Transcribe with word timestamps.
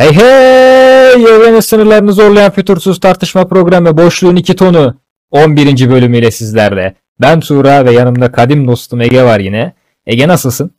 Hey 0.00 0.12
hey! 0.12 1.12
Evrenin 1.12 1.60
sınırlarını 1.60 2.12
zorlayan 2.12 2.50
fütursuz 2.50 3.00
tartışma 3.00 3.48
programı 3.48 3.96
Boşluğun 3.96 4.36
iki 4.36 4.56
tonu 4.56 4.94
11. 5.30 5.90
bölümüyle 5.90 6.30
sizlerle. 6.30 6.94
Ben 7.20 7.40
Tuğra 7.40 7.84
ve 7.84 7.92
yanımda 7.92 8.32
kadim 8.32 8.68
dostum 8.68 9.00
Ege 9.00 9.22
var 9.22 9.40
yine. 9.40 9.72
Ege 10.06 10.28
nasılsın? 10.28 10.70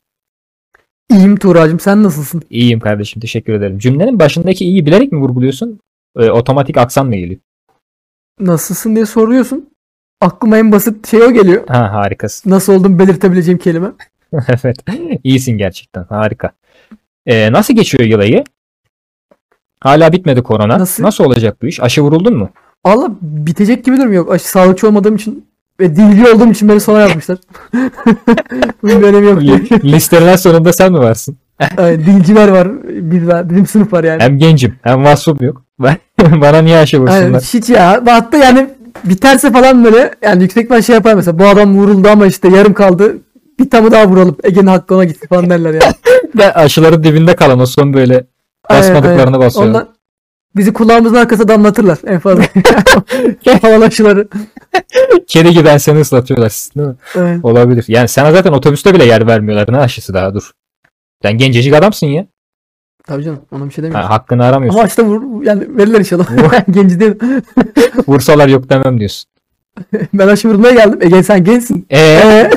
İyiyim 1.12 1.38
Tuğra'cığım 1.38 1.79
sen 1.79 2.03
nasılsın? 2.03 2.42
İyiyim 2.49 2.79
kardeşim 2.79 3.21
teşekkür 3.21 3.53
ederim. 3.53 3.79
Cümlenin 3.79 4.20
başındaki 4.20 4.65
iyi 4.65 4.85
bilerek 4.85 5.12
mi 5.12 5.20
vurguluyorsun? 5.20 5.79
Ee, 6.19 6.31
otomatik 6.31 6.78
aksan 6.78 7.08
mı 7.08 7.15
geliyor? 7.15 7.40
Nasılsın 8.40 8.96
diye 8.96 9.06
soruyorsun. 9.06 9.69
Aklıma 10.22 10.58
en 10.58 10.72
basit 10.72 11.08
şey 11.08 11.22
o 11.22 11.31
geliyor. 11.31 11.67
Ha 11.67 11.94
harikasın. 11.94 12.49
Nasıl 12.49 12.74
olduğumu 12.74 12.99
belirtebileceğim 12.99 13.60
kelime. 13.60 13.92
evet. 14.33 14.78
İyisin 15.24 15.58
gerçekten. 15.58 16.03
Harika. 16.03 16.52
Ee, 17.25 17.52
nasıl 17.52 17.73
geçiyor 17.73 18.03
yıl 18.03 18.19
ayı? 18.19 18.44
Hala 19.81 20.12
bitmedi 20.12 20.41
korona. 20.41 20.80
Nasıl? 20.80 21.03
Nasıl 21.03 21.23
olacak 21.23 21.58
bu 21.62 21.67
iş? 21.67 21.80
Aşı 21.80 22.02
vuruldun 22.02 22.38
mu? 22.38 22.49
Allah 22.84 23.09
bitecek 23.22 23.85
gibi 23.85 23.98
durmuyor. 23.98 24.27
Aşı, 24.27 24.49
sağlıkçı 24.49 24.88
olmadığım 24.88 25.16
için 25.16 25.45
ve 25.80 25.95
dilci 25.95 26.27
olduğum 26.27 26.52
için 26.52 26.70
beni 26.70 26.80
sona 26.80 26.99
yazmışlar. 26.99 27.38
Bunun 28.84 29.02
bir 29.02 29.08
önemi 29.08 29.25
yok 29.25 29.41
diye. 29.41 29.59
Listelerin 29.84 30.36
sonunda 30.36 30.73
sen 30.73 30.91
mi 30.91 30.99
varsın? 30.99 31.38
Ay, 31.77 31.99
dilciler 31.99 32.48
var. 32.48 32.67
Biz 32.89 33.27
var. 33.27 33.49
Bizim 33.49 33.67
sınıf 33.67 33.94
var 33.94 34.03
yani. 34.03 34.23
Hem 34.23 34.38
gencim 34.38 34.75
hem 34.81 35.03
vasfım 35.03 35.38
yok. 35.41 35.63
Ben, 35.80 35.98
bana 36.41 36.61
niye 36.61 36.77
aşı 36.77 37.00
vursunlar? 37.02 37.41
hiç 37.41 37.70
ya. 37.70 38.03
Hatta 38.08 38.38
yani 38.38 38.70
biterse 39.03 39.52
falan 39.52 39.84
böyle 39.84 40.11
yani 40.22 40.44
yüksek 40.44 40.70
ben 40.70 40.80
şey 40.80 40.95
yapar 40.95 41.13
mesela 41.13 41.39
bu 41.39 41.45
adam 41.45 41.77
vuruldu 41.77 42.08
ama 42.08 42.25
işte 42.25 42.48
yarım 42.48 42.73
kaldı. 42.73 43.17
Bir 43.59 43.70
tamı 43.70 43.91
daha 43.91 44.08
vuralım. 44.08 44.38
Ege'nin 44.44 44.67
hakkı 44.67 44.95
ona 44.95 45.03
gitti 45.03 45.27
falan 45.27 45.50
derler 45.50 45.73
yani. 45.73 45.94
Ve 46.38 46.53
aşıların 46.53 47.03
dibinde 47.03 47.36
kalan 47.36 47.59
o 47.59 47.66
son 47.66 47.94
böyle 47.94 48.23
basmadıklarını 48.80 49.22
aynen. 49.36 49.39
basıyor. 49.41 49.67
Ondan 49.67 49.88
bizi 50.55 50.73
kulağımızın 50.73 51.16
arkasına 51.16 51.47
damlatırlar 51.47 52.00
en 52.08 52.19
fazla. 52.19 52.44
Havalı 53.61 53.86
aşıları. 53.86 54.27
Kedi 55.27 55.52
gibi 55.52 55.80
seni 55.80 56.00
ıslatıyorlar. 56.00 56.52
Değil 56.75 56.88
mi? 56.88 56.95
Evet. 57.16 57.39
Olabilir. 57.45 57.86
Yani 57.88 58.08
sana 58.08 58.31
zaten 58.31 58.52
otobüste 58.52 58.94
bile 58.94 59.05
yer 59.05 59.27
vermiyorlar. 59.27 59.72
Ne 59.73 59.77
aşısı 59.77 60.14
daha 60.14 60.33
dur. 60.33 60.52
Sen 61.22 61.38
gencecik 61.38 61.73
adamsın 61.73 62.08
ya. 62.08 62.25
Tabii 63.08 63.23
canım 63.23 63.39
ona 63.52 63.66
bir 63.66 63.72
şey 63.72 63.81
Ha, 63.83 63.88
demiyorum. 63.88 64.09
hakkını 64.09 64.45
aramıyorsun. 64.45 64.80
Ama 64.80 64.88
işte 64.88 65.03
vur, 65.03 65.44
yani 65.44 65.77
verirler 65.77 65.99
inşallah. 65.99 66.27
Genci 66.72 66.99
değil. 66.99 67.14
Vursalar 68.08 68.47
yok 68.47 68.69
demem 68.69 68.99
diyorsun. 68.99 69.31
Ben 70.14 70.27
aşı 70.27 70.49
vurmaya 70.49 70.73
geldim. 70.73 70.99
Ege 71.02 71.23
sen 71.23 71.44
gençsin. 71.44 71.86
Eee 71.89 72.49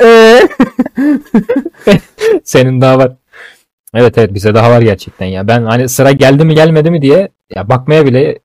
Eee? 0.00 0.48
Eee? 1.86 2.00
senin 2.44 2.80
daha 2.80 2.98
var. 2.98 3.12
Evet 3.94 4.18
evet 4.18 4.34
bize 4.34 4.54
daha 4.54 4.70
var 4.70 4.80
gerçekten 4.82 5.26
ya. 5.26 5.48
Ben 5.48 5.62
hani 5.62 5.88
sıra 5.88 6.12
geldi 6.12 6.44
mi 6.44 6.54
gelmedi 6.54 6.90
mi 6.90 7.02
diye 7.02 7.28
ya 7.54 7.68
bakmaya 7.68 8.06
bile 8.06 8.38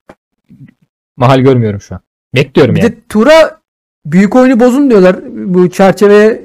mahal 1.16 1.40
görmüyorum 1.40 1.80
şu 1.80 1.94
an. 1.94 2.00
Bekliyorum 2.34 2.74
Bir 2.74 2.82
yani. 2.82 2.92
de 2.92 2.96
Tura 3.08 3.60
büyük 4.06 4.36
oyunu 4.36 4.60
bozun 4.60 4.90
diyorlar. 4.90 5.16
Bu 5.26 5.70
çerçeve 5.70 6.42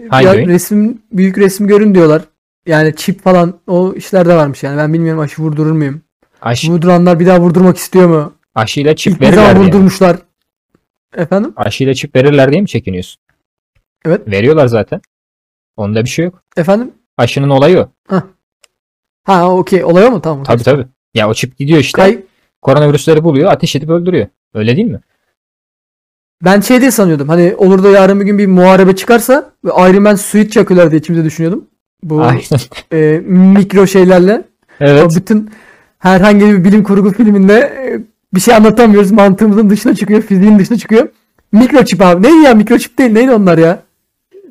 resim 0.47 1.02
büyük 1.11 1.38
resim 1.38 1.67
görün 1.67 1.95
diyorlar. 1.95 2.22
Yani 2.66 2.95
çip 2.95 3.22
falan 3.22 3.59
o 3.67 3.94
işler 3.94 4.25
de 4.25 4.36
varmış 4.36 4.64
yani. 4.64 4.78
Ben 4.78 4.94
bilmiyorum 4.94 5.19
aşı 5.22 5.41
vurdurur 5.41 5.72
muyum? 5.72 6.02
Aşı, 6.41 6.72
Vurduranlar 6.72 7.19
bir 7.19 7.25
daha 7.25 7.39
vurdurmak 7.39 7.78
istiyor 7.78 8.08
mu? 8.09 8.34
aşıyla 8.56 8.95
çip 8.95 9.13
İlk 9.13 9.22
verirler 9.22 9.56
diye. 9.56 9.66
vurdurmuşlar? 9.66 10.17
Efendim? 11.17 11.53
Aşıyla 11.56 11.94
çip 11.94 12.16
verirler 12.16 12.52
diye 12.52 12.61
mi 12.61 12.67
çekiniyorsun? 12.67 13.22
Evet. 14.06 14.22
Veriyorlar 14.28 14.67
zaten. 14.67 15.02
Onda 15.78 16.03
bir 16.03 16.09
şey 16.09 16.25
yok. 16.25 16.44
Efendim? 16.58 16.91
Aşının 17.17 17.50
olayı 17.50 17.80
o. 17.80 17.89
Ha 19.23 19.52
okey. 19.56 19.84
Olay 19.84 20.06
o 20.06 20.12
mu? 20.12 20.22
Tamam. 20.22 20.44
Tabii 20.44 20.64
tabii. 20.64 20.86
Ya 21.14 21.30
o 21.30 21.34
çip 21.34 21.58
gidiyor 21.58 21.80
işte. 21.80 22.02
Kay- 22.02 22.20
Koronavirüsleri 22.62 23.23
buluyor, 23.23 23.52
ateş 23.52 23.75
edip 23.75 23.89
öldürüyor. 23.89 24.28
Öyle 24.53 24.75
değil 24.75 24.88
mi? 24.88 25.00
Ben 26.46 26.62
şey 26.62 26.81
diye 26.81 26.91
sanıyordum. 26.91 27.30
Hani 27.30 27.53
olur 27.57 27.84
da 27.84 27.90
yarın 27.90 28.19
bir 28.19 28.25
gün 28.25 28.38
bir 28.38 28.47
muharebe 28.47 28.96
çıkarsa 28.96 29.52
ve 29.66 29.69
Iron 29.69 30.03
Man 30.03 30.16
suit 30.16 30.52
çakıyorlar 30.52 30.91
diye 30.91 31.00
içimde 31.00 31.24
düşünüyordum. 31.25 31.66
Bu 32.03 32.22
Aynen. 32.22 32.41
e, 32.94 33.19
mikro 33.28 33.88
şeylerle. 33.88 34.44
Evet. 34.80 35.03
O 35.03 35.16
bütün 35.16 35.50
herhangi 36.00 36.46
bir 36.46 36.63
bilim 36.63 36.84
kurgu 36.84 37.13
filminde 37.13 37.53
e, 37.59 38.01
bir 38.36 38.40
şey 38.40 38.53
anlatamıyoruz. 38.56 39.12
Mantığımızın 39.12 39.69
dışına 39.69 39.96
çıkıyor. 39.96 40.22
Fiziğin 40.22 40.59
dışına 40.59 40.78
çıkıyor. 40.78 41.07
Mikroçip 41.51 42.01
abi. 42.01 42.24
Neydi 42.28 42.44
ya? 42.46 42.53
Mikroçip 42.53 42.97
değil. 43.00 43.12
Neydi 43.12 43.31
onlar 43.31 43.57
ya? 43.57 43.80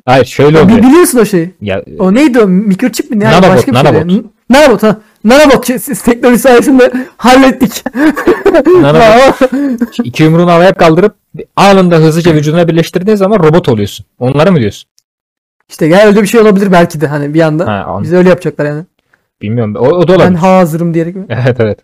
Hayır 0.05 0.25
şöyle 0.25 0.61
oluyor. 0.61 0.77
biliyorsun 0.83 1.19
o 1.19 1.25
şeyi. 1.25 1.51
Ya 1.61 1.83
O 1.99 2.13
neydi 2.13 2.39
o? 2.39 2.47
Mikroçip 2.47 3.11
mi? 3.11 3.19
Ne? 3.19 3.25
Nanobot, 3.25 3.49
Başka 3.49 3.71
bir 3.71 3.77
şeydi. 3.77 3.87
nanobot. 3.93 4.05
N- 4.05 4.23
Nanobot 4.49 4.83
ha. 4.83 4.97
Nanobot 5.23 5.67
şey- 5.67 5.79
siz 5.79 6.01
teknoloji 6.01 6.39
sayesinde 6.39 6.93
hallettik. 7.17 7.83
Nanobot. 8.81 9.41
iki 10.03 10.23
yumruğunu 10.23 10.51
havaya 10.51 10.73
kaldırıp 10.73 11.15
anında 11.55 11.95
hızlıca 11.95 12.33
vücuduna 12.33 12.67
birleştirdiğin 12.67 13.17
zaman 13.17 13.39
robot 13.39 13.69
oluyorsun. 13.69 14.05
Onları 14.19 14.51
mı 14.51 14.59
diyorsun? 14.59 14.89
işte 15.69 15.87
gel 15.87 16.07
öyle 16.07 16.21
bir 16.21 16.27
şey 16.27 16.41
olabilir 16.41 16.71
belki 16.71 17.01
de 17.01 17.07
hani 17.07 17.33
bir 17.33 17.41
anda. 17.41 17.67
Ha, 17.67 17.99
Bize 18.03 18.17
öyle 18.17 18.29
yapacaklar 18.29 18.65
yani. 18.65 18.83
bilmiyorum. 19.41 19.75
O, 19.75 19.79
o 19.87 20.07
da 20.07 20.13
Ben 20.13 20.19
olabilir. 20.19 20.37
hazırım 20.39 20.93
diyerek 20.93 21.15
mi? 21.15 21.25
Evet 21.29 21.59
evet. 21.59 21.79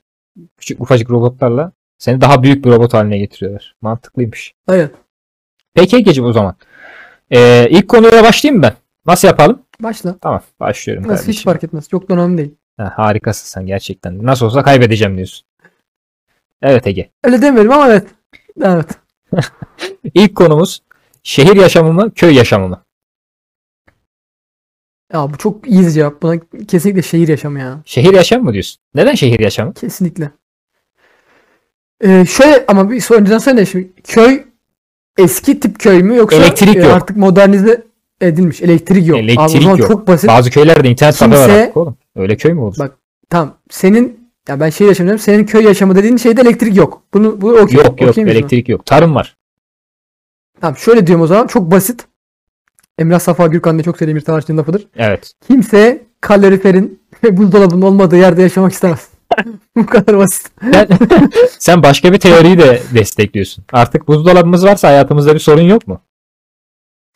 Küçük 0.57 0.81
ufacık 0.81 1.09
robotlarla 1.09 1.71
seni 1.97 2.21
daha 2.21 2.43
büyük 2.43 2.65
bir 2.65 2.69
robot 2.71 2.93
haline 2.93 3.17
getiriyorlar. 3.17 3.75
Mantıklıymış. 3.81 4.53
Hayır. 4.67 4.89
Peki 5.73 5.95
Egeciğim 5.97 6.29
o 6.29 6.33
zaman. 6.33 6.55
Ee, 7.31 7.67
ilk 7.69 7.87
konuya 7.87 8.23
başlayayım 8.23 8.57
mı 8.61 8.63
ben? 8.67 8.73
Nasıl 9.05 9.27
yapalım? 9.27 9.59
Başla. 9.79 10.17
Tamam 10.21 10.41
başlıyorum 10.59 11.03
Nasıl 11.03 11.15
hiç 11.15 11.25
kardeşim. 11.25 11.43
fark 11.51 11.63
etmez. 11.63 11.89
Çok 11.89 12.09
da 12.09 12.13
önemli 12.13 12.37
değil. 12.37 12.55
Ha, 12.77 12.93
harikasın 12.95 13.45
sen 13.47 13.65
gerçekten. 13.65 14.25
Nasıl 14.25 14.45
olsa 14.45 14.63
kaybedeceğim 14.63 15.15
diyorsun. 15.15 15.47
Evet 16.61 16.87
Ege. 16.87 17.09
Öyle 17.23 17.41
demiyorum 17.41 17.71
ama 17.71 17.87
evet. 17.87 18.07
Evet. 18.61 18.87
İlk 20.13 20.35
konumuz 20.35 20.83
şehir 21.23 21.55
yaşamı 21.55 21.93
mı, 21.93 22.11
köy 22.13 22.35
yaşamı 22.35 22.67
mı? 22.67 22.83
Ya 25.13 25.33
bu 25.33 25.37
çok 25.37 25.67
iyi 25.67 25.91
cevap. 25.91 26.21
Buna 26.21 26.39
kesinlikle 26.67 27.01
şehir 27.01 27.27
yaşamı 27.27 27.59
ya. 27.59 27.81
Şehir 27.85 28.13
yaşamı 28.13 28.43
mı 28.43 28.53
diyorsun? 28.53 28.81
Neden 28.95 29.15
şehir 29.15 29.39
yaşamı? 29.39 29.73
Kesinlikle. 29.73 30.31
Ee, 32.01 32.25
şöyle 32.25 32.65
ama 32.67 32.91
bir 32.91 33.11
önceden 33.13 33.37
söyle 33.37 33.65
şimdi 33.65 33.93
köy 34.03 34.43
eski 35.17 35.59
tip 35.59 35.79
köy 35.79 36.03
mü 36.03 36.15
yoksa 36.15 36.37
Elektrik 36.37 36.75
e, 36.75 36.79
yok. 36.79 36.91
artık 36.93 37.17
modernize 37.17 37.83
edilmiş 38.21 38.61
elektrik 38.61 39.07
yok. 39.07 39.17
Abi 39.19 39.21
o 39.21 39.25
Elektrik 39.25 39.61
zaman 39.63 39.77
yok. 39.77 39.87
çok 39.87 40.07
basit. 40.07 40.29
Bazı 40.29 40.49
köylerde 40.49 40.89
internet 40.89 41.17
kafe 41.19 41.31
var 41.31 41.47
Kimse- 41.47 41.61
artık 41.61 41.77
oğlum. 41.77 41.97
Öyle 42.15 42.37
köy 42.37 42.53
mü 42.53 42.59
olur? 42.61 42.75
Bak, 42.79 42.97
Tamam. 43.29 43.57
Senin 43.69 44.29
ya 44.47 44.59
ben 44.59 44.69
şehir 44.69 44.87
yaşamı 44.89 45.07
diyorum. 45.07 45.23
Senin 45.23 45.45
köy 45.45 45.63
yaşamı 45.63 45.95
dediğin 45.95 46.17
şeyde 46.17 46.41
elektrik 46.41 46.75
yok. 46.77 47.01
Bunu 47.13 47.41
bu 47.41 47.49
okey. 47.51 47.77
yok 47.77 48.01
yok 48.01 48.09
Okey 48.09 48.23
elektrik 48.23 48.69
yok. 48.69 48.85
Tarım 48.85 49.15
var. 49.15 49.35
Tamam 50.61 50.77
şöyle 50.77 51.07
diyorum 51.07 51.23
o 51.23 51.27
zaman 51.27 51.47
çok 51.47 51.71
basit. 51.71 52.05
Emrah 52.99 53.19
Safa 53.19 53.47
Gürkan 53.47 53.75
diye 53.75 53.83
çok 53.83 53.97
sevdiğim 53.97 54.17
bir 54.17 54.23
sanatçının 54.25 54.57
lafıdır. 54.57 54.87
Evet. 54.97 55.33
Kimse 55.47 56.03
kaloriferin 56.21 56.99
ve 57.23 57.37
buzdolabının 57.37 57.81
olmadığı 57.81 58.17
yerde 58.17 58.41
yaşamak 58.41 58.71
istemez. 58.73 59.09
bu 59.77 59.85
kadar 59.85 60.17
basit. 60.17 60.51
Sen, 60.73 60.87
sen 61.59 61.83
başka 61.83 62.13
bir 62.13 62.19
teoriyi 62.19 62.57
de 62.57 62.81
destekliyorsun. 62.93 63.65
Artık 63.73 64.07
buzdolabımız 64.07 64.65
varsa 64.65 64.87
hayatımızda 64.87 65.33
bir 65.33 65.39
sorun 65.39 65.61
yok 65.61 65.87
mu? 65.87 66.01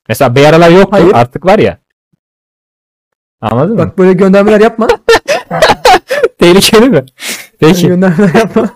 Mesela 0.09 0.36
bir 0.36 0.46
aralar 0.46 0.70
yoktu 0.70 0.90
Hayır. 0.92 1.12
artık 1.14 1.46
var 1.46 1.59
ya. 1.59 1.78
Anladın 3.42 3.72
mı? 3.75 3.78
Bak 3.78 3.97
böyle 3.97 4.14
göndermeler 4.14 4.62
yapma. 4.62 4.88
Tehlikeli 6.40 6.90
mi? 6.90 7.06
Peki. 7.59 7.88
göndermeler 7.88 8.34
yapma. 8.36 8.69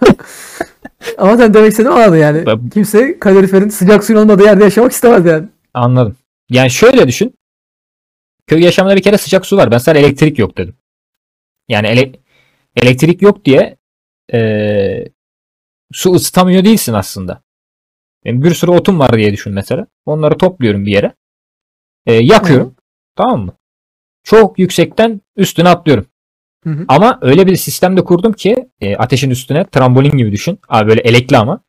Ama 1.18 1.38
sen 1.38 1.54
demek 1.54 1.72
istediğin 1.72 1.96
anladın 1.96 2.18
yani. 2.18 2.46
Ben- 2.46 2.70
Kimse 2.70 3.20
kaloriferin 3.20 3.70
sıcak 3.70 4.04
suyun 4.04 4.20
olmadığı 4.20 4.44
yerde 4.44 4.64
yaşamak 4.64 4.92
istemez 4.92 5.26
yani. 5.26 5.48
Anladım. 5.74 6.16
Yani 6.50 6.72
şöyle 6.72 7.08
düşün. 7.08 7.36
Köy 8.48 8.64
yaşamında 8.64 8.96
bir 8.96 9.02
kere 9.02 9.18
sıcak 9.18 9.46
su 9.46 9.58
var. 9.58 9.72
Ben 9.72 9.78
sana 9.78 9.98
elektrik 9.98 10.40
yok 10.40 10.58
dedim. 10.58 10.76
Yani 11.68 11.88
ele- 11.88 12.20
elektrik 12.76 13.22
yok 13.22 13.46
diye 13.46 13.78
eee, 14.34 15.10
su 15.94 16.14
ısıtamıyor 16.14 16.66
değilsin 16.66 16.94
aslında. 16.94 17.42
Benim 18.26 18.44
bir 18.44 18.54
sürü 18.54 18.72
otum 18.72 19.00
var 19.00 19.14
diye 19.14 19.34
düşün 19.34 19.54
mesela. 19.54 19.88
Onları 20.06 20.38
topluyorum 20.38 20.86
bir 20.86 20.92
yere. 20.92 21.14
Eee, 22.08 22.20
yakıyorum. 22.20 22.76
Tamam 23.16 23.46
mı? 23.46 23.52
Çok 24.24 24.60
yüksekten 24.60 25.22
üstüne 25.38 25.70
atlıyorum. 25.70 26.06
Hı 26.64 26.70
hı. 26.70 26.86
Ama 26.88 27.20
öyle 27.22 27.48
bir 27.48 27.56
sistemde 27.56 28.04
kurdum 28.04 28.34
ki 28.34 28.70
e, 28.82 28.96
ateşin 28.96 29.30
üstüne 29.30 29.66
trambolin 29.66 30.18
gibi 30.18 30.32
düşün. 30.32 30.60
Abi 30.70 30.90
böyle 30.90 31.02
elekli 31.02 31.38
ama. 31.38 31.60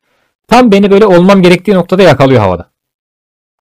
Tam 0.49 0.73
beni 0.73 0.91
böyle 0.91 1.07
olmam 1.07 1.43
gerektiği 1.43 1.75
noktada 1.75 2.03
yakalıyor 2.03 2.41
havada. 2.41 2.71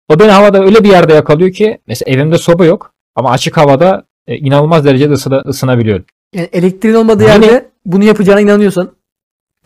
O 0.09 0.19
beni 0.19 0.31
havada 0.31 0.63
öyle 0.63 0.83
bir 0.83 0.89
yerde 0.89 1.13
yakalıyor 1.13 1.51
ki 1.51 1.77
mesela 1.87 2.11
evimde 2.11 2.37
soba 2.37 2.65
yok 2.65 2.93
ama 3.15 3.31
açık 3.31 3.57
havada 3.57 4.03
e, 4.27 4.37
inanılmaz 4.37 4.85
derecede 4.85 5.13
ısına- 5.13 5.43
ısınabiliyorum. 5.47 6.05
Yani 6.35 6.49
elektriğin 6.53 6.95
olmadığı 6.95 7.23
Mini- 7.23 7.29
yerde 7.45 7.69
bunu 7.85 8.03
yapacağına 8.03 8.41
inanıyorsan 8.41 8.91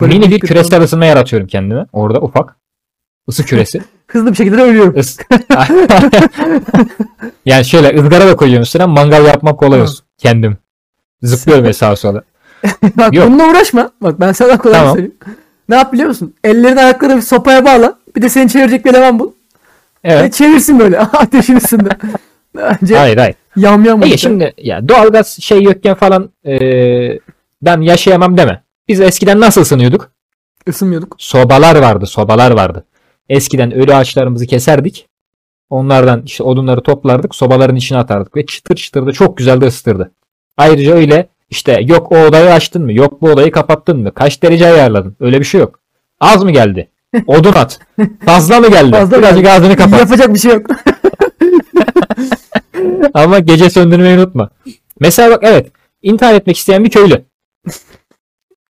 böyle 0.00 0.18
Mini 0.18 0.30
bir 0.30 0.40
küresel 0.40 0.82
ısınma 0.82 1.06
yaratıyorum 1.06 1.48
kendime. 1.48 1.86
Orada 1.92 2.20
ufak. 2.20 2.56
Isı 3.28 3.44
küresi. 3.44 3.80
hızlı 4.06 4.30
bir 4.30 4.36
şekilde 4.36 4.58
de 4.58 4.62
ölüyorum. 4.62 4.94
Is- 4.96 5.20
yani 7.46 7.64
şöyle 7.64 8.00
ızgara 8.00 8.26
da 8.26 8.36
koyuyorum 8.36 8.62
üstüne 8.62 8.84
mangal 8.86 9.24
yapmak 9.26 9.58
kolay 9.58 9.82
olsun. 9.82 10.04
Kendim. 10.18 10.56
Zıplıyorum 11.22 11.64
ya 11.64 11.72
sağa 11.72 11.96
sola. 11.96 12.22
Bak 12.96 13.14
Yok. 13.14 13.26
bununla 13.28 13.50
uğraşma. 13.50 13.90
Bak 14.02 14.20
ben 14.20 14.32
sana 14.32 14.58
kolay 14.58 14.78
Tamam. 14.78 14.92
söyleyeyim. 14.94 15.16
Ne 15.68 15.74
yap 15.76 15.92
biliyor 15.92 16.08
musun? 16.08 16.34
Ellerini 16.44 16.80
ayaklarını 16.80 17.16
bir 17.16 17.22
sopaya 17.22 17.64
bağla. 17.64 17.98
Bir 18.16 18.22
de 18.22 18.28
seni 18.28 18.48
çevirecek 18.50 18.84
bir 18.84 18.90
eleman 18.90 19.18
bul. 19.18 19.28
Ve 19.28 19.32
Evet. 20.12 20.34
çevirsin 20.34 20.78
böyle 20.78 20.98
ateşin 21.00 21.56
üstünde. 21.56 21.88
Bence 22.56 22.96
Hayır 22.98 23.16
hayır. 23.16 23.34
yam 23.56 23.84
yam 23.84 24.02
olacak. 24.02 24.18
şimdi 24.18 24.54
ya 24.58 24.88
doğalgaz 24.88 25.38
şey 25.40 25.62
yokken 25.62 25.94
falan 25.94 26.30
eee, 26.44 27.20
ben 27.62 27.80
yaşayamam 27.80 28.38
deme. 28.38 28.62
Biz 28.88 29.00
eskiden 29.00 29.40
nasıl 29.40 29.60
ısınıyorduk? 29.60 30.10
Isınmıyorduk. 30.66 31.14
Sobalar 31.18 31.76
vardı, 31.76 32.06
sobalar 32.06 32.50
vardı. 32.50 32.84
Eskiden 33.28 33.72
ölü 33.72 33.94
ağaçlarımızı 33.94 34.46
keserdik. 34.46 35.08
Onlardan 35.70 36.22
işte 36.26 36.42
odunları 36.42 36.82
toplardık, 36.82 37.34
sobaların 37.34 37.76
içine 37.76 37.98
atardık 37.98 38.36
ve 38.36 38.46
çıtır 38.46 38.76
çıtır 38.76 39.06
da 39.06 39.12
çok 39.12 39.36
güzel 39.36 39.60
de 39.60 39.66
ısıtırdı. 39.66 40.12
Ayrıca 40.56 40.94
öyle 40.94 41.28
işte 41.50 41.80
yok 41.82 42.12
o 42.12 42.18
odayı 42.18 42.52
açtın 42.52 42.82
mı, 42.84 42.92
yok 42.92 43.22
bu 43.22 43.30
odayı 43.30 43.50
kapattın 43.50 44.00
mı, 44.00 44.14
kaç 44.14 44.42
derece 44.42 44.66
ayarladın? 44.66 45.16
Öyle 45.20 45.40
bir 45.40 45.44
şey 45.44 45.60
yok. 45.60 45.80
Az 46.20 46.44
mı 46.44 46.50
geldi? 46.50 46.88
Odun 47.26 47.52
at. 47.52 47.78
Fazla 48.24 48.60
mı 48.60 48.70
geldi? 48.70 48.90
Fazla 48.90 49.18
Birazcık 49.18 49.44
geldi. 49.44 49.50
ağzını 49.50 49.76
kapat. 49.76 50.00
Yapacak 50.00 50.34
bir 50.34 50.38
şey 50.38 50.52
yok. 50.52 50.66
Ama 53.14 53.38
gece 53.38 53.70
söndürmeyi 53.70 54.18
unutma. 54.18 54.50
Mesela 55.00 55.30
bak 55.30 55.40
evet. 55.42 55.72
intihar 56.02 56.34
etmek 56.34 56.56
isteyen 56.56 56.84
bir 56.84 56.90
köylü. 56.90 57.24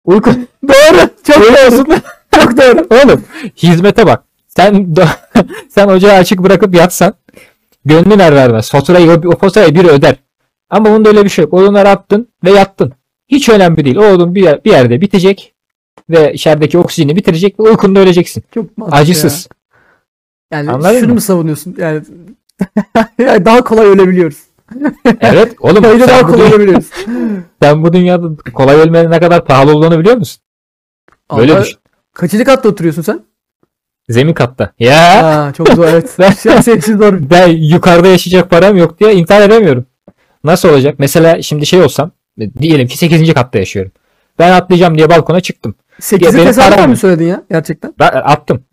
Uyku. 0.04 0.30
doğru. 0.68 1.08
Çok 1.26 1.42
doğru. 1.42 2.00
Çok 2.34 2.56
doğru. 2.56 2.86
Oğlum 2.90 3.24
hizmete 3.56 4.06
bak. 4.06 4.24
Sen 4.56 4.94
sen 5.68 5.88
ocağı 5.88 6.12
açık 6.16 6.38
bırakıp 6.42 6.74
yatsan 6.74 7.14
gönlün 7.84 8.18
er 8.18 8.34
vermez. 8.34 8.70
Faturayı 8.70 9.10
o, 9.10 9.36
faturayı 9.36 9.74
biri 9.74 9.88
öder. 9.88 10.16
Ama 10.70 10.90
bunda 10.90 11.08
öyle 11.08 11.24
bir 11.24 11.28
şey 11.28 11.42
yok. 11.44 11.54
Odunları 11.54 11.88
attın 11.88 12.28
ve 12.44 12.50
yattın. 12.50 12.92
Hiç 13.28 13.48
önemli 13.48 13.84
değil. 13.84 13.96
O 13.96 14.04
odun 14.04 14.34
bir, 14.34 14.42
yer- 14.42 14.64
bir 14.64 14.70
yerde 14.70 15.00
bitecek 15.00 15.54
ve 16.10 16.32
içerideki 16.34 16.78
oksijeni 16.78 17.16
bitirecek 17.16 17.60
ve 17.60 17.62
uykunda 17.62 18.00
öleceksin. 18.00 18.44
Çok 18.54 18.66
Acısız. 18.90 19.48
ya. 20.52 20.58
Yani 20.58 20.70
Anladın 20.70 20.98
şunu 20.98 21.08
mı? 21.08 21.14
mu 21.14 21.20
savunuyorsun? 21.20 21.74
Yani, 21.78 22.02
yani 23.18 23.44
daha 23.44 23.64
kolay 23.64 23.86
ölebiliyoruz. 23.86 24.38
Evet 25.20 25.54
oğlum 25.60 25.82
Köyde 25.82 26.08
daha 26.08 26.22
kolay 26.26 26.48
ölebiliyoruz. 26.52 26.90
sen 27.62 27.82
bu 27.82 27.92
dünyada 27.92 28.28
kolay 28.54 28.76
ölmenin 28.76 29.10
ne 29.10 29.20
kadar 29.20 29.44
pahalı 29.44 29.76
olduğunu 29.76 29.98
biliyor 29.98 30.16
musun? 30.16 30.42
Böyle 31.36 31.52
Allah- 31.52 31.62
düşün. 31.62 31.78
Kaçıncı 32.12 32.44
katta 32.44 32.68
oturuyorsun 32.68 33.02
sen? 33.02 33.20
Zemin 34.08 34.32
katta. 34.34 34.72
Ya 34.78 35.24
Aa, 35.24 35.52
çok 35.52 35.68
zor 35.68 35.84
evet. 35.84 36.16
An 36.50 36.60
senin 36.60 36.76
için 36.76 36.98
zor. 36.98 37.14
ben 37.30 37.48
yukarıda 37.48 38.08
yaşayacak 38.08 38.50
param 38.50 38.76
yok 38.76 39.00
diye 39.00 39.14
intihar 39.14 39.42
edemiyorum. 39.42 39.86
Nasıl 40.44 40.68
olacak? 40.68 40.94
Mesela 40.98 41.42
şimdi 41.42 41.66
şey 41.66 41.82
olsam 41.82 42.10
diyelim 42.60 42.88
ki 42.88 42.98
8. 42.98 43.34
katta 43.34 43.58
yaşıyorum. 43.58 43.92
Ben 44.38 44.52
atlayacağım 44.52 44.98
diye 44.98 45.10
balkona 45.10 45.40
çıktım. 45.40 45.74
Ya 45.92 46.18
8'i 46.18 46.34
benim 46.34 46.44
tesadüfen 46.44 46.90
mi 46.90 46.96
söyledin 46.96 47.26
ya? 47.26 47.42
Gerçekten. 47.50 47.94
Ben 47.98 48.10
attım. 48.24 48.64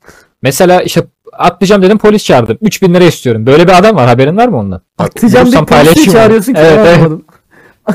Mesela 0.41 0.81
işte 0.81 1.03
atlayacağım 1.33 1.81
dedim 1.81 1.97
polis 1.97 2.25
çağırdım. 2.25 2.57
3000 2.61 2.93
lira 2.93 3.03
istiyorum. 3.03 3.45
Böyle 3.45 3.67
bir 3.67 3.77
adam 3.77 3.95
var. 3.95 4.07
Haberin 4.07 4.37
var 4.37 4.47
mı 4.47 4.57
ondan? 4.57 4.81
Atlayacağım 4.97 5.51
diye 5.51 5.65
polisi 5.65 6.11
çağırıyorsun 6.11 6.53
ki. 6.53 6.59
Evet, 6.63 6.79
ben 6.85 6.99
evet. 6.99 7.11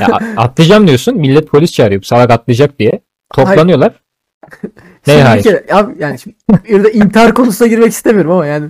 Ya, 0.01 0.19
atlayacağım 0.37 0.87
diyorsun. 0.87 1.17
Millet 1.17 1.47
polis 1.47 1.73
çağırıyor. 1.73 2.01
Salak 2.01 2.31
atlayacak 2.31 2.79
diye. 2.79 3.01
Toplanıyorlar. 3.33 3.93
Ne 5.07 5.17
bir 5.17 5.21
hayır? 5.21 5.43
kere, 5.43 5.63
abi 5.71 5.93
yani 5.99 6.19
şimdi 6.19 6.35
burada 6.69 6.89
intihar 6.89 7.33
konusuna 7.33 7.67
girmek 7.67 7.91
istemiyorum 7.91 8.31
ama 8.31 8.45
yani 8.45 8.65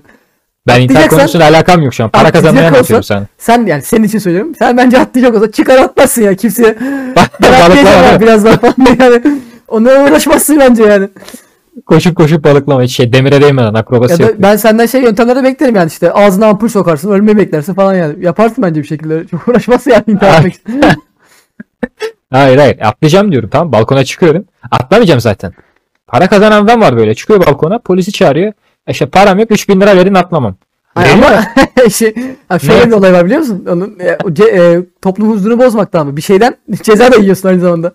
Ben 0.67 0.81
intihar 0.81 1.09
konusuyla 1.09 1.49
alakam 1.49 1.81
yok 1.81 1.93
şu 1.93 2.03
an. 2.03 2.09
Para 2.09 2.31
kazanmaya 2.31 2.67
anlatıyorum 2.67 3.03
sana. 3.03 3.25
sen 3.37 3.65
yani 3.65 3.81
senin 3.81 4.03
için 4.03 4.19
söylüyorum. 4.19 4.55
Sen 4.59 4.77
bence 4.77 4.99
atlayacak 4.99 5.35
olsa 5.35 5.51
çıkar 5.51 5.77
atmazsın 5.77 6.21
ya 6.21 6.35
kimseye. 6.35 6.75
Balıklama. 7.15 8.19
biraz 8.19 8.45
daha 8.45 8.59
yani. 8.99 9.21
Onunla 9.67 10.03
uğraşmazsın 10.05 10.59
bence 10.59 10.83
yani. 10.83 11.09
Koşup 11.85 12.15
koşup 12.15 12.43
balıklama. 12.43 12.81
Hiç 12.83 12.95
şey 12.95 13.13
demire 13.13 13.41
değmeden 13.41 13.73
akrobasi 13.73 14.11
Ya 14.11 14.19
da 14.19 14.23
yapıyor. 14.23 14.43
ben 14.43 14.55
senden 14.55 14.85
şey 14.85 15.01
yöntemlerde 15.01 15.43
beklerim 15.43 15.75
yani 15.75 15.87
işte 15.87 16.11
ağzına 16.11 16.47
ampul 16.47 16.67
sokarsın 16.67 17.11
ölmeyi 17.11 17.37
beklersin 17.37 17.73
falan 17.73 17.93
yani. 17.95 18.25
Yaparsın 18.25 18.63
bence 18.63 18.81
bir 18.81 18.87
şekilde. 18.87 19.27
Çok 19.27 19.47
uğraşmazsın 19.47 19.91
yani 19.91 20.03
intihar 20.07 20.39
etmek. 20.39 20.59
Hayır 22.31 22.57
hayır 22.57 22.77
atlayacağım 22.81 23.31
diyorum 23.31 23.49
tamam 23.49 23.71
balkona 23.71 24.05
çıkıyorum. 24.05 24.45
Atlamayacağım 24.71 25.19
zaten. 25.19 25.53
Para 26.07 26.27
kazanan 26.27 26.63
adam 26.63 26.81
var 26.81 26.97
böyle 26.97 27.15
çıkıyor 27.15 27.45
balkona 27.47 27.79
polisi 27.79 28.11
çağırıyor. 28.11 28.53
İşte 28.89 29.05
param 29.05 29.39
yok 29.39 29.51
3000 29.51 29.81
lira 29.81 29.95
verin 29.95 30.13
atlamam. 30.13 30.55
Hayır 30.95 31.13
ama 31.13 31.43
şey, 31.89 32.13
şöyle 32.61 32.87
bir 32.87 32.91
olay 32.91 33.13
var 33.13 33.25
biliyor 33.25 33.39
musun? 33.39 33.65
Onun 33.69 33.97
e, 33.99 34.43
e, 34.43 34.79
toplum 35.01 35.31
huzurunu 35.31 35.59
bozmaktan 35.59 36.07
mı? 36.07 36.17
Bir 36.17 36.21
şeyden 36.21 36.55
ceza 36.83 37.11
da 37.11 37.15
yiyorsun 37.15 37.49
aynı 37.49 37.59
zamanda. 37.59 37.91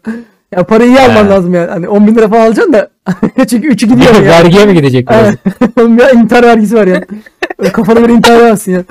Ya 0.53 0.67
parayı 0.67 0.91
iyi 0.91 1.01
alman 1.01 1.31
lazım 1.31 1.55
yani. 1.55 1.71
Hani 1.71 1.89
10 1.89 2.07
bin 2.07 2.15
lira 2.15 2.29
falan 2.29 2.47
alacaksın 2.47 2.73
da 2.73 2.91
çünkü 3.49 3.69
3'ü 3.69 3.87
gidiyor 3.89 4.15
ya. 4.15 4.23
Vergiye 4.23 4.67
mi 4.67 4.75
gidecek. 4.75 5.09
Onun 5.81 5.99
bir 5.99 6.15
intihar 6.15 6.43
vergisi 6.43 6.75
var. 6.75 6.87
Öyle 6.87 7.73
Kafana 7.73 8.01
göre 8.01 8.13
intihar 8.13 8.39
veremezsin 8.39 8.73
ya. 8.73 8.85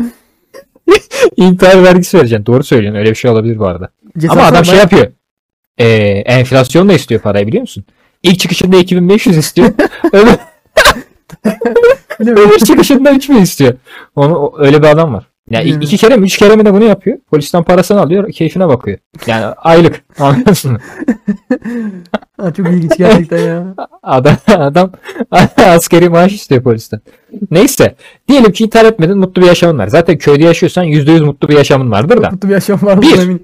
İntihar 1.35 1.83
vergisi 1.83 2.17
vereceksin. 2.17 2.45
Doğru 2.45 2.63
söylüyorsun. 2.63 2.99
Öyle 2.99 3.09
bir 3.09 3.15
şey 3.15 3.31
olabilir 3.31 3.59
bu 3.59 3.65
arada. 3.65 3.89
Ceza 4.17 4.33
Ama 4.33 4.43
adam 4.43 4.65
şey 4.65 4.79
yapıyor. 4.79 5.07
Ee, 5.77 5.85
enflasyonla 6.25 6.93
istiyor 6.93 7.21
parayı 7.21 7.47
biliyor 7.47 7.61
musun? 7.61 7.85
İlk 8.23 8.39
çıkışında 8.39 8.77
2500 8.77 9.37
istiyor. 9.37 9.69
öbür, 12.19 12.59
çıkışında 12.65 13.11
3000 13.11 13.35
istiyor. 13.35 13.73
Onu, 14.15 14.53
öyle 14.57 14.81
bir 14.81 14.87
adam 14.87 15.13
var. 15.13 15.27
Yani 15.49 15.73
Hmm. 15.73 15.81
iki 15.81 15.97
kere 15.97 16.17
mi 16.17 16.25
üç 16.25 16.37
kere 16.37 16.55
mi 16.55 16.65
de 16.65 16.73
bunu 16.73 16.83
yapıyor. 16.83 17.17
Polisten 17.31 17.63
parasını 17.63 18.01
alıyor. 18.01 18.31
Keyfine 18.31 18.67
bakıyor. 18.67 18.97
Yani 19.27 19.45
aylık. 19.45 20.03
Anlıyorsun? 20.19 20.77
Ha, 22.41 22.53
çok 22.53 22.67
ilginç 22.67 22.97
gerçekten 22.97 23.37
ya. 23.37 23.75
Adam, 24.03 24.35
adam 24.47 24.91
askeri 25.57 26.09
maaş 26.09 26.33
istiyor 26.33 26.63
polisten. 26.63 27.01
Neyse. 27.51 27.95
Diyelim 28.27 28.51
ki 28.51 28.63
intihar 28.63 28.85
etmedin 28.85 29.17
mutlu 29.17 29.41
bir 29.41 29.47
yaşamın 29.47 29.79
var. 29.79 29.87
Zaten 29.87 30.17
köyde 30.17 30.43
yaşıyorsan 30.43 30.85
%100 30.85 31.23
mutlu 31.23 31.47
bir 31.47 31.57
yaşamın 31.57 31.91
vardır 31.91 32.21
da. 32.21 32.29
Mutlu 32.29 32.49
bir 32.49 32.53
yaşam 32.53 32.81
var. 32.81 33.01
Bir. 33.01 33.37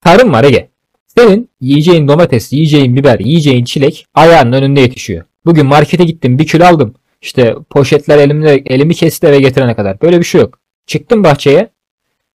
Tarım 0.00 0.32
var 0.32 0.44
Ege. 0.44 0.73
Senin 1.18 1.50
yiyeceğin 1.60 2.08
domates, 2.08 2.52
yiyeceğin 2.52 2.96
biber, 2.96 3.18
yiyeceğin 3.18 3.64
çilek 3.64 4.06
ayağının 4.14 4.52
önünde 4.52 4.80
yetişiyor. 4.80 5.24
Bugün 5.46 5.66
markete 5.66 6.04
gittim 6.04 6.38
bir 6.38 6.46
kilo 6.46 6.64
aldım. 6.64 6.94
İşte 7.22 7.54
poşetler 7.70 8.18
elimde, 8.18 8.54
elimi 8.66 8.94
kesti 8.94 9.26
eve 9.26 9.40
getirene 9.40 9.74
kadar. 9.76 10.00
Böyle 10.00 10.18
bir 10.18 10.24
şey 10.24 10.40
yok. 10.40 10.58
Çıktım 10.86 11.24
bahçeye. 11.24 11.70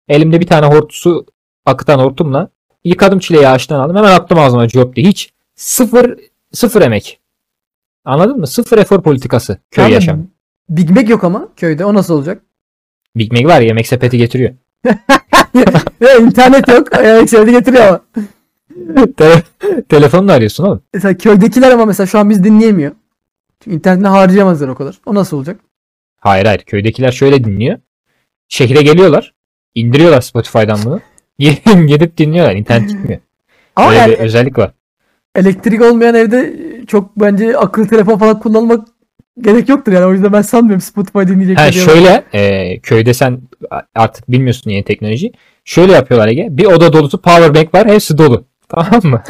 Elimde 0.08 0.42
bir 0.42 0.48
tane 0.48 0.66
hort 0.66 0.94
su 0.94 1.26
akıtan 1.66 2.00
hortumla 2.00 2.50
yıkadım 2.84 3.20
çileği 3.20 3.48
ağaçtan 3.48 3.80
aldım. 3.80 3.96
Hemen 3.96 4.12
attım 4.12 4.40
ağzıma 4.40 4.70
diye. 4.70 4.86
Hiç 4.96 5.30
sıfır 5.56 6.20
sıfır 6.54 6.82
emek. 6.82 7.20
Anladın 8.06 8.40
mı? 8.40 8.48
Sıfır 8.48 8.78
efor 8.78 9.02
politikası. 9.02 9.58
Köy 9.72 9.86
da 9.86 9.90
yaşamı. 9.90 10.28
Big 10.70 10.90
Mac 10.90 11.12
yok 11.12 11.24
ama 11.24 11.50
köyde. 11.56 11.86
O 11.86 11.94
nasıl 11.94 12.14
olacak? 12.14 12.42
Big 13.16 13.32
Mac 13.32 13.46
var 13.46 13.62
yemek 13.62 13.88
sepeti 13.88 14.18
getiriyor. 14.18 14.54
Ya 16.02 16.18
internet 16.18 16.68
yok. 16.68 16.94
Ayak 16.94 17.30
sevdi 17.30 17.52
getiriyor 17.52 17.88
ama. 17.88 18.02
Tele- 19.18 19.44
Telefonla 19.90 20.34
arıyorsun 20.34 20.64
oğlum. 20.64 20.82
Mesela 20.94 21.18
köydekiler 21.18 21.72
ama 21.72 21.86
mesela 21.86 22.08
şu 22.08 22.20
an 22.20 22.30
biz 22.30 22.44
dinleyemiyor. 22.44 22.92
Çünkü 23.64 23.90
harcayamazlar 23.90 24.68
o 24.68 24.76
kadar. 24.76 25.00
O 25.06 25.16
nasıl 25.16 25.38
olacak? 25.38 25.60
Hayır 26.20 26.46
hayır. 26.46 26.60
Köydekiler 26.60 27.12
şöyle 27.12 27.44
dinliyor. 27.44 27.78
Şehre 28.48 28.82
geliyorlar. 28.82 29.34
indiriyorlar 29.76 30.22
Spotify'dan 30.22 30.80
bunu. 30.86 31.02
Gidip 31.88 32.18
dinliyorlar. 32.18 32.56
İnternet 32.56 32.90
gitmiyor. 32.90 33.20
Ama 33.76 33.90
Öyle 33.90 34.00
yani 34.00 34.12
bir 34.14 34.18
özellik 34.18 34.58
var. 34.58 34.72
elektrik 35.36 35.82
olmayan 35.82 36.16
evde 36.16 36.54
çok 36.88 37.20
bence 37.20 37.58
akıllı 37.58 37.88
telefon 37.88 38.18
falan 38.18 38.40
kullanmak 38.40 38.88
gerek 39.42 39.70
yoktur 39.70 39.92
yani. 39.92 40.06
O 40.06 40.14
yüzden 40.14 40.34
ben 40.34 40.42
sanmıyorum 40.42 40.82
Spotify 40.82 41.20
dinleyecekler. 41.20 41.64
Ha 41.66 41.74
diye. 41.74 41.84
şöyle 41.84 42.24
e, 42.34 42.80
köyde 42.80 43.14
sen 43.14 43.42
artık 43.96 44.32
bilmiyorsun 44.32 44.72
yeni 44.72 44.84
teknoloji. 44.84 45.32
Şöyle 45.66 45.92
yapıyorlar 45.92 46.28
Ege. 46.28 46.48
Bir 46.50 46.66
oda 46.66 46.94
dolusu 46.94 47.22
power 47.22 47.56
bank 47.56 47.74
var. 47.74 47.88
Hepsi 47.88 48.18
dolu. 48.18 48.46
Tamam 48.70 49.02
mı? 49.04 49.24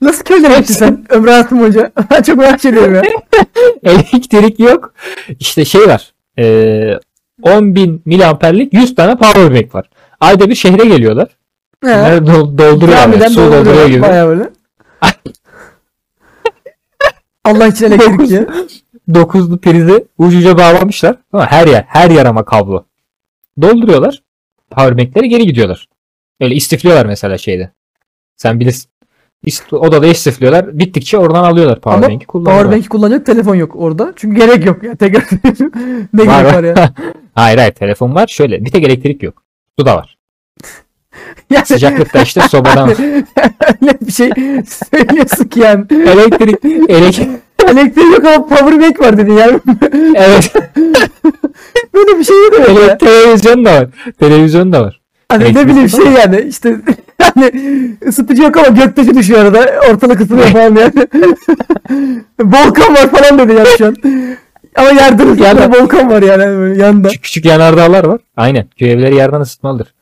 Nasıl 0.00 0.42
yaptın 0.42 0.74
sen 0.74 1.06
ömrü 1.08 1.30
hayatım 1.30 1.60
boyunca? 1.60 1.92
Ben 2.10 2.22
çok 2.22 2.36
merak 2.36 2.64
ediyorum 2.64 2.94
ya. 2.94 3.02
Elektrik 3.82 4.60
yok. 4.60 4.94
İşte 5.40 5.64
şey 5.64 5.88
var. 5.88 6.12
E, 6.38 6.42
10.000 7.42 7.98
miliamperlik 8.04 8.72
100 8.72 8.94
tane 8.94 9.16
power 9.16 9.54
bank 9.54 9.74
var. 9.74 9.90
Ayda 10.20 10.50
bir 10.50 10.54
şehre 10.54 10.84
geliyorlar. 10.88 11.28
He. 11.84 11.88
Bunları 11.88 12.16
dol- 12.26 12.58
dolduruyorlar. 12.58 13.02
Camiden 13.02 13.28
su 13.28 13.40
dolduruyor 13.52 13.86
gibi. 13.86 14.02
bayağı 14.02 14.28
böyle. 14.28 14.50
Allah 17.44 17.66
için 17.66 17.86
elektrik 17.86 18.30
ya. 18.30 18.46
Dokuzlu 19.14 19.58
prizi 19.60 20.04
ucuca 20.18 20.58
bağlamışlar. 20.58 21.16
Ama 21.32 21.46
her 21.46 21.66
yer, 21.66 21.84
her 21.88 22.10
yer 22.10 22.26
ama 22.26 22.44
kablo. 22.44 22.84
Dolduruyorlar. 23.62 24.22
Powerbank'leri 24.70 25.28
geri 25.28 25.46
gidiyorlar. 25.46 25.88
Öyle 26.40 26.54
istifliyorlar 26.54 27.06
mesela 27.06 27.38
şeyde. 27.38 27.70
Sen 28.36 28.60
bilirsin. 28.60 28.90
İst- 29.46 29.72
odada 29.72 30.06
istifliyorlar. 30.06 30.78
Bittikçe 30.78 31.18
oradan 31.18 31.44
alıyorlar 31.44 31.80
powerbank'i 31.80 32.26
kullanıyorlar. 32.26 32.64
Powerbank 32.64 32.90
kullanacak 32.90 33.26
telefon 33.26 33.54
yok 33.54 33.72
orada. 33.76 34.12
Çünkü 34.16 34.36
gerek 34.36 34.66
yok 34.66 34.82
ya. 34.82 34.94
Tekrar 34.96 35.24
ne 36.14 36.26
Var, 36.26 36.40
gerek 36.42 36.54
var. 36.54 36.64
ya. 36.64 36.94
hayır 37.34 37.58
hayır 37.58 37.72
telefon 37.72 38.14
var. 38.14 38.26
Şöyle 38.26 38.64
bir 38.64 38.70
tek 38.70 38.84
elektrik 38.84 39.22
yok. 39.22 39.42
Su 39.78 39.86
da 39.86 39.96
var. 39.96 40.16
Yani 41.50 41.66
Sıcaklıkta 41.66 42.22
işte 42.22 42.40
sobadan. 42.48 42.88
öyle 42.88 43.24
bir 44.00 44.12
şey 44.12 44.30
söylüyorsun 44.90 45.44
ki 45.44 45.60
yani. 45.60 45.84
elektrik, 45.90 46.64
elektrik. 46.90 47.28
Elektrik 47.68 48.04
yok 48.04 48.24
ama 48.26 48.46
power 48.46 48.80
bank 48.80 49.00
var 49.00 49.18
dedi 49.18 49.32
yani. 49.32 49.60
Evet. 50.14 50.52
Böyle 51.94 52.18
bir 52.18 52.24
şey 52.24 52.36
yok 52.44 52.54
öyle. 52.68 52.80
evet. 52.80 53.00
Televizyon 53.00 53.64
da 53.64 53.72
var. 53.74 53.88
Televizyon 54.20 54.72
da 54.72 54.82
var. 54.82 55.00
Hani 55.28 55.54
ne 55.54 55.68
bileyim 55.68 55.88
şey 55.88 56.06
yani 56.06 56.40
işte 56.48 56.76
hani 57.34 57.52
ısıtıcı 58.06 58.42
yok 58.42 58.56
ama 58.56 58.66
göktaşı 58.68 59.14
düşüyor 59.14 59.40
arada 59.40 59.66
ortalık 59.92 60.20
ısınıyor 60.20 60.46
falan 60.46 60.62
yani. 60.76 60.92
volkan 62.40 62.94
var 62.94 63.10
falan 63.10 63.38
dedi 63.38 63.52
yani 63.58 63.68
şu 63.78 63.86
an. 63.86 63.96
Ama 64.76 64.88
Yerden- 64.90 65.72
volkan 65.82 66.10
var 66.10 66.22
yani 66.22 66.58
böyle 66.58 66.82
yanında. 66.82 67.08
Küçük 67.08 67.22
küçük 67.24 67.44
yanardağlar 67.44 68.04
var. 68.04 68.20
Aynen. 68.36 68.66
Köy 68.78 68.92
evleri 68.92 69.14
yerden 69.14 69.40
ısıtmalıdır. 69.40 69.94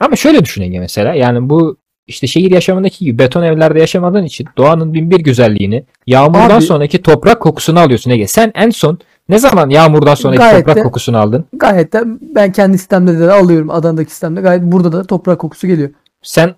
Ama 0.00 0.16
şöyle 0.16 0.44
düşün 0.44 0.62
Ege 0.62 0.78
mesela. 0.78 1.14
Yani 1.14 1.48
bu 1.50 1.76
işte 2.06 2.26
şehir 2.26 2.50
yaşamındaki 2.50 3.04
gibi 3.04 3.18
beton 3.18 3.42
evlerde 3.42 3.80
yaşamadığın 3.80 4.24
için 4.24 4.46
doğanın 4.56 4.94
bin 4.94 5.10
bir 5.10 5.20
güzelliğini 5.20 5.84
yağmurdan 6.06 6.50
Abi- 6.50 6.64
sonraki 6.64 7.02
toprak 7.02 7.40
kokusunu 7.40 7.80
alıyorsun 7.80 8.10
Ege. 8.10 8.26
Sen 8.26 8.52
en 8.54 8.70
son 8.70 8.98
ne 9.28 9.38
zaman 9.38 9.70
yağmurdan 9.70 10.14
sonraki 10.14 10.38
Gayet 10.38 10.58
toprak 10.58 10.76
de- 10.76 10.82
kokusunu 10.82 11.18
aldın? 11.18 11.44
Gayet 11.52 11.92
de 11.92 12.02
ben 12.20 12.52
kendi 12.52 12.78
sistemde 12.78 13.18
de 13.18 13.32
alıyorum 13.32 13.70
Adana'daki 13.70 14.10
sistemde 14.10 14.40
gayet 14.40 14.62
burada 14.62 14.92
da 14.92 15.04
toprak 15.04 15.38
kokusu 15.38 15.66
geliyor. 15.66 15.90
Sen 16.22 16.54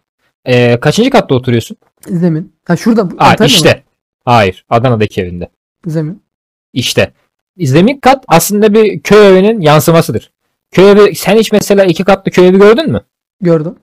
eee, 0.47 0.81
kaçıncı 0.81 1.11
katta 1.11 1.35
oturuyorsun? 1.35 1.77
Zemin. 2.09 2.53
Ha 2.65 2.77
şurada 2.77 3.03
Aa 3.03 3.05
Antalya'da 3.05 3.43
mı? 3.43 3.47
işte. 3.47 3.83
Hayır. 4.25 4.65
Adana'daki 4.71 5.23
evinde. 5.23 5.49
Zemin. 5.87 6.23
İşte. 6.73 7.13
Zemin 7.59 8.01
kat 8.01 8.25
aslında 8.29 8.75
bir 8.75 9.01
köy 9.03 9.29
evinin 9.29 9.61
yansımasıdır. 9.61 10.33
Köy 10.71 10.91
evi, 10.91 11.15
sen 11.15 11.37
hiç 11.37 11.53
mesela 11.53 11.85
iki 11.85 12.05
katlı 12.05 12.31
köy 12.33 12.49
evi 12.49 12.59
gördün 12.59 12.93
mü? 12.93 13.01
Gördüm. 13.41 13.75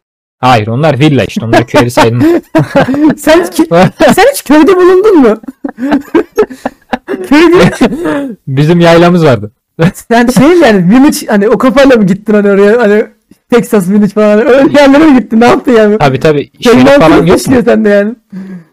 Hayır 0.41 0.67
onlar 0.67 0.99
villa 0.99 1.23
işte. 1.23 1.45
Onlar 1.45 1.67
köy 1.67 1.81
evi 1.81 1.91
sayılmaz. 1.91 2.25
sen, 3.17 3.43
hiç, 3.43 3.55
sen 4.15 4.25
hiç 4.33 4.43
köyde 4.43 4.75
bulundun 4.75 5.19
mu? 5.19 5.37
köyde 7.05 7.71
Bizim 8.47 8.79
yaylamız 8.79 9.25
vardı. 9.25 9.51
sen 10.09 10.27
şey 10.27 10.59
yani 10.59 10.89
Village 10.89 11.27
hani 11.27 11.49
o 11.49 11.57
kafayla 11.57 11.95
mı 11.95 12.05
gittin 12.05 12.33
hani 12.33 12.51
oraya 12.51 12.81
hani 12.81 13.05
Texas 13.51 13.89
Village 13.89 14.07
falan 14.07 14.47
öyle 14.47 14.81
yerlere 14.81 15.05
mi 15.05 15.19
gittin 15.19 15.39
ne 15.39 15.45
yaptın 15.45 15.71
yani? 15.71 15.97
Tabi 15.97 16.19
tabi. 16.19 16.49
Şerif 16.61 16.89
falan 16.89 17.17
yok 17.17 17.27
mu? 17.27 17.27
taşıyor 17.27 17.63
sende 17.63 17.89
yani. 17.89 18.15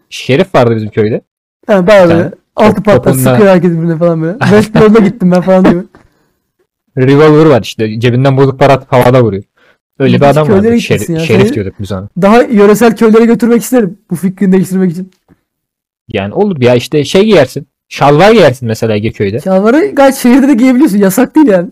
Şerif 0.09 0.55
vardı 0.55 0.75
bizim 0.75 0.89
köyde. 0.89 1.21
Ha 1.67 1.87
bayağı 1.87 2.07
Sen. 2.09 2.31
Altı 2.55 2.83
patlar 2.83 3.13
sıkıyor 3.13 3.47
herkes 3.47 3.71
birbirine 3.71 3.97
falan 3.97 4.21
böyle. 4.21 4.39
Westworld'a 4.39 4.99
gittim 5.07 5.31
ben 5.31 5.41
falan 5.41 5.65
diyor. 5.65 5.83
Revolver 6.97 7.45
var 7.45 7.61
işte. 7.61 7.99
Cebinden 7.99 8.37
bozuk 8.37 8.59
para 8.59 8.73
atıp 8.73 8.91
havada 8.91 9.23
vuruyor. 9.23 9.43
Öyle 9.99 10.15
bir 10.15 10.25
adam 10.25 10.49
vardı. 10.49 10.81
Şerif, 10.81 11.09
ya. 11.09 11.19
şerif 11.19 11.53
diyorduk 11.53 11.73
biz 11.79 11.91
ona. 11.91 12.09
Daha 12.21 12.41
yöresel 12.41 12.95
köylere 12.95 13.25
götürmek 13.25 13.61
isterim. 13.61 13.97
Bu 14.11 14.15
fikrini 14.15 14.51
değiştirmek 14.51 14.91
için. 14.91 15.11
Yani 16.13 16.33
olur 16.33 16.61
ya 16.61 16.75
işte 16.75 17.03
şey 17.03 17.25
giyersin. 17.25 17.67
Şalvar 17.89 18.31
giyersin 18.31 18.67
mesela 18.67 18.95
Ege 18.95 19.11
köyde. 19.11 19.39
Şalvarı 19.39 19.91
gayet 19.93 20.15
şehirde 20.15 20.47
de 20.47 20.53
giyebiliyorsun. 20.53 20.97
Yasak 20.97 21.35
değil 21.35 21.47
yani. 21.47 21.69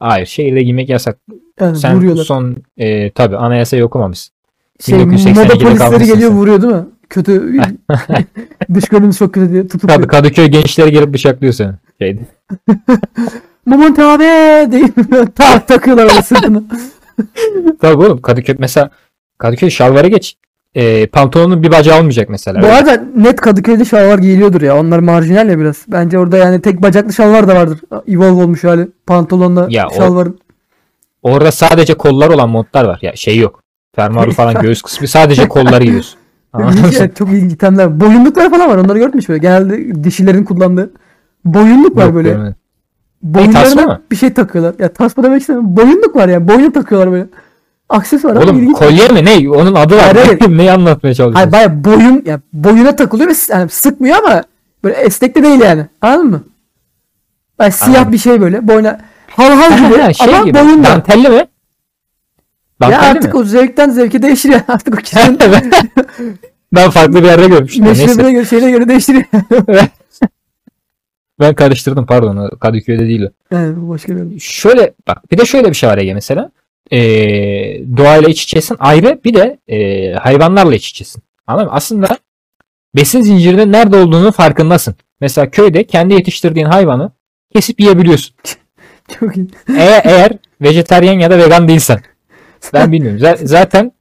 Hayır 0.00 0.26
şehirde 0.26 0.62
giymek 0.62 0.88
yasak. 0.88 1.18
Yani 1.60 1.76
Sen 1.76 1.96
vuruyorlar. 1.96 2.24
son 2.24 2.56
e, 2.78 3.10
tabi 3.10 3.36
anayasayı 3.36 3.84
okumamışsın. 3.84 4.34
Şey, 4.80 4.98
1982'de 4.98 5.30
moda 5.30 5.48
polisleri 5.48 5.78
kalmışsın 5.78 6.14
geliyor 6.14 6.30
sen. 6.30 6.38
vuruyor 6.38 6.62
değil 6.62 6.72
mi? 6.74 6.84
Kötü 7.10 7.52
dış 8.74 8.84
görünüş 8.84 9.18
çok 9.18 9.34
kötü 9.34 9.52
diye 9.52 9.62
Tabii 9.62 9.68
tutukluyor. 9.68 10.08
Kadıköy 10.08 10.46
gençleri 10.46 10.92
gelip 10.92 11.14
bıçaklıyor 11.14 11.52
seni. 11.52 11.72
Şeyde. 12.00 12.20
Moment 13.66 13.98
abi 13.98 14.22
deyip 14.72 14.94
tak 15.36 15.68
takıyorlar 15.68 16.02
öyle 16.02 16.22
sırtına. 16.22 16.62
Tabii 17.80 17.96
oğlum 18.06 18.20
Kadıköy 18.22 18.56
mesela 18.58 18.90
Kadıköy 19.38 19.70
şalvarı 19.70 20.08
geç. 20.08 20.36
E, 20.74 21.06
pantolonun 21.06 21.62
bir 21.62 21.70
bacağı 21.72 21.98
olmayacak 21.98 22.28
mesela. 22.28 22.62
Bu 22.62 22.66
Öyle. 22.66 22.74
arada 22.76 23.02
net 23.16 23.40
Kadıköy'de 23.40 23.84
şalvar 23.84 24.18
giyiliyordur 24.18 24.62
ya. 24.62 24.78
Onlar 24.80 24.98
marjinal 24.98 25.48
ya 25.48 25.58
biraz. 25.58 25.84
Bence 25.88 26.18
orada 26.18 26.36
yani 26.36 26.60
tek 26.60 26.82
bacaklı 26.82 27.12
şalvar 27.12 27.48
da 27.48 27.54
vardır. 27.54 27.80
Evolve 28.08 28.42
olmuş 28.42 28.64
hali. 28.64 28.88
Pantolonla 29.06 29.66
Ya 29.70 29.86
o- 29.88 29.94
şalvarın. 29.94 30.38
Orada 31.22 31.52
sadece 31.52 31.94
kollar 31.94 32.28
olan 32.28 32.48
montlar 32.50 32.84
var. 32.84 32.98
Ya 33.02 33.16
şey 33.16 33.38
yok. 33.38 33.62
Fermuarı 33.96 34.30
falan 34.30 34.54
göğüs 34.62 34.82
kısmı 34.82 35.08
sadece 35.08 35.48
kolları 35.48 35.84
giyiyorsun. 35.84 36.20
Evet, 36.98 37.16
çok 37.16 37.28
ilginç 37.28 37.52
itemler. 37.52 38.00
Boyunluklar 38.00 38.50
falan 38.50 38.70
var. 38.70 38.76
Onları 38.76 38.98
görmüş 38.98 39.28
böyle. 39.28 39.38
Genelde 39.38 40.04
dişilerin 40.04 40.44
kullandığı. 40.44 40.90
Boyunluk 41.44 41.96
var 41.96 42.04
Yok, 42.06 42.14
böyle. 42.14 42.28
görmedim. 42.28 42.54
Boyunlarına 43.22 44.00
bir 44.10 44.16
şey 44.16 44.32
takıyorlar. 44.32 44.74
Ya 44.78 44.92
tasma 44.92 45.22
demek 45.22 45.40
istemiyorum. 45.40 45.76
Boyunluk 45.76 46.16
var 46.16 46.28
yani. 46.28 46.48
Boyun 46.48 46.70
takıyorlar 46.70 47.12
böyle. 47.12 47.26
Aksesuar 47.88 48.30
ama 48.30 48.40
Oğlum 48.40 48.58
ilginç. 48.58 48.76
kolye 48.76 49.08
mi 49.08 49.24
ne? 49.24 49.50
Onun 49.50 49.74
adı 49.74 49.96
var. 49.96 50.02
Hayır, 50.02 50.16
hayır. 50.40 50.40
Neyi 50.58 50.72
anlatmaya 50.72 51.14
çalışıyorsun? 51.14 51.34
Hayır 51.34 51.52
baya 51.52 51.84
boyun 51.84 52.22
ya 52.26 52.40
boyuna 52.52 52.96
takılıyor 52.96 53.30
ve 53.30 53.34
yani 53.48 53.68
sıkmıyor 53.68 54.16
ama 54.18 54.42
böyle 54.84 54.94
esnek 54.96 55.34
de 55.36 55.42
değil 55.42 55.60
yani. 55.60 55.86
Anladın 56.02 56.30
mı? 56.30 56.42
Baya 57.58 57.70
siyah 57.70 57.94
Anladım. 57.96 58.12
bir 58.12 58.18
şey 58.18 58.40
böyle 58.40 58.68
boyuna 58.68 59.00
hal 59.26 59.50
hal 59.50 59.78
gibi 59.78 60.14
şey 60.14 60.34
ama 60.34 60.44
gibi. 60.44 60.58
boyunda. 60.58 60.88
Dantelli 60.88 61.28
mi? 61.28 61.34
Ya 61.34 61.46
Dantelli 62.80 63.00
artık 63.00 63.34
mi? 63.34 63.40
o 63.40 63.44
zevkten 63.44 63.90
zevke 63.90 64.22
değişir 64.22 64.48
ya. 64.50 64.64
Artık 64.68 64.94
o 64.94 64.96
kişinin 64.96 65.38
ben 66.72 66.90
farklı 66.90 67.14
bir 67.14 67.22
yerde 67.28 67.48
görmüştüm. 67.48 67.84
meşrebine 67.84 68.32
göre 68.32 68.44
şeyine 68.44 68.70
göre 68.70 68.88
değişir. 68.88 69.26
Ben 71.40 71.54
karıştırdım 71.54 72.06
pardon. 72.06 72.50
Kadıköy'de 72.60 73.06
değil 73.08 73.28
bu 73.52 73.88
başka 73.88 74.16
bir 74.16 74.30
şey. 74.30 74.38
Şöyle 74.38 74.92
bak 75.08 75.30
bir 75.32 75.38
de 75.38 75.44
şöyle 75.44 75.68
bir 75.68 75.74
şey 75.74 75.88
var 75.90 75.98
Ege 75.98 76.14
mesela. 76.14 76.50
Ee, 76.92 76.98
doğayla 77.96 78.28
iç 78.28 78.42
içesin 78.42 78.76
ayrı 78.80 79.20
bir 79.24 79.34
de 79.34 79.58
e, 79.68 80.12
hayvanlarla 80.12 80.74
iç 80.74 80.88
içesin. 80.88 81.22
Anladın 81.46 81.66
mı? 81.68 81.72
Aslında 81.74 82.18
besin 82.96 83.20
zincirinin 83.22 83.72
nerede 83.72 83.96
olduğunu 83.96 84.32
farkındasın. 84.32 84.94
Mesela 85.20 85.50
köyde 85.50 85.84
kendi 85.84 86.14
yetiştirdiğin 86.14 86.66
hayvanı 86.66 87.12
kesip 87.52 87.80
yiyebiliyorsun. 87.80 88.34
Çok 89.20 89.36
iyi. 89.36 89.46
eğer, 89.78 90.02
eğer 90.04 90.32
vejetaryen 90.60 91.18
ya 91.18 91.30
da 91.30 91.38
vegan 91.38 91.68
değilsen. 91.68 92.00
Ben 92.74 92.92
bilmiyorum. 92.92 93.18
Z- 93.20 93.46
zaten 93.46 93.92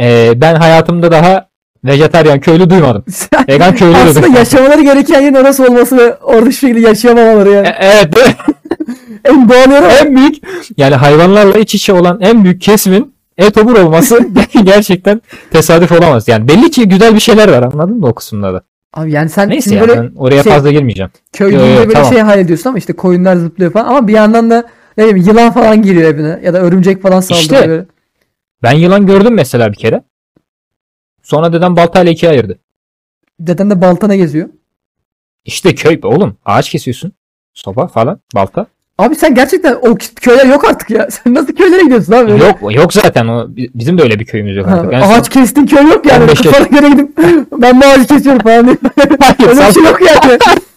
e, 0.00 0.32
ben 0.36 0.54
hayatımda 0.54 1.10
daha 1.12 1.47
vejetaryen 1.84 2.40
köylü 2.40 2.70
duymadım. 2.70 3.04
Vegan 3.48 3.74
köylü 3.74 3.94
de 3.94 3.98
Aslında 3.98 4.38
yaşamaları 4.38 4.82
gereken 4.82 5.20
yerin 5.20 5.34
orası 5.34 5.64
olması 5.64 5.96
ve 5.96 6.14
orada 6.16 6.40
hiçbir 6.48 6.68
şekilde 6.68 6.88
yaşayamamaları 6.88 7.50
yani. 7.50 7.68
E- 7.68 7.76
evet. 7.80 8.14
en 9.24 9.48
doğal 9.48 9.70
yer 9.70 9.82
o. 9.82 9.86
en 10.06 10.16
büyük 10.16 10.34
yani 10.76 10.94
hayvanlarla 10.94 11.58
iç 11.58 11.74
içe 11.74 11.92
olan 11.92 12.18
en 12.20 12.44
büyük 12.44 12.60
kesimin 12.60 13.14
etobur 13.38 13.76
olması 13.78 14.18
gerçekten 14.64 15.20
tesadüf 15.50 15.92
olamaz. 15.92 16.28
Yani 16.28 16.48
belli 16.48 16.70
ki 16.70 16.88
güzel 16.88 17.14
bir 17.14 17.20
şeyler 17.20 17.48
var 17.48 17.62
anladın 17.62 17.96
mı 18.00 18.06
o 18.06 18.14
kısımda 18.14 18.54
da. 18.54 18.62
Abi 18.94 19.12
yani 19.12 19.28
sen 19.28 19.48
Neyse 19.48 19.70
şimdi 19.70 19.76
ya 19.76 19.88
böyle 19.88 20.10
oraya 20.16 20.42
şey- 20.42 20.52
fazla 20.52 20.70
girmeyeceğim. 20.72 21.10
köy 21.32 21.52
Yo, 21.52 21.58
yo, 21.58 21.64
deyince 21.64 21.80
böyle 21.82 21.92
tamam. 21.92 22.12
şey 22.12 22.20
hayal 22.22 22.38
ediyorsun 22.40 22.68
ama 22.70 22.78
işte 22.78 22.92
koyunlar 22.92 23.36
zıplıyor 23.36 23.72
falan 23.72 23.86
ama 23.86 24.08
bir 24.08 24.12
yandan 24.12 24.50
da 24.50 24.64
ne 24.98 25.04
bileyim 25.06 25.26
yılan 25.28 25.50
falan 25.52 25.82
giriyor 25.82 26.14
evine 26.14 26.40
ya 26.44 26.54
da 26.54 26.58
örümcek 26.60 27.02
falan 27.02 27.20
saldırıyor 27.20 27.42
İşte. 27.60 27.68
böyle. 27.68 27.84
Ben 28.62 28.72
yılan 28.72 29.06
gördüm 29.06 29.34
mesela 29.34 29.72
bir 29.72 29.76
kere. 29.76 30.02
Sonra 31.28 31.52
dedem 31.52 31.76
baltayla 31.76 32.12
ikiye 32.12 32.32
ayırdı. 32.32 32.58
Deden 33.40 33.70
de 33.70 33.80
baltana 33.80 34.16
geziyor. 34.16 34.48
İşte 35.44 35.74
köy 35.74 36.00
oğlum 36.02 36.36
ağaç 36.44 36.70
kesiyorsun. 36.70 37.12
Soba 37.54 37.86
falan 37.86 38.20
balta. 38.34 38.66
Abi 38.98 39.14
sen 39.14 39.34
gerçekten 39.34 39.74
o 39.74 39.94
köyler 40.20 40.46
yok 40.46 40.64
artık 40.68 40.90
ya. 40.90 41.08
Sen 41.10 41.34
nasıl 41.34 41.54
köylere 41.54 41.82
gidiyorsun 41.82 42.12
abi? 42.12 42.32
Öyle- 42.32 42.44
Yok 42.44 42.74
yok 42.74 42.92
zaten 42.92 43.28
o 43.28 43.46
bizim 43.56 43.98
de 43.98 44.02
öyle 44.02 44.18
bir 44.20 44.24
köyümüz 44.24 44.56
yok 44.56 44.66
Ha, 44.66 44.70
artık. 44.70 44.92
Son- 44.92 45.12
ağaç 45.12 45.28
kestin 45.28 45.66
köy 45.66 45.86
yok 45.86 46.06
yani. 46.06 46.22
15 46.24 46.40
Kafana 46.40 46.66
göre 46.66 46.88
gidip 46.88 47.18
ben 47.52 47.80
bu 47.80 47.84
ağacı 47.86 48.06
kesiyorum 48.06 48.42
falan 48.42 48.66
diye. 48.66 48.76
Öyle 49.48 49.68
bir 49.68 49.72
şey 49.74 49.82
yok 49.84 49.98
yani. 50.00 50.38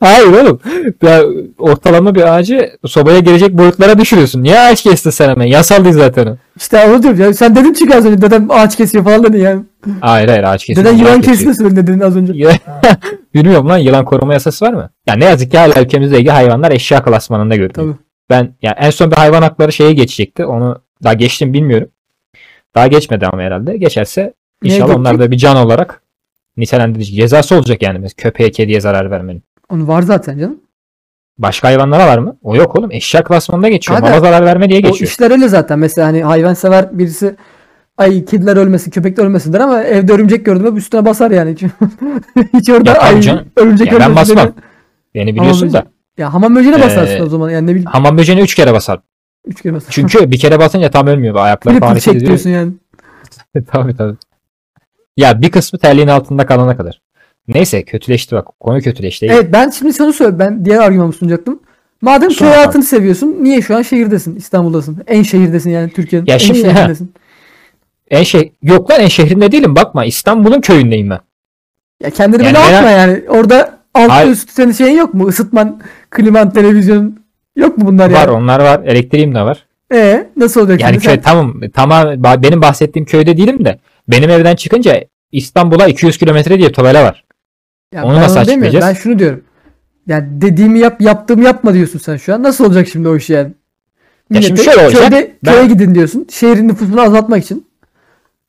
Hayır 0.00 0.26
oğlum. 0.26 0.60
Ya, 1.02 1.22
ortalama 1.58 2.14
bir 2.14 2.34
ağacı 2.34 2.70
sobaya 2.86 3.18
gelecek 3.18 3.58
boyutlara 3.58 3.98
düşürüyorsun. 3.98 4.42
Niye 4.42 4.60
ağaç 4.60 4.82
kestin 4.82 5.10
sen 5.10 5.28
hemen? 5.28 5.46
Yasal 5.46 5.84
değil 5.84 5.94
zaten 5.94 6.26
o. 6.26 6.36
İşte 6.56 6.86
onu 6.86 7.02
diyorum 7.02 7.20
ya. 7.20 7.34
Sen 7.34 7.56
dedin 7.56 7.72
çünkü 7.72 7.94
az 7.94 8.06
önce 8.06 8.22
dedem 8.22 8.50
ağaç 8.50 8.76
kesiyor 8.76 9.04
falan 9.04 9.22
dedin 9.22 9.38
yani. 9.38 9.62
Hayır 10.00 10.28
hayır 10.28 10.42
ağaç 10.42 10.64
kesiyor. 10.64 10.86
Ağaç 10.86 11.00
yılan 11.00 11.20
söyledin 11.52 11.76
dedin 11.76 12.00
az 12.00 12.16
önce. 12.16 12.32
Bilmiyorum 13.34 13.68
lan 13.68 13.78
yılan 13.78 14.04
koruma 14.04 14.32
yasası 14.32 14.64
var 14.64 14.72
mı? 14.72 14.90
Ya 15.06 15.14
ne 15.14 15.24
yazık 15.24 15.50
ki 15.50 15.58
hala 15.58 15.82
ülkemizde 15.82 16.16
ilgili 16.16 16.30
hayvanlar 16.30 16.70
eşya 16.70 17.02
klasmanında 17.02 17.56
görülüyor. 17.56 17.74
Tabii. 17.74 17.96
Ben 18.30 18.54
ya 18.62 18.76
en 18.78 18.90
son 18.90 19.10
bir 19.10 19.16
hayvan 19.16 19.42
hakları 19.42 19.72
şeye 19.72 19.92
geçecekti. 19.92 20.46
Onu 20.46 20.82
daha 21.04 21.14
geçtim 21.14 21.52
bilmiyorum. 21.52 21.88
Daha 22.74 22.86
geçmedi 22.86 23.26
ama 23.26 23.42
herhalde. 23.42 23.76
Geçerse 23.76 24.34
inşallah 24.62 24.96
onlar 24.96 25.18
da 25.18 25.30
bir 25.30 25.36
can 25.36 25.56
olarak 25.56 26.02
nitelendirici 26.56 27.14
cezası 27.14 27.56
olacak 27.56 27.82
yani. 27.82 28.06
Köpeğe 28.16 28.50
kediye 28.50 28.80
zarar 28.80 29.10
vermenin. 29.10 29.42
Onu 29.72 29.88
var 29.88 30.02
zaten 30.02 30.38
canım. 30.38 30.60
Başka 31.38 31.68
hayvanlara 31.68 32.06
var 32.06 32.18
mı? 32.18 32.36
O 32.42 32.56
yok 32.56 32.76
oğlum. 32.76 32.90
Eşya 32.92 33.24
klasmanında 33.24 33.68
geçiyor. 33.68 33.98
Kanka, 33.98 34.10
Mala 34.10 34.20
zarar 34.30 34.44
verme 34.46 34.68
diye 34.68 34.78
O 34.78 34.82
geçiyor. 34.82 35.10
işler 35.10 35.30
öyle 35.30 35.48
zaten. 35.48 35.78
Mesela 35.78 36.08
hani 36.08 36.22
hayvan 36.24 36.54
sever 36.54 36.98
birisi 36.98 37.36
ay 37.98 38.24
kediler 38.24 38.56
ölmesin, 38.56 38.90
köpekler 38.90 39.24
ölmesin 39.24 39.52
der 39.52 39.60
ama 39.60 39.82
evde 39.82 40.12
örümcek 40.12 40.44
gördüm 40.46 40.66
hep 40.66 40.78
üstüne 40.78 41.04
basar 41.04 41.30
yani. 41.30 41.52
Hiç, 41.52 41.62
hiç 42.54 42.70
orada 42.70 42.90
Ya 42.90 43.00
ay 43.00 43.20
canım. 43.20 43.46
örümcek 43.56 43.92
Ya 43.92 44.00
ben 44.00 44.16
basmam. 44.16 44.46
dedi. 44.46 44.52
Beni 45.14 45.34
biliyorsun 45.34 45.66
Ama 45.66 45.72
da. 45.72 45.84
Ya 46.18 46.34
hamam 46.34 46.56
böceğine 46.56 46.78
Ee, 46.78 46.82
basarsın 46.82 47.20
o 47.20 47.26
zaman. 47.26 47.50
Yani 47.50 47.66
ne 47.66 47.70
bileyim 47.70 47.90
Hamam 47.90 48.18
böceğine 48.18 48.42
3 48.42 48.54
kere 48.54 48.72
basar. 48.72 49.00
üç 49.46 49.62
kere 49.62 49.74
basar. 49.74 49.90
Çünkü 49.92 50.30
bir 50.30 50.38
kere 50.38 50.58
basınca 50.58 50.90
tam 50.90 51.06
ölmüyor. 51.06 51.34
Ayakları 51.34 51.78
falan 51.78 51.88
hareket 51.88 52.14
ediyor. 52.14 52.38
yani. 52.44 52.72
tabii 53.72 53.96
tabii. 53.96 54.16
Ya 55.16 55.42
bir 55.42 55.50
kısmı 55.50 55.78
terliğin 55.78 56.08
altında 56.08 56.46
kalana 56.46 56.76
kadar. 56.76 57.00
Neyse 57.48 57.82
kötüleşti 57.82 58.34
bak. 58.36 58.46
Konu 58.60 58.80
kötüleşti. 58.80 59.26
Evet 59.26 59.52
ben 59.52 59.70
şimdi 59.70 59.92
sana 59.92 60.12
söyle 60.12 60.38
ben 60.38 60.64
diğer 60.64 60.78
argümanımı 60.78 61.12
sunacaktım. 61.12 61.60
Madem 62.00 62.28
köy 62.30 62.48
hayatını 62.48 62.82
seviyorsun 62.82 63.36
niye 63.40 63.62
şu 63.62 63.76
an 63.76 63.82
şehirdesin 63.82 64.36
İstanbul'dasın? 64.36 64.98
En 65.06 65.22
şehirdesin 65.22 65.70
yani 65.70 65.90
Türkiye'nin 65.90 66.26
Ya 66.26 66.34
en 66.34 66.38
şimdi- 66.38 66.58
şehrindesin. 66.60 67.12
En 68.10 68.22
şey 68.22 68.52
yok 68.62 68.90
lan 68.90 69.00
en 69.00 69.08
şehrinde 69.08 69.52
değilim 69.52 69.76
bakma. 69.76 70.04
İstanbul'un 70.04 70.60
köyündeyim 70.60 71.10
ben. 71.10 71.18
Ya 72.02 72.10
kendini 72.10 72.44
Yani 72.44 72.54
böyle 72.54 72.76
atma 72.76 72.90
yani. 72.90 73.22
Orada 73.28 73.78
altı 73.94 74.08
Hayır. 74.12 74.30
üstü 74.30 74.52
senin 74.52 74.72
şeyin 74.72 74.96
yok 74.96 75.14
mu? 75.14 75.28
Isıtman, 75.28 75.80
kliman, 76.10 76.50
televizyon 76.50 77.18
yok 77.56 77.78
mu 77.78 77.86
bunlar 77.86 78.10
Var 78.10 78.18
yani? 78.20 78.30
onlar 78.30 78.60
var. 78.60 78.80
Elektriğim 78.84 79.34
de 79.34 79.40
var. 79.42 79.66
Ee, 79.94 80.26
nasıl 80.36 80.60
olacak 80.60 80.80
Yani 80.80 80.92
şimdi 80.92 81.04
köy 81.06 81.14
sen? 81.14 81.22
tamam 81.22 81.60
tamam 81.74 82.22
benim 82.42 82.62
bahsettiğim 82.62 83.06
köyde 83.06 83.36
değilim 83.36 83.64
de 83.64 83.78
benim 84.08 84.30
evden 84.30 84.56
çıkınca 84.56 85.00
İstanbul'a 85.32 85.86
200 85.88 86.18
kilometre 86.18 86.58
diye 86.58 86.72
tabela 86.72 87.04
var. 87.04 87.24
Ya 87.92 88.04
onu 88.04 88.14
ben 88.16 88.22
nasıl 88.22 88.36
onu 88.36 88.46
demiyorum. 88.46 88.62
açıklayacağız? 88.62 88.96
Ben 88.96 89.00
şunu 89.02 89.18
diyorum. 89.18 89.44
Yani 90.06 90.26
dediğimi 90.40 90.78
yap, 90.78 91.00
yaptığımı 91.00 91.44
yapma 91.44 91.74
diyorsun 91.74 91.98
sen 91.98 92.16
şu 92.16 92.34
an. 92.34 92.42
Nasıl 92.42 92.64
olacak 92.64 92.88
şimdi 92.92 93.08
o 93.08 93.16
iş 93.16 93.30
yani? 93.30 93.52
Millete 94.30 94.46
şimdi 94.46 94.62
şöyle 94.64 94.82
olacak. 94.84 95.02
Köyde, 95.02 95.32
Ben- 95.44 95.52
köye 95.54 95.66
gidin 95.66 95.94
diyorsun. 95.94 96.26
Şehrin 96.30 96.68
nüfusunu 96.68 97.00
azaltmak 97.00 97.44
için. 97.44 97.66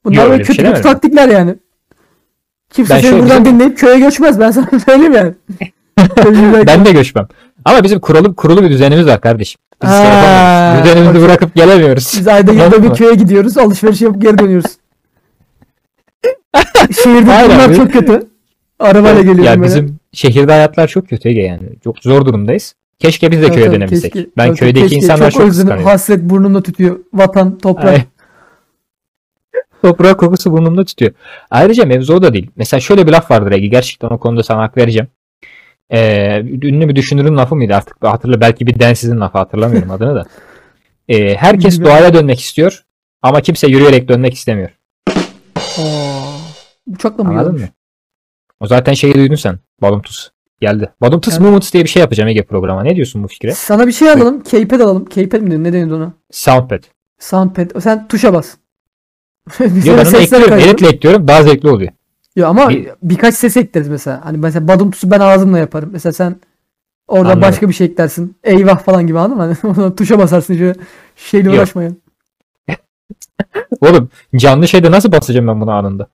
Bunlar 0.05 0.15
Yok, 0.15 0.23
böyle 0.23 0.33
öyle 0.33 0.41
bir 0.41 0.47
kötü 0.47 0.55
şey 0.55 0.65
kötü 0.65 0.75
demedim. 0.75 0.91
taktikler 0.91 1.27
yani. 1.29 1.55
Kimse 2.69 2.93
Ben 2.93 2.99
seni 2.99 3.09
şöyle 3.09 3.23
buradan 3.23 3.45
bizim- 3.45 3.55
dinleyip 3.59 3.77
köye 3.77 3.99
göçmez. 3.99 4.39
Ben 4.39 4.51
sana 4.51 4.79
söyleyeyim 4.85 5.13
yani. 5.13 5.33
Ben 6.67 6.85
de 6.85 6.91
göçmem. 6.91 7.27
Ama 7.65 7.83
bizim 7.83 7.99
kurulu 7.99 8.35
kurulu 8.35 8.63
bir 8.63 8.69
düzenimiz 8.69 9.05
var 9.07 9.21
kardeşim. 9.21 9.61
Biz 9.83 9.89
şey 9.89 9.99
yapamıyoruz. 9.99 10.85
Düzenimizi 10.85 11.13
bak- 11.21 11.29
bırakıp 11.29 11.55
gelemiyoruz. 11.55 12.15
Biz 12.19 12.27
ayda 12.27 12.51
yılda 12.51 12.63
Anladın 12.63 12.83
bir 12.83 12.87
mı? 12.89 12.95
köye 12.95 13.13
gidiyoruz. 13.15 13.57
Alışveriş 13.57 14.01
yapıp 14.01 14.21
geri 14.21 14.37
dönüyoruz. 14.37 14.71
Şehirde 17.03 17.31
Aynen 17.31 17.49
bunlar 17.49 17.75
çok 17.75 17.93
kötü. 17.93 18.27
Arabayla 18.83 19.21
geliyorum 19.21 19.43
ya 19.43 19.51
böyle. 19.55 19.63
bizim 19.63 19.99
şehirde 20.13 20.51
hayatlar 20.51 20.87
çok 20.87 21.09
kötü 21.09 21.29
Ege 21.29 21.41
yani. 21.41 21.69
Çok 21.83 21.99
zor 21.99 22.25
durumdayız. 22.25 22.75
Keşke 22.99 23.31
biz 23.31 23.41
de 23.41 23.45
Tabii 23.45 23.55
köye 23.55 23.65
tabii, 23.65 23.75
dönebilsek. 23.75 24.13
keşke- 24.13 24.29
ben 24.37 24.47
tabii 24.47 24.57
köydeki 24.57 24.81
keşke. 24.81 24.95
insanlar 24.95 25.31
çok, 25.31 25.41
özledim. 25.41 25.49
kıskanıyorum. 25.57 25.85
Hasret 25.91 26.21
burnumda 26.23 26.63
tütüyor. 26.63 26.99
Vatan, 27.13 27.57
toprak. 27.57 27.85
Ay. 27.85 28.03
Toprak 29.81 30.19
kokusu 30.19 30.51
burnumda 30.51 30.85
tutuyor. 30.85 31.11
Ayrıca 31.51 31.85
mevzu 31.85 32.13
o 32.13 32.21
da 32.21 32.33
değil. 32.33 32.49
Mesela 32.55 32.81
şöyle 32.81 33.07
bir 33.07 33.11
laf 33.11 33.31
vardır 33.31 33.51
Ege. 33.51 33.67
Gerçekten 33.67 34.07
o 34.07 34.17
konuda 34.17 34.43
sana 34.43 34.61
hak 34.61 34.77
vereceğim. 34.77 35.07
Ee, 35.89 36.39
ünlü 36.41 36.89
bir 36.89 36.95
düşünürün 36.95 37.37
lafı 37.37 37.55
mıydı 37.55 37.75
artık? 37.75 37.97
Hatırla 38.01 38.41
belki 38.41 38.67
bir 38.67 38.79
densizin 38.79 39.19
lafı 39.19 39.37
hatırlamıyorum 39.37 39.91
adını 39.91 40.15
da. 40.15 40.25
Ee, 41.07 41.35
herkes 41.35 41.81
doğaya 41.81 42.13
dönmek 42.13 42.39
istiyor 42.39 42.83
ama 43.21 43.41
kimse 43.41 43.67
yürüyerek 43.67 44.07
dönmek 44.07 44.33
istemiyor. 44.33 44.69
Aa, 45.55 45.81
Uçakla 46.87 47.23
mı 47.23 47.29
Anladın 47.29 47.53
mı? 47.53 47.67
O 48.59 48.67
zaten 48.67 48.93
şeyi 48.93 49.13
duydun 49.13 49.35
sen. 49.35 49.59
Balumtus 49.81 50.29
geldi. 50.61 50.91
Balumtus 51.01 51.33
Evet. 51.33 51.41
Movements 51.41 51.73
diye 51.73 51.83
bir 51.83 51.89
şey 51.89 51.99
yapacağım 51.99 52.27
Ege 52.29 52.43
programa. 52.43 52.83
Ne 52.83 52.95
diyorsun 52.95 53.23
bu 53.23 53.27
fikre? 53.27 53.51
Sana 53.53 53.87
bir 53.87 53.91
şey 53.91 54.09
alalım. 54.09 54.43
Keypad 54.43 54.79
alalım. 54.79 55.05
Keypad 55.05 55.41
mi 55.41 55.51
deniyor? 55.51 55.63
Ne 55.63 55.73
deniyor 55.73 55.97
ona? 55.97 56.13
Soundpad. 56.31 56.83
Soundpad. 57.19 57.81
Sen 57.81 58.07
tuşa 58.07 58.33
bas. 58.33 58.55
Sana 59.57 59.67
ben 59.97 60.05
onu 60.05 60.17
ekliyorum. 60.17 60.53
Editle 60.59 60.87
ekliyorum. 60.87 61.27
Daha 61.27 61.43
zevkli 61.43 61.69
oluyor. 61.69 61.91
Yok 62.35 62.47
ama 62.49 62.69
Bir- 62.69 62.89
birkaç 63.03 63.35
ses 63.35 63.57
ekleriz 63.57 63.87
mesela. 63.89 64.25
Hani 64.25 64.37
mesela 64.37 64.67
badum 64.67 64.91
tusu 64.91 65.11
ben 65.11 65.19
ağzımla 65.19 65.59
yaparım. 65.59 65.89
Mesela 65.93 66.13
sen 66.13 66.35
orada 67.07 67.25
Anladım. 67.27 67.41
başka 67.41 67.69
bir 67.69 67.73
şey 67.73 67.87
eklersin. 67.87 68.35
Eyvah 68.43 68.79
falan 68.79 69.07
gibi 69.07 69.19
anladın 69.19 69.57
mı? 69.63 69.73
Hani 69.75 69.95
tuşa 69.95 70.19
basarsın 70.19 70.57
şöyle 70.57 70.75
şeyle 71.15 71.49
uğraşmayın. 71.49 72.01
Oğlum 73.81 74.09
canlı 74.35 74.67
şeyde 74.67 74.91
nasıl 74.91 75.11
basacağım 75.11 75.47
ben 75.47 75.61
bunu 75.61 75.71
anında? 75.71 76.07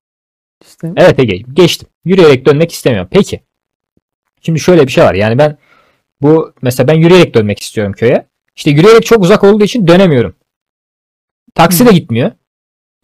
İşte. 0.68 0.92
Evet 0.98 1.20
Ege 1.20 1.38
geçtim. 1.54 1.88
Yürüyerek 2.06 2.45
dönmek 2.45 2.72
istemiyorum. 2.72 3.10
Peki. 3.12 3.39
Şimdi 4.41 4.60
şöyle 4.60 4.88
bir 4.88 4.91
şey 4.91 5.04
var. 5.04 5.13
Yani 5.13 5.38
ben 5.38 5.58
bu 6.22 6.54
mesela 6.62 6.88
ben 6.88 6.93
yürüyerek 6.93 7.34
dönmek 7.36 7.60
istiyorum 7.62 7.93
köye. 7.93 8.26
İşte 8.56 8.72
yürüyerek 8.72 9.06
çok 9.06 9.24
uzak 9.24 9.43
olduğu 9.43 9.63
için 9.63 9.88
dönemiyorum. 9.88 10.36
Taksi 11.56 11.86
de 11.86 11.91
gitmiyor. 11.91 12.32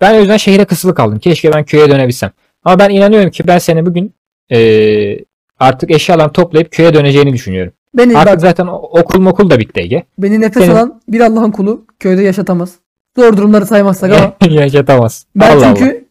Ben 0.01 0.15
o 0.15 0.19
yüzden 0.19 0.37
şehire 0.37 0.65
kısılı 0.65 0.95
kaldım. 0.95 1.19
Keşke 1.19 1.53
ben 1.53 1.63
köye 1.63 1.89
dönebilsem. 1.89 2.31
Ama 2.63 2.79
ben 2.79 2.89
inanıyorum 2.89 3.31
ki 3.31 3.47
ben 3.47 3.57
seni 3.57 3.85
bugün 3.85 4.13
eee, 4.49 5.25
artık 5.59 5.91
eşyalarını 5.91 6.31
toplayıp 6.33 6.71
köye 6.71 6.93
döneceğini 6.93 7.33
düşünüyorum. 7.33 7.73
Beni 7.93 8.17
Artık 8.17 8.33
bak, 8.33 8.41
zaten 8.41 8.67
okul 8.71 9.19
mokul 9.21 9.49
da 9.49 9.59
bitti 9.59 9.81
Ege. 9.81 10.03
beni 10.17 10.41
nefes 10.41 10.63
senin- 10.65 10.75
alan 10.75 11.01
bir 11.07 11.19
Allah'ın 11.19 11.51
kulu 11.51 11.85
köyde 11.99 12.21
yaşatamaz. 12.21 12.75
Zor 13.17 13.37
durumları 13.37 13.65
saymazsak 13.65 14.11
ama 14.13 14.33
Yaşatamaz. 14.53 15.25
ben 15.35 15.55
Allah 15.57 15.75
çünkü 15.75 15.85
Allah. 15.91 16.04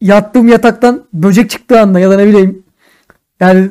Yattığım 0.00 0.48
yataktan 0.48 1.02
böcek 1.12 1.50
çıktığı 1.50 1.80
anda 1.80 2.00
ya 2.00 2.10
da 2.10 2.16
ne 2.16 2.26
bileyim 2.26 2.62
yani 3.40 3.68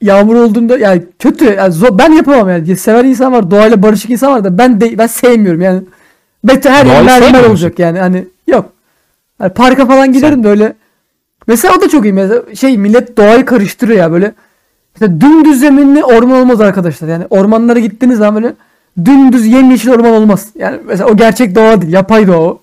yağmur 0.00 0.34
olduğunda 0.34 0.78
yani 0.78 1.02
kötü 1.18 1.44
yani 1.44 1.72
zor, 1.72 1.98
ben 1.98 2.12
yapamam 2.12 2.48
yani. 2.48 2.76
Seven 2.76 3.04
insan 3.04 3.32
var 3.32 3.50
doğayla 3.50 3.82
barışık 3.82 4.10
insan 4.10 4.32
var 4.32 4.44
da 4.44 4.58
ben 4.58 4.80
de 4.80 4.98
ben 4.98 5.06
sevmiyorum 5.06 5.60
yani. 5.60 5.82
Bete 6.44 6.70
her 6.70 6.86
yer 6.86 7.02
mermer 7.02 7.44
olacak 7.44 7.78
yani 7.78 7.98
hani 7.98 8.24
yok. 8.46 8.72
Hani 9.38 9.52
parka 9.52 9.86
falan 9.86 10.12
giderim 10.12 10.44
de 10.44 10.48
öyle. 10.48 10.74
Mesela 11.46 11.74
o 11.78 11.80
da 11.80 11.88
çok 11.88 12.04
iyi. 12.04 12.12
Mesela 12.12 12.42
şey 12.54 12.78
millet 12.78 13.16
doğayı 13.16 13.44
karıştırıyor 13.44 13.98
ya 13.98 14.12
böyle. 14.12 14.34
Mesela 14.94 15.20
dümdüz 15.20 15.60
zeminli 15.60 16.04
orman 16.04 16.40
olmaz 16.40 16.60
arkadaşlar. 16.60 17.08
Yani 17.08 17.24
ormanlara 17.30 17.78
gittiğiniz 17.78 18.18
zaman 18.18 18.42
böyle 18.42 18.54
dümdüz 19.04 19.46
yemyeşil 19.46 19.90
orman 19.90 20.12
olmaz. 20.12 20.48
Yani 20.54 20.80
mesela 20.86 21.10
o 21.10 21.16
gerçek 21.16 21.54
doğa 21.54 21.82
değil 21.82 21.92
yapay 21.92 22.26
doğa 22.26 22.38
o 22.38 22.60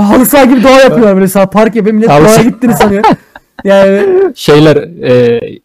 halı 0.00 0.26
saha 0.26 0.44
gibi 0.44 0.62
doğa 0.62 0.80
yapıyorlar 0.80 1.14
böyle 1.16 1.28
sağ 1.28 1.50
park 1.50 1.76
yapıyor 1.76 1.94
millet 1.94 2.10
Halı 2.10 2.20
doğaya 2.24 2.34
saha- 2.34 2.48
gittiğini 2.48 2.74
sanıyor 2.76 3.04
yani 3.64 4.02
Şeyler 4.34 4.76
eee, 4.76 5.58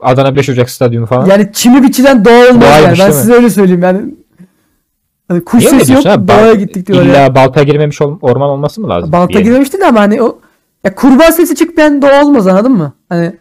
Adana 0.00 0.36
5 0.36 0.48
Ocak 0.48 0.70
Stadyumu 0.70 1.06
falan. 1.06 1.26
Yani 1.26 1.50
çimi 1.52 1.82
biçilen 1.82 2.24
doğa 2.24 2.32
olmaz 2.50 2.60
Doğaymış, 2.62 2.82
yani. 2.82 2.90
Ben 2.90 2.98
değil 2.98 3.08
mi? 3.08 3.14
size 3.14 3.32
öyle 3.32 3.50
söyleyeyim 3.50 3.82
yani. 3.82 4.14
Hani 5.28 5.44
kuş 5.44 5.60
Niye 5.60 5.70
öyle 5.72 5.80
sesi 5.80 5.92
yok 5.92 6.02
diyorsun 6.02 6.20
abi? 6.22 6.28
doğaya 6.28 6.54
gittik 6.54 6.86
diyorlar. 6.86 7.06
İlla 7.06 7.16
yani. 7.18 7.34
balta 7.34 7.62
girmemiş 7.62 8.02
ol- 8.02 8.18
orman 8.22 8.48
olması 8.50 8.80
mı 8.80 8.88
lazım? 8.88 9.12
Balta 9.12 9.28
Bir 9.28 9.34
yerin? 9.34 9.44
girmemişti 9.44 9.80
de 9.80 9.86
ama 9.86 10.00
hani 10.00 10.22
o 10.22 10.38
ya 10.84 10.94
kurbağa 10.94 11.32
sesi 11.32 11.54
çıkmayan 11.54 12.02
doğa 12.02 12.24
olmaz 12.24 12.46
anladın 12.46 12.72
mı? 12.72 12.92
Hani 13.08 13.32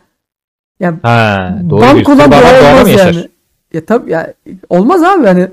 Ha, 1.01 1.57
doğru 1.69 1.81
bank 1.81 1.95
diyorsun. 1.95 2.11
olan 2.11 2.23
Kurbanlar 2.23 2.43
doğa 2.43 2.53
doğada 2.61 2.73
olmaz 2.73 2.89
yaşar? 2.89 3.13
yani. 3.13 3.27
Ya 3.73 3.85
tabii 3.85 4.11
ya 4.11 4.33
olmaz 4.69 5.03
abi 5.03 5.27
hani 5.27 5.47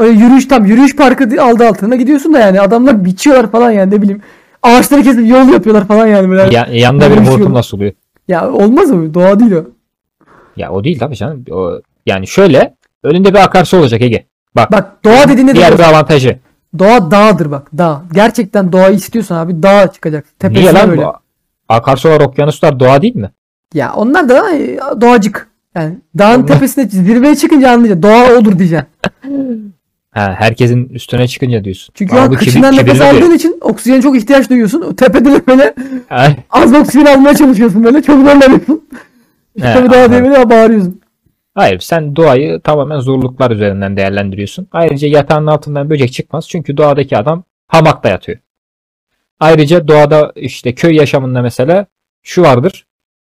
öyle 0.00 0.18
yürüyüş 0.24 0.48
tam 0.48 0.64
yürüyüş 0.66 0.96
parkı 0.96 1.42
aldı 1.42 1.66
altına 1.68 1.96
gidiyorsun 1.96 2.34
da 2.34 2.38
yani 2.38 2.60
adamlar 2.60 3.04
biçiyorlar 3.04 3.50
falan 3.50 3.70
yani 3.70 3.90
ne 3.94 4.02
bileyim 4.02 4.22
ağaçları 4.62 5.02
kesip 5.02 5.28
yol 5.28 5.48
yapıyorlar 5.48 5.86
falan 5.86 6.06
yani 6.06 6.30
böyle. 6.30 6.42
Ya, 6.42 6.48
Ya, 6.50 6.66
yanında 6.80 7.10
bir 7.10 7.16
şey 7.16 7.24
hortum 7.34 7.54
nasıl 7.54 7.76
oluyor? 7.76 7.92
olmaz 8.52 8.90
mı? 8.90 9.14
Doğa 9.14 9.40
değil 9.40 9.52
o. 9.52 9.64
Ya 10.56 10.70
o 10.72 10.84
değil 10.84 10.98
tabii 10.98 11.16
canım. 11.16 11.44
O, 11.50 11.70
yani 12.06 12.26
şöyle 12.26 12.74
önünde 13.02 13.34
bir 13.34 13.38
akarsu 13.38 13.76
olacak 13.76 14.00
Ege. 14.02 14.26
Bak, 14.56 14.72
Bak 14.72 15.04
doğa 15.04 15.28
dediğinde 15.28 15.54
diğer 15.54 15.78
bir 15.78 15.82
avantajı. 15.82 16.38
doğa 16.78 17.10
dağdır 17.10 17.50
bak 17.50 17.68
dağ. 17.78 18.02
Gerçekten 18.12 18.72
doğayı 18.72 18.94
istiyorsan 18.96 19.36
abi 19.36 19.62
dağa 19.62 19.92
çıkacak. 19.92 20.24
Tepesine 20.38 20.62
Niye 20.62 20.74
lan 20.74 20.90
böyle. 20.90 21.02
bu? 21.02 21.12
Akarsular, 21.68 22.20
okyanuslar 22.20 22.80
doğa 22.80 23.02
değil 23.02 23.16
mi? 23.16 23.30
Ya 23.74 23.92
onlar 23.94 24.28
da 24.28 24.50
e, 24.52 24.78
doğacık. 25.00 25.48
Yani 25.74 25.98
dağın 26.18 26.42
tepesine 26.46 26.84
zirveye 26.88 27.36
çıkınca 27.36 27.70
anlayacaksın. 27.70 28.02
Doğa 28.02 28.38
olur 28.38 28.58
diyeceksin. 28.58 28.88
Ha, 30.10 30.34
herkesin 30.38 30.88
üstüne 30.88 31.28
çıkınca 31.28 31.64
diyorsun. 31.64 31.92
Çünkü 31.94 32.16
Ama 32.16 32.26
kibir- 32.26 32.36
kışından 32.36 32.76
nefes 32.76 33.00
aldığın 33.00 33.34
için 33.34 33.58
oksijene 33.60 34.02
çok 34.02 34.16
ihtiyaç 34.16 34.50
duyuyorsun. 34.50 34.94
Tepede 34.94 35.32
de 35.32 35.46
böyle 35.46 35.74
az 36.50 36.74
oksijen 36.74 37.04
almaya 37.06 37.34
çalışıyorsun 37.34 37.84
böyle. 37.84 38.02
Çok 38.02 38.16
zorlanıyorsun. 38.20 38.88
He, 39.60 39.72
Tabii 39.74 39.90
doğa 39.90 40.10
diye 40.10 40.22
böyle 40.24 40.50
bağırıyorsun. 40.50 41.00
Hayır 41.54 41.78
sen 41.80 42.16
doğayı 42.16 42.60
tamamen 42.60 43.00
zorluklar 43.00 43.50
üzerinden 43.50 43.96
değerlendiriyorsun. 43.96 44.68
Ayrıca 44.72 45.08
yatağın 45.08 45.46
altından 45.46 45.90
böcek 45.90 46.12
çıkmaz. 46.12 46.48
Çünkü 46.48 46.76
doğadaki 46.76 47.16
adam 47.16 47.44
hamakta 47.68 48.08
yatıyor. 48.08 48.38
Ayrıca 49.40 49.88
doğada 49.88 50.32
işte 50.36 50.74
köy 50.74 50.96
yaşamında 50.96 51.42
mesela 51.42 51.86
şu 52.22 52.42
vardır. 52.42 52.86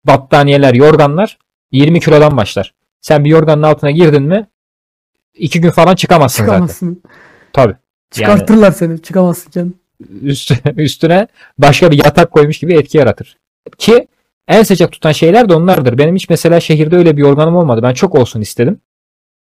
Battaniyeler, 0.06 0.74
yorganlar 0.74 1.38
20 1.72 2.00
kilodan 2.00 2.38
başlar. 2.38 2.74
Sen 3.02 3.26
bir 3.26 3.30
yorganın 3.30 3.64
altına 3.64 3.92
girdin 3.92 4.24
mi 4.24 4.48
2 5.34 5.62
gün 5.62 5.72
falan 5.72 5.96
çıkamazsın 5.96 6.46
zaten. 6.46 6.54
Çıkamazsın. 6.54 7.02
Tabii. 7.54 7.76
Çıkartırlar 8.12 8.72
seni. 8.72 9.02
Çıkamazsın 9.02 9.52
canım. 9.52 9.74
Üstüne, 10.22 10.60
üstüne 10.78 11.28
başka 11.58 11.92
bir 11.92 12.04
yatak 12.04 12.32
koymuş 12.32 12.60
gibi 12.60 12.74
etki 12.74 12.98
yaratır. 12.98 13.38
Ki 13.78 14.08
en 14.48 14.64
sıcak 14.64 14.92
tutan 14.92 15.12
şeyler 15.12 15.50
de 15.50 15.54
onlardır. 15.54 15.98
Benim 15.98 16.16
hiç 16.16 16.30
mesela 16.30 16.60
şehirde 16.60 16.96
öyle 16.96 17.18
bir 17.18 17.22
yorganım 17.22 17.56
olmadı. 17.56 17.84
Ben 17.84 17.94
çok 17.94 18.16
olsun 18.16 18.42
istedim. 18.42 18.82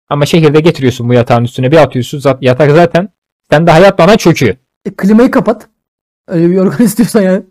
Ama 0.10 0.26
şehirde 0.26 0.60
getiriyorsun 0.60 1.10
bu 1.10 1.14
yatağın 1.14 1.44
üstüne 1.44 1.72
bir 1.72 1.78
atıyorsun. 1.78 2.38
Yatak 2.42 2.72
zaten 2.72 3.10
sen 3.50 3.68
de 3.68 3.72
hayat 3.72 4.00
bana 4.00 4.18
çöküyor. 4.18 4.56
E, 4.86 4.94
klimayı 4.94 5.32
kapat. 5.32 5.70
Öyle 6.28 6.50
bir 6.50 6.54
yorgan 6.54 6.86
istiyorsan 6.86 7.22
yani. 7.22 7.44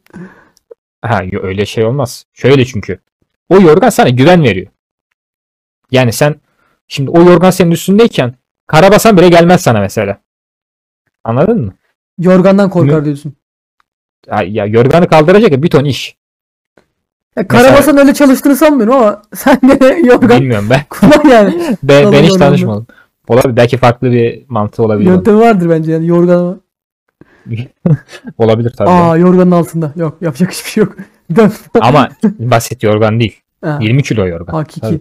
Ha 1.03 1.21
öyle 1.43 1.67
şey 1.67 1.85
olmaz. 1.85 2.25
Şöyle 2.33 2.65
çünkü. 2.65 2.99
O 3.49 3.61
yorgan 3.61 3.91
sana 3.91 4.09
güven 4.09 4.43
veriyor. 4.43 4.67
Yani 5.91 6.13
sen 6.13 6.35
şimdi 6.89 7.11
o 7.11 7.23
yorgan 7.23 7.51
senin 7.51 7.71
üstündeyken 7.71 8.35
karabasan 8.67 9.17
bile 9.17 9.29
gelmez 9.29 9.61
sana 9.61 9.81
mesela. 9.81 10.19
Anladın 11.25 11.61
mı? 11.65 11.73
Yorgandan 12.19 12.71
korkar 12.71 13.05
diyorsun. 13.05 13.37
Ay, 14.29 14.53
Ya 14.53 14.67
yorganı 14.67 15.09
kaldıracak 15.09 15.53
ya 15.53 15.63
bir 15.63 15.71
ton 15.71 15.85
iş. 15.85 16.17
Ya 17.37 17.49
Karabasan 17.49 17.99
öyle 17.99 18.15
çalıştığını 18.15 18.57
sanmıyorum 18.57 18.95
ama 18.95 19.23
sen 19.35 19.61
de 19.63 19.85
yorgan 20.05 20.41
Bilmiyorum 20.41 20.67
ben. 20.71 20.81
kullan 20.91 21.29
yani. 21.31 21.77
Ben, 21.83 22.13
ben 22.13 22.23
hiç 22.23 22.31
Yorganı. 22.31 22.39
tanışmadım. 22.39 22.87
Olabilir. 23.29 23.57
Belki 23.57 23.77
farklı 23.77 24.13
bir 24.13 24.45
mantığı 24.49 24.83
olabilir. 24.83 25.09
onun. 25.09 25.17
Yöntemi 25.17 25.39
vardır 25.41 25.71
bence 25.71 25.93
yani 25.93 26.07
yorgan. 26.07 26.61
Olabilir 28.39 28.71
tabii. 28.71 28.91
Aa 28.91 29.17
yorganın 29.17 29.51
altında. 29.51 29.93
Yok 29.97 30.17
yapacak 30.21 30.53
hiçbir 30.53 30.71
şey 30.71 30.85
yok. 30.85 30.97
Dön. 31.37 31.53
Ama 31.81 32.09
basit 32.39 32.83
yorgan 32.83 33.21
değil. 33.21 33.41
Ha, 33.65 33.79
20 33.83 34.03
kilo 34.03 34.27
yorgan. 34.27 34.53
Hakiki. 34.53 34.81
Tabii. 34.81 35.01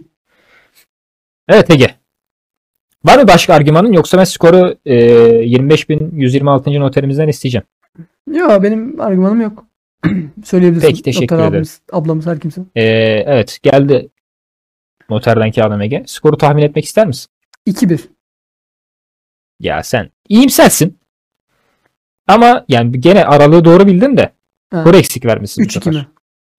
Evet 1.48 1.70
Ege. 1.70 1.94
Var 3.04 3.18
mı 3.18 3.28
başka 3.28 3.54
argümanın 3.54 3.92
yoksa 3.92 4.18
ben 4.18 4.24
skoru 4.24 4.76
e, 4.86 4.94
25.126. 4.96 6.80
noterimizden 6.80 7.28
isteyeceğim. 7.28 7.64
Yok 8.32 8.62
benim 8.62 9.00
argümanım 9.00 9.40
yok. 9.40 9.64
Söyleyebilirsin. 10.44 10.88
Peki, 10.88 11.02
teşekkür 11.02 11.22
Doktor 11.26 11.36
ederim. 11.38 11.52
abimiz, 11.52 11.80
ablamız 11.92 12.26
her 12.26 12.40
kimse. 12.40 12.60
E, 12.74 12.82
evet 13.26 13.58
geldi 13.62 14.08
noterden 15.10 15.50
kağıdım 15.52 15.80
Ege. 15.80 16.04
Skoru 16.06 16.38
tahmin 16.38 16.62
etmek 16.62 16.84
ister 16.84 17.06
misin? 17.06 17.28
2-1. 17.66 18.00
Ya 19.60 19.82
sen 19.82 20.10
iyimsersin. 20.28 20.98
Ama 22.26 22.64
yani 22.68 23.00
gene 23.00 23.24
aralığı 23.24 23.64
doğru 23.64 23.86
bildin 23.86 24.16
de 24.16 24.32
Ha. 24.72 24.80
skor 24.80 24.94
eksik 24.94 25.24
vermişsin. 25.24 25.64
bu 25.64 25.68
3-2 25.68 25.72
sefer. 25.72 25.92
mi? 25.92 26.06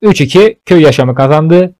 3-2 0.03 0.57
köy 0.65 0.81
yaşamı 0.81 1.15
kazandı. 1.15 1.75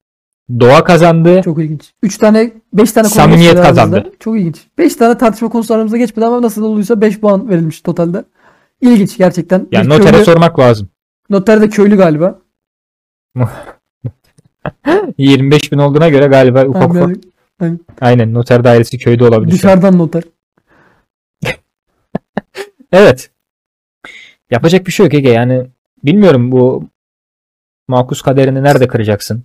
Doğa 0.60 0.84
kazandı. 0.84 1.42
Çok 1.44 1.60
ilginç. 1.60 1.94
3 2.04 2.18
tane 2.18 2.52
5 2.74 2.92
tane 2.92 3.04
konu 3.08 3.16
Samimiyet 3.16 3.54
aramızda. 3.56 3.68
kazandı. 3.70 4.12
Çok 4.20 4.38
ilginç. 4.40 4.68
5 4.78 4.96
tane 4.96 5.18
tartışma 5.18 5.50
konusu 5.50 5.74
aramızda 5.74 5.98
geçmedi 5.98 6.26
ama 6.26 6.42
nasıl 6.42 6.64
olduysa 6.64 7.02
5 7.02 7.20
puan 7.20 7.50
verilmiş 7.50 7.82
totalde. 7.82 8.24
İlginç 8.82 9.18
gerçekten. 9.18 9.68
Yani 9.72 9.86
Bir 9.86 9.90
notere 9.90 10.12
köylü- 10.12 10.24
sormak 10.26 10.60
lazım. 10.60 10.90
Noter 11.30 11.62
de 11.62 11.70
köylü 11.70 11.98
galiba. 11.98 12.40
25 15.18 15.72
bin 15.72 15.78
olduğuna 15.78 16.10
göre 16.10 16.28
galiba 16.28 16.66
ufak 16.66 16.90
ufak. 16.92 17.10
birazcık 17.10 17.24
Aynen 18.02 18.34
noter 18.34 18.64
dairesi 18.64 18.98
köyde 18.98 19.26
olabilir. 19.26 19.52
dışarıdan 19.52 19.98
noter. 19.98 20.24
Evet. 22.92 23.32
Yapacak 24.52 24.88
bir 24.88 24.92
şey 24.92 25.06
yok 25.06 25.14
Ege. 25.14 25.30
Yani 25.30 25.68
bilmiyorum 26.04 26.52
bu 26.52 26.84
makus 27.88 28.22
kaderini 28.22 28.64
nerede 28.64 28.88
kıracaksın? 28.88 29.44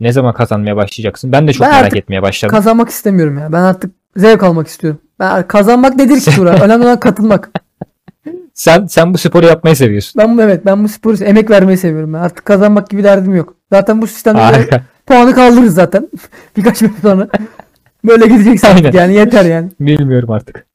Ne 0.00 0.12
zaman 0.12 0.34
kazanmaya 0.34 0.76
başlayacaksın? 0.76 1.32
Ben 1.32 1.48
de 1.48 1.52
çok 1.52 1.62
Ben 1.62 1.70
merak 1.70 1.84
artık 1.84 1.98
etmeye 1.98 2.22
başladım. 2.22 2.56
Kazanmak 2.56 2.88
istemiyorum 2.88 3.38
ya. 3.38 3.52
Ben 3.52 3.62
artık 3.62 3.90
zevk 4.16 4.42
almak 4.42 4.66
istiyorum. 4.68 5.00
Ben 5.20 5.48
kazanmak 5.48 5.96
nedir 5.96 6.20
ki 6.20 6.30
Tura? 6.30 6.50
Önemli 6.64 6.84
olan 6.84 7.00
katılmak. 7.00 7.50
sen 8.54 8.86
sen 8.86 9.14
bu 9.14 9.18
sporu 9.18 9.46
yapmayı 9.46 9.76
seviyorsun. 9.76 10.22
Ben 10.22 10.38
bu 10.38 10.42
evet 10.42 10.66
ben 10.66 10.84
bu 10.84 10.88
sporu 10.88 11.24
emek 11.24 11.50
vermeyi 11.50 11.78
seviyorum. 11.78 12.12
Ben 12.12 12.18
artık 12.18 12.44
kazanmak 12.44 12.90
gibi 12.90 13.04
derdim 13.04 13.34
yok. 13.34 13.54
Zaten 13.72 14.02
bu 14.02 14.06
sistemde 14.06 14.38
böyle 14.38 14.56
Harika. 14.56 14.82
puanı 15.06 15.34
kaldırırız 15.34 15.74
zaten. 15.74 16.08
Birkaç 16.56 16.82
bölüm 16.82 16.94
sonra. 17.02 17.28
Böyle 18.04 18.24
artık 18.34 18.64
Aynen. 18.64 18.92
yani 18.92 19.14
yeter 19.14 19.44
yani. 19.44 19.70
Bilmiyorum 19.80 20.30
artık. 20.30 20.66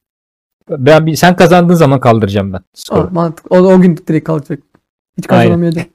Ben 0.70 1.06
bir, 1.06 1.16
sen 1.16 1.36
kazandığın 1.36 1.74
zaman 1.74 2.00
kaldıracağım 2.00 2.52
ben 2.52 2.60
skoru. 2.74 3.00
Aa, 3.00 3.10
mantık. 3.12 3.52
O, 3.52 3.56
o 3.56 3.80
gün 3.80 3.96
direkt 4.08 4.26
kalacak. 4.26 4.58
Hiç 5.18 5.30
Aynen. 5.30 5.44
kazanamayacak. 5.44 5.86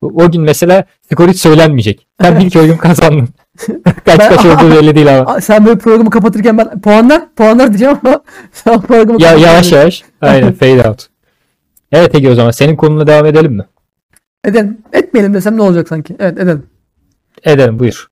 O, 0.00 0.30
gün 0.30 0.42
mesela 0.42 0.84
skor 1.12 1.28
hiç 1.28 1.38
söylenmeyecek. 1.40 2.06
Sen 2.22 2.40
ilk 2.40 2.56
oyun 2.56 2.76
kazandın. 2.76 3.28
kaç 3.66 3.68
Ben- 4.18 4.36
kaç 4.36 4.44
olduğu 4.46 4.70
belli 4.70 4.94
değil 4.94 5.18
ama. 5.18 5.40
Sen 5.40 5.66
böyle 5.66 5.78
programı 5.78 6.10
kapatırken 6.10 6.58
ben 6.58 6.80
puanlar 6.80 7.34
puanlar 7.34 7.68
diyeceğim 7.68 7.96
ama 8.04 8.20
sen 8.52 8.80
programı 8.80 9.22
Ya 9.22 9.32
yavaş 9.34 9.72
yavaş. 9.72 10.02
Aynen 10.20 10.52
fade 10.52 10.88
out. 10.88 11.06
Evet 11.92 12.14
Ege 12.14 12.30
o 12.30 12.34
zaman 12.34 12.50
senin 12.50 12.76
konuna 12.76 13.06
devam 13.06 13.26
edelim 13.26 13.52
mi? 13.52 13.64
Edelim. 14.44 14.78
Etmeyelim 14.92 15.34
desem 15.34 15.56
ne 15.56 15.62
olacak 15.62 15.88
sanki? 15.88 16.16
Evet 16.18 16.38
edelim. 16.38 16.66
Edelim 17.44 17.78
buyur. 17.78 18.06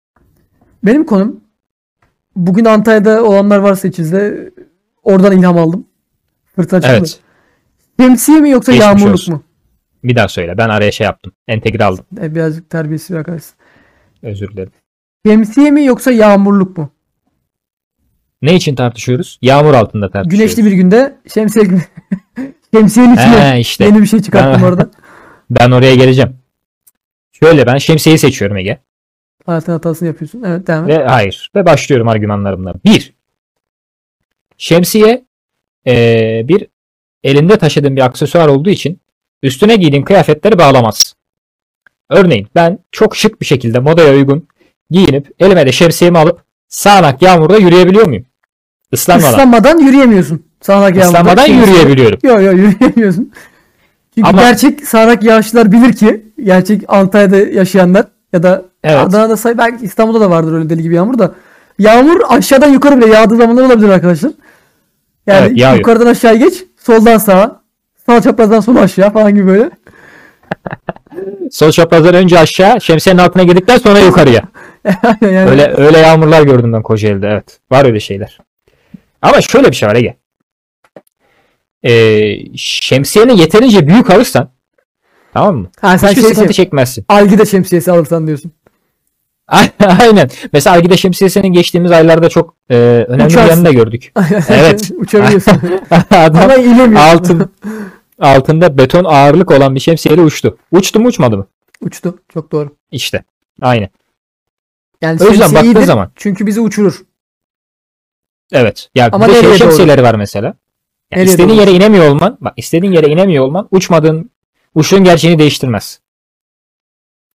Benim 0.85 1.05
konum 1.07 1.40
bugün 2.37 2.64
Antalya'da 2.64 3.25
olanlar 3.25 3.59
varsa 3.59 3.88
içinizde 3.88 4.51
oradan 5.03 5.38
ilham 5.38 5.59
aldım. 5.59 5.87
Fırtına 6.57 6.81
çıktı. 6.81 6.96
Evet. 6.99 7.18
Şemsiye 8.01 8.40
mi 8.40 8.51
yoksa 8.51 8.72
Geçmiş 8.72 8.87
yağmurluk 8.87 9.12
olsun. 9.12 9.35
mu? 9.35 9.42
Bir 10.06 10.16
daha 10.16 10.28
söyle. 10.28 10.58
Ben 10.58 10.68
araya 10.68 10.92
şey 10.92 11.04
yaptım. 11.04 11.32
Entegre 11.48 11.84
aldım. 11.84 12.04
E, 12.22 12.34
birazcık 12.34 12.70
terbiyesiz 12.70 13.10
bir 13.10 13.16
arkadaşsın. 13.16 13.56
Özür 14.22 14.48
dilerim. 14.52 14.72
Şemsiye 15.26 15.70
mi 15.70 15.84
yoksa 15.84 16.12
yağmurluk 16.12 16.78
mu? 16.78 16.90
Ne 18.42 18.54
için 18.54 18.74
tartışıyoruz? 18.74 19.38
Yağmur 19.42 19.74
altında 19.74 20.10
tartışıyoruz. 20.10 20.38
Güneşli 20.56 20.70
bir 20.70 20.76
günde 20.76 21.16
şemsiye 21.34 21.64
şemsiyenin 22.74 23.14
içine 23.14 23.54
He 23.54 23.60
işte. 23.60 23.84
yeni 23.84 24.00
bir 24.02 24.06
şey 24.06 24.22
çıkarttım 24.22 24.62
Ben- 24.62 24.68
orada. 24.68 24.90
Ben 25.50 25.70
oraya 25.70 25.94
geleceğim. 25.94 26.36
Şöyle 27.32 27.66
ben 27.66 27.78
şemsiyeyi 27.78 28.18
seçiyorum 28.18 28.56
Ege. 28.56 28.78
Hayatın 29.46 29.72
hatasını 29.72 30.08
yapıyorsun. 30.08 30.42
Evet 30.42 30.66
devam 30.66 30.90
et. 30.90 30.98
Ve 30.98 31.04
hayır. 31.06 31.50
Ve 31.54 31.66
başlıyorum 31.66 32.08
argümanlarımla. 32.08 32.74
Bir. 32.84 33.14
Şemsiye 34.58 35.24
eee, 35.86 36.44
bir 36.48 36.66
elinde 37.24 37.58
taşıdığın 37.58 37.96
bir 37.96 38.00
aksesuar 38.04 38.48
olduğu 38.48 38.70
için 38.70 39.00
üstüne 39.42 39.77
giydiğin 39.77 40.03
kıyafetleri 40.03 40.59
bağlamaz. 40.59 41.14
Örneğin 42.11 42.46
ben 42.55 42.79
çok 42.92 43.16
şık 43.16 43.40
bir 43.40 43.46
şekilde 43.46 43.79
modaya 43.79 44.14
uygun 44.14 44.49
giyinip 44.90 45.35
elime 45.38 45.66
de 45.66 45.72
şemsiyemi 45.72 46.18
alıp 46.18 46.40
sağanak 46.68 47.22
yağmurda 47.22 47.57
yürüyebiliyor 47.57 48.07
muyum? 48.07 48.27
Islanmadan. 48.92 49.31
Islanmadan 49.31 49.79
yürüyemiyorsun. 49.79 50.46
Sağanak 50.61 50.96
yağmurda. 50.96 51.09
Islanmadan 51.20 51.46
yürüyebiliyorum. 51.46 52.18
Yok 52.22 52.42
yok 52.42 52.55
yürüyemiyorsun. 52.55 53.33
Çünkü 54.14 54.29
Ama- 54.29 54.42
gerçek 54.42 54.87
sağanak 54.88 55.22
yağışlar 55.22 55.72
bilir 55.72 55.92
ki 55.92 56.27
gerçek 56.44 56.83
Antalya'da 56.88 57.37
yaşayanlar 57.37 58.07
ya 58.33 58.42
da 58.42 58.64
Evet. 58.85 58.96
Adana'da 58.99 59.37
say 59.37 59.59
belki 59.59 59.85
İstanbul'da 59.85 60.20
da 60.20 60.31
vardır 60.31 60.53
öyle 60.53 60.70
deli 60.70 60.83
gibi 60.83 60.94
yağmur 60.94 61.18
da 61.18 61.35
yağmur 61.79 62.20
aşağıdan 62.29 62.68
yukarı 62.68 62.96
bile 63.01 63.07
yağdığı 63.07 63.37
zamanlar 63.37 63.64
olabilir 63.64 63.88
arkadaşlar. 63.88 64.33
Yani 65.27 65.46
Evet, 65.46 65.59
yağıyor. 65.59 65.79
yukarıdan 65.79 66.07
aşağı 66.07 66.37
geç, 66.37 66.64
soldan 66.81 67.18
sağa, 67.18 67.61
sağ 68.06 68.20
çaprazdan 68.22 68.60
sola 68.60 68.80
aşağı 68.80 69.12
falan 69.12 69.34
gibi 69.34 69.46
böyle. 69.46 69.70
Sol 71.50 71.70
çaprazdan 71.70 72.14
önce 72.14 72.38
aşağı, 72.38 72.80
şemsiyenin 72.80 73.20
altına 73.20 73.42
girdikten 73.42 73.78
sonra 73.78 73.98
yukarıya. 73.98 74.42
yani 75.20 75.50
Öyle 75.50 75.74
öyle 75.76 75.98
yağmurlar 75.98 76.42
gördüm 76.42 76.72
ben 76.72 76.82
Kocaeli'de 76.82 77.28
evet. 77.28 77.58
Var 77.70 77.84
öyle 77.84 78.00
şeyler. 78.00 78.38
Ama 79.22 79.40
şöyle 79.40 79.70
bir 79.70 79.76
şey 79.76 79.88
var 79.88 79.96
Ege. 79.96 80.16
Ee, 81.82 82.36
şemsiyeni 82.56 83.40
yeterince 83.40 83.86
büyük 83.88 84.10
alırsan 84.10 84.50
tamam 85.32 85.56
mı? 85.56 85.70
ha, 85.80 85.98
sen 85.98 86.08
Hiçbir 86.08 86.22
şey, 86.22 86.30
sıkıntı 86.30 86.54
şey, 86.54 86.64
çekmezsin. 86.64 87.04
algide 87.08 87.46
şemsiyesi 87.46 87.92
alırsan 87.92 88.26
diyorsun. 88.26 88.52
Aynen. 90.00 90.30
Mesela 90.52 90.76
Algide 90.76 90.96
şemsiyesinin 90.96 91.48
geçtiğimiz 91.48 91.92
aylarda 91.92 92.28
çok 92.28 92.54
e, 92.70 92.74
önemli 93.08 93.26
Uçarsın. 93.26 93.44
bir 93.44 93.50
yanını 93.50 93.64
da 93.64 93.72
gördük. 93.72 94.12
Evet. 94.48 94.90
Uçabiliyorsun. 94.96 95.52
Adam 96.10 96.42
Ama 96.44 96.54
inemiyorsun. 96.54 96.96
altın 96.96 97.50
altında 98.18 98.79
beton 98.79 99.05
ağırlık 99.05 99.50
olan 99.50 99.74
bir 99.74 99.81
şemsiyeyle 99.81 100.20
uçtu. 100.22 100.59
Uçtu 100.72 101.00
mu 101.00 101.09
uçmadı 101.09 101.37
mı? 101.37 101.46
Uçtu. 101.81 102.18
Çok 102.29 102.52
doğru. 102.52 102.76
İşte. 102.90 103.24
Aynen. 103.61 103.88
Yani 105.02 105.18
O 105.22 105.29
yüzden 105.31 105.55
baktığın 105.55 105.68
iyidir 105.68 105.83
zaman- 105.83 106.12
Çünkü 106.16 106.46
bizi 106.46 106.61
uçurur. 106.61 107.02
Evet. 108.52 108.90
Ya 108.94 109.09
Ama 109.12 109.24
bir 109.24 109.29
de 109.31 109.35
şey 109.35 109.42
nereye 109.42 109.50
doğru? 109.50 109.59
şemsiyeleri 109.59 110.02
var 110.02 110.14
mesela. 110.14 110.46
Yani 110.46 110.55
Nereye 111.12 111.24
istediğin 111.24 111.48
doğru? 111.48 111.61
yere 111.61 111.70
inemiyor 111.72 112.09
olman, 112.11 112.38
bak 112.40 112.55
istediğin 112.57 112.92
yere 112.92 113.07
inemiyor 113.09 113.44
olman 113.44 113.68
uçmadığın 113.70 114.31
uçtuğun 114.74 115.05
gerçeğini 115.05 115.38
değiştirmez. 115.38 116.00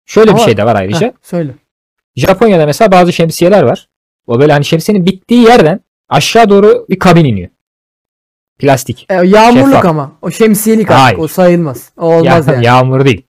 Şöyle 0.06 0.30
bir 0.30 0.34
Ama- 0.36 0.44
şey 0.44 0.56
de 0.56 0.64
var 0.66 0.76
ayrıca. 0.76 1.06
Heh, 1.06 1.12
söyle. 1.22 1.54
Japonya'da 2.16 2.66
mesela 2.66 2.92
bazı 2.92 3.12
şemsiyeler 3.12 3.62
var. 3.62 3.88
O 4.26 4.40
böyle 4.40 4.52
hani 4.52 4.64
şemsiyenin 4.64 5.06
bittiği 5.06 5.42
yerden 5.44 5.80
aşağı 6.08 6.50
doğru 6.50 6.86
bir 6.90 6.98
kabin 6.98 7.24
iniyor. 7.24 7.48
Plastik. 8.58 9.06
E, 9.10 9.14
yağmurluk 9.14 9.66
Şeffaf. 9.68 9.84
ama. 9.84 10.12
O 10.22 10.30
şemsiyelik 10.30 10.90
Hayır. 10.90 11.04
artık. 11.06 11.18
O 11.18 11.28
sayılmaz. 11.28 11.90
O 11.96 12.14
olmaz 12.14 12.46
Ya- 12.48 12.54
yani. 12.54 12.66
Yağmur 12.66 13.04
değil. 13.04 13.22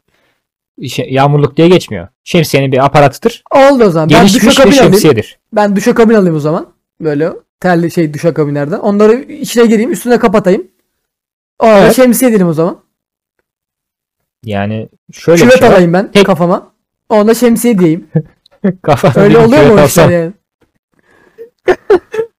Şey- 0.90 1.10
yağmurluk 1.14 1.58
diye 1.58 1.68
geçmiyor. 1.70 2.08
Şemsiyenin 2.24 2.72
bir 2.72 2.86
aparatıdır. 2.86 3.44
Oldu 3.52 3.84
o 3.84 3.90
zaman. 3.90 4.10
Ben 4.10 4.20
Gelişmiş 4.20 4.44
bir 4.44 4.48
duşakabin 4.50 4.72
alayım. 4.78 4.92
şemsiyedir. 4.94 5.40
Ben 5.54 5.76
duşakabin 5.76 6.14
alayım 6.16 6.36
o 6.36 6.40
zaman. 6.40 6.68
Böyle 7.02 7.32
terli 7.60 7.92
şey 7.92 8.14
duşakabinlerden. 8.14 8.80
Onları 8.80 9.14
içine 9.14 9.66
gireyim. 9.66 9.92
Üstüne 9.92 10.20
kapatayım. 10.20 10.68
O 11.60 11.66
Evet. 11.68 11.96
şemsiye 11.96 12.32
diyelim 12.32 12.48
o 12.48 12.54
zaman. 12.54 12.80
Yani 14.46 14.90
şöyle 15.12 15.42
Küvet 15.44 15.60
şey 15.60 15.68
alayım 15.68 15.94
ben 15.94 16.12
Tek- 16.12 16.26
kafama. 16.26 16.72
Ona 17.10 17.34
şemsiye 17.34 17.80
diyeyim. 17.80 18.08
Kafana 18.82 19.24
Öyle 19.24 19.38
oluyor 19.38 19.66
mu 19.66 19.82
o 19.82 19.86
işler 19.86 20.10
yani? 20.10 20.32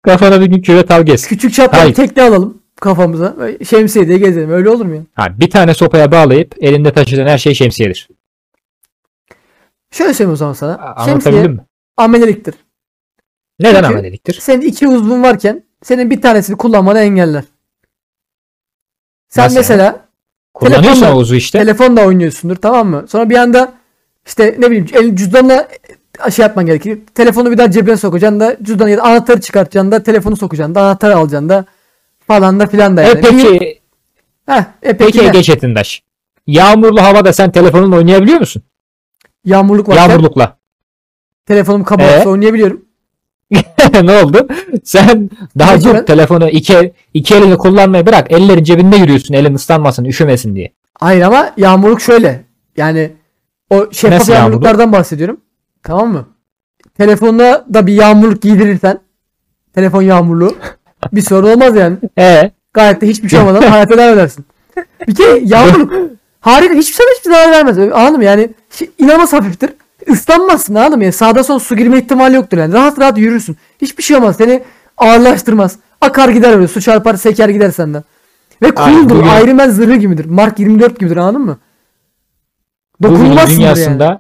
Kafana 0.03 0.40
bir 0.40 0.46
gün 0.46 0.62
küvet 0.62 0.90
al 0.90 1.03
gez. 1.03 1.26
Küçük 1.26 1.55
çaplı 1.55 1.92
tekne 1.92 2.22
alalım 2.22 2.60
kafamıza. 2.81 3.37
Böyle 3.38 3.64
Şemsiye 3.64 4.09
diye 4.09 4.19
gezelim. 4.19 4.51
Öyle 4.51 4.71
olur 4.71 4.85
mu 4.85 4.95
ya? 4.95 5.03
Ha, 5.14 5.29
bir 5.40 5.51
tane 5.51 5.75
sopaya 5.75 6.12
bağlayıp 6.12 6.55
elinde 6.61 6.93
taşıdığın 6.93 7.27
her 7.27 7.38
şey 7.38 7.55
şemsiyedir. 7.55 8.09
Şöyle 9.90 10.14
söyleyeyim 10.14 10.33
o 10.33 10.37
zaman 10.37 10.53
sana. 10.53 10.77
Anlatabildim 10.79 11.23
Şemsiye 11.23 11.49
mi? 11.49 11.61
ameleliktir. 11.97 12.55
Neden 13.61 13.75
Çünkü- 13.83 13.87
ameleliktir? 13.95 14.35
Senin 14.35 14.61
iki 14.61 14.88
uzvun 14.88 15.23
varken 15.23 15.62
senin 15.83 16.11
bir 16.11 16.21
tanesini 16.21 16.57
kullanmanı 16.57 16.99
engeller. 17.01 17.45
Sen 19.29 19.45
Nasıl 19.45 19.57
mesela 19.57 20.11
Kullanıyorsun 20.55 21.01
Telefonla- 21.03 21.12
Oğuz'u 21.14 21.35
işte. 21.35 21.59
Telefonla 21.59 22.05
oynuyorsundur 22.07 22.57
tamam 22.57 22.88
mı? 22.88 23.05
Sonra 23.09 23.31
bir 23.31 23.37
anda 23.37 23.73
işte 24.27 24.57
ne 24.59 24.66
bileyim 24.71 24.87
el 24.95 25.16
cüzdanla 25.16 25.69
şey 26.31 26.43
yapman 26.43 26.66
gerekir. 26.66 26.99
Telefonu 27.14 27.51
bir 27.51 27.59
daha 27.59 27.71
cebine 27.71 27.97
sokacaksın 27.97 28.40
da 28.40 28.57
cüzdanı 28.62 28.90
ya 28.90 28.99
da 28.99 29.03
anahtarı 29.03 29.40
çıkartacaksın 29.40 29.93
da 29.93 30.03
telefonu 30.03 30.37
sokacaksın 30.37 30.75
da 30.75 30.81
anahtarı 30.83 31.16
alacaksın 31.16 31.49
da 31.49 31.64
falan 32.31 32.61
da 32.61 32.66
filan 32.66 32.97
da 32.97 33.03
yani. 33.03 33.19
E 33.19 33.21
peki, 33.21 33.81
Heh, 34.47 34.64
e 34.83 34.97
peki, 34.97 35.19
peki? 35.19 35.21
Ege 35.25 35.43
Çetindaş. 35.43 36.03
Yağmurlu 36.47 37.03
havada 37.03 37.33
sen 37.33 37.51
telefonunla 37.53 37.97
oynayabiliyor 37.97 38.38
musun? 38.40 38.62
Yağmurluk 39.45 39.88
var. 39.88 39.97
Yağmurlukla. 39.97 40.57
Telefonum 41.47 41.85
kabarsa 41.85 42.23
Ee? 42.25 42.29
oynayabiliyorum. 42.29 42.85
ne 44.03 44.23
oldu? 44.25 44.49
Sen 44.85 45.31
daha 45.59 45.73
Peki 45.73 45.85
dur 45.85 45.95
ben- 45.95 46.05
telefonu 46.05 46.49
iki, 46.49 46.93
iki 47.14 47.35
elini 47.35 47.57
kullanmayı 47.57 48.07
bırak. 48.07 48.33
Ellerin 48.33 48.64
cebinde 48.64 48.97
yürüyorsun. 48.97 49.35
Elin 49.35 49.55
ıslanmasın, 49.55 50.05
üşümesin 50.05 50.55
diye. 50.57 50.73
Hayır 51.01 51.21
ama 51.23 51.53
yağmurluk 51.57 52.01
şöyle. 52.01 52.45
Yani 52.77 53.12
o 53.71 53.93
şeffaf 53.93 54.19
Nasıl 54.19 54.33
yağmurluk? 54.33 54.53
yağmurluklardan 54.53 54.93
bahsediyorum. 54.93 55.40
Tamam 55.83 56.12
mı? 56.12 56.29
Telefonuna 56.99 57.64
da 57.75 57.87
bir 57.87 57.93
yağmurluk 57.93 58.43
giydirirsen 58.43 59.01
telefon 59.75 60.03
yağmurluğu 60.03 60.57
bir 61.12 61.22
sorun 61.22 61.50
olmaz 61.52 61.76
yani. 61.76 61.96
E 62.18 62.50
Gayet 62.74 63.00
de 63.00 63.06
hiçbir 63.06 63.28
şey 63.28 63.40
olmadan 63.40 63.62
hayata 63.70 63.98
devam 63.98 64.14
edersin. 64.14 64.44
Bir 65.08 65.14
kere 65.14 65.40
yağmurluk 65.44 65.92
harika 66.40 66.74
hiçbir 66.74 66.94
şey 66.94 67.06
hiçbir 67.18 67.30
zarar 67.30 67.50
vermez. 67.50 67.78
Anladın 67.78 68.16
mı? 68.16 68.24
Yani 68.24 68.50
şey, 68.70 68.90
inanılmaz 68.98 69.32
hafiftir. 69.32 69.70
Islanmazsın 70.06 70.74
anladın 70.74 70.98
mı? 70.98 71.04
Yani 71.04 71.12
sağda 71.12 71.44
son 71.44 71.58
su 71.58 71.76
girme 71.76 71.98
ihtimali 71.98 72.34
yoktur 72.36 72.58
yani. 72.58 72.72
Rahat 72.72 72.98
rahat 72.98 73.18
yürürsün. 73.18 73.56
Hiçbir 73.82 74.02
şey 74.02 74.16
olmaz. 74.16 74.36
Seni 74.36 74.62
ağırlaştırmaz. 74.96 75.76
Akar 76.00 76.28
gider 76.28 76.52
öyle. 76.56 76.68
Su 76.68 76.80
çarpar 76.80 77.14
seker 77.14 77.48
gider 77.48 77.70
senden. 77.70 78.04
Ve 78.62 78.74
cool'dur. 78.74 79.10
bugün- 79.10 79.28
Iron 79.44 79.56
Man 79.56 79.70
zırhı 79.70 79.94
gibidir. 79.96 80.24
Mark 80.24 80.58
24 80.58 81.00
gibidir 81.00 81.16
anladın 81.16 81.40
mı? 81.40 81.58
Dokunulmazsındır 83.02 83.56
dünyasında 83.56 84.04
yani. 84.04 84.18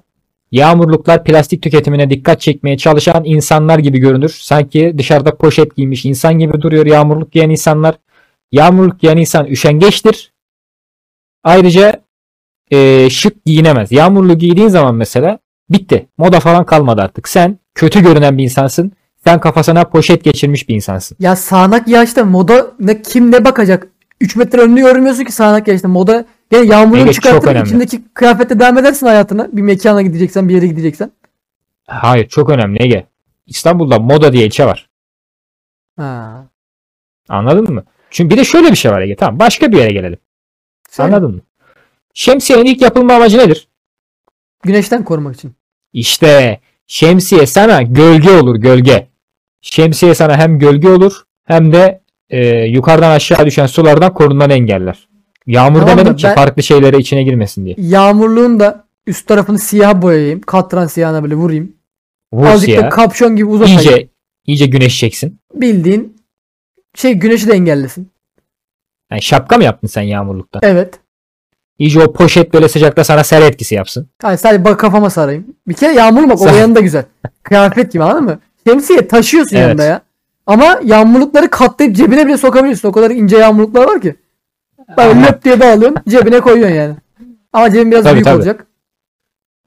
Yağmurluklar 0.52 1.24
plastik 1.24 1.62
tüketimine 1.62 2.10
dikkat 2.10 2.40
çekmeye 2.40 2.78
çalışan 2.78 3.22
insanlar 3.24 3.78
gibi 3.78 3.98
görünür. 3.98 4.38
Sanki 4.40 4.94
dışarıda 4.98 5.36
poşet 5.36 5.76
giymiş 5.76 6.04
insan 6.04 6.38
gibi 6.38 6.62
duruyor 6.62 6.86
yağmurluk 6.86 7.32
giyen 7.32 7.50
insanlar. 7.50 7.94
Yağmurluk 8.52 9.00
giyen 9.00 9.16
insan 9.16 9.46
üşengeçtir. 9.46 10.32
Ayrıca 11.44 12.02
e, 12.70 13.10
şık 13.10 13.44
giyinemez. 13.44 13.92
Yağmurlu 13.92 14.38
giydiğin 14.38 14.68
zaman 14.68 14.94
mesela 14.94 15.38
bitti. 15.70 16.06
Moda 16.18 16.40
falan 16.40 16.66
kalmadı 16.66 17.02
artık. 17.02 17.28
Sen 17.28 17.58
kötü 17.74 18.02
görünen 18.02 18.38
bir 18.38 18.44
insansın. 18.44 18.92
Sen 19.24 19.40
kafasına 19.40 19.84
poşet 19.84 20.24
geçirmiş 20.24 20.68
bir 20.68 20.74
insansın. 20.74 21.16
Ya 21.20 21.36
sağanak 21.36 21.88
yağışta 21.88 22.24
moda 22.24 22.66
ne 22.80 23.02
kim 23.02 23.32
ne 23.32 23.44
bakacak? 23.44 23.88
3 24.20 24.36
metre 24.36 24.60
önünü 24.60 24.80
görmüyorsun 24.80 25.24
ki 25.24 25.32
sağanak 25.32 25.68
yağışta. 25.68 25.88
Moda 25.88 26.24
yani 26.50 26.68
yağmurunu 26.68 27.02
Ege, 27.02 27.12
çıkartıp 27.12 27.66
içindeki 27.66 28.02
kıyafetle 28.14 28.58
devam 28.60 28.78
edersin 28.78 29.06
hayatına. 29.06 29.48
Bir 29.52 29.62
mekana 29.62 30.02
gideceksen 30.02 30.48
bir 30.48 30.54
yere 30.54 30.66
gideceksen. 30.66 31.12
Hayır 31.86 32.28
çok 32.28 32.50
önemli 32.50 32.82
Ege. 32.82 33.06
İstanbul'da 33.46 33.98
moda 33.98 34.32
diye 34.32 34.46
ilçe 34.46 34.66
var. 34.66 34.88
Ha. 35.96 36.44
Anladın 37.28 37.74
mı? 37.74 37.84
Çünkü 38.10 38.34
bir 38.34 38.40
de 38.40 38.44
şöyle 38.44 38.70
bir 38.70 38.76
şey 38.76 38.92
var 38.92 39.00
Ege. 39.00 39.16
Tamam 39.16 39.38
başka 39.38 39.72
bir 39.72 39.76
yere 39.78 39.92
gelelim. 39.92 40.18
Söyle. 40.90 41.08
Anladın 41.14 41.34
mı? 41.34 41.40
Şemsiyenin 42.14 42.64
ilk 42.64 42.82
yapılma 42.82 43.14
amacı 43.14 43.38
nedir? 43.38 43.68
Güneşten 44.62 45.04
korumak 45.04 45.34
için. 45.36 45.54
İşte 45.92 46.60
şemsiye 46.86 47.46
sana 47.46 47.82
gölge 47.82 48.30
olur 48.30 48.56
gölge. 48.56 49.06
Şemsiye 49.60 50.14
sana 50.14 50.36
hem 50.36 50.58
gölge 50.58 50.88
olur 50.88 51.22
hem 51.44 51.72
de 51.72 52.00
e, 52.30 52.64
yukarıdan 52.64 53.10
aşağı 53.10 53.46
düşen 53.46 53.66
sulardan 53.66 54.14
korunmanı 54.14 54.52
engeller. 54.52 55.09
Yağmur 55.46 55.80
Tamam 55.80 55.86
da 55.94 55.98
demedim 56.00 56.16
ki 56.16 56.24
ben- 56.24 56.34
farklı 56.34 56.62
şeylere 56.62 56.98
içine 56.98 57.22
girmesin 57.22 57.64
diye. 57.64 57.74
Yağmurluğun 57.78 58.60
da 58.60 58.84
üst 59.06 59.26
tarafını 59.26 59.58
siyah 59.58 60.02
boyayayım. 60.02 60.40
Katran 60.40 60.86
siyahına 60.86 61.22
böyle 61.22 61.34
vurayım. 61.34 61.72
Vur 62.32 62.46
Azıcık 62.46 62.76
da 62.76 62.80
siyah. 62.80 62.90
kapşon 62.90 63.36
gibi 63.36 63.46
uzatayım. 63.46 63.80
İyice, 63.80 64.08
iyice 64.46 64.66
güneşeceksin. 64.66 65.38
Bildiğin 65.54 66.16
şey 66.94 67.14
güneşi 67.14 67.48
de 67.48 67.52
engellesin. 67.52 68.10
Yani 69.10 69.22
şapka 69.22 69.56
mı 69.56 69.64
yaptın 69.64 69.88
sen 69.88 70.02
yağmurlukta? 70.02 70.58
Evet. 70.62 71.00
İyice 71.78 72.00
o 72.02 72.12
poşet 72.12 72.54
böyle 72.54 72.68
sıcakta 72.68 73.04
sana 73.04 73.24
ser 73.24 73.42
etkisi 73.42 73.74
yapsın. 73.74 74.08
Hayır 74.22 74.38
sadece 74.38 74.64
bak 74.64 74.80
kafama 74.80 75.10
sarayım. 75.10 75.46
Bir 75.68 75.74
kere 75.74 75.92
yağmurlu 75.92 76.28
bak 76.30 76.40
o 76.40 76.46
yanında 76.46 76.80
güzel. 76.80 77.04
Kıyafet 77.42 77.92
gibi 77.92 78.04
anladın 78.04 78.24
mı? 78.24 78.38
Şemsiye 78.66 79.08
taşıyorsun 79.08 79.56
Evet. 79.56 79.66
yanında 79.68 79.84
ya. 79.84 80.02
Ama 80.46 80.80
yağmurlukları 80.84 81.50
katlayıp 81.50 81.96
cebine 81.96 82.26
bile 82.26 82.36
sokabiliyorsun. 82.38 82.88
O 82.88 82.92
kadar 82.92 83.10
ince 83.10 83.36
yağmurluklar 83.36 83.84
var 83.86 84.00
ki. 84.00 84.16
Böyle 84.96 85.22
löp 85.22 85.44
diye 85.44 85.60
bağlıyorsun 85.60 85.96
cebine 86.08 86.40
koyuyorsun 86.40 86.76
yani. 86.76 86.96
Ama 87.52 87.70
cebin 87.70 87.90
biraz 87.90 88.04
Tabii, 88.04 88.14
büyük 88.14 88.24
tabii. 88.24 88.36
olacak. 88.36 88.66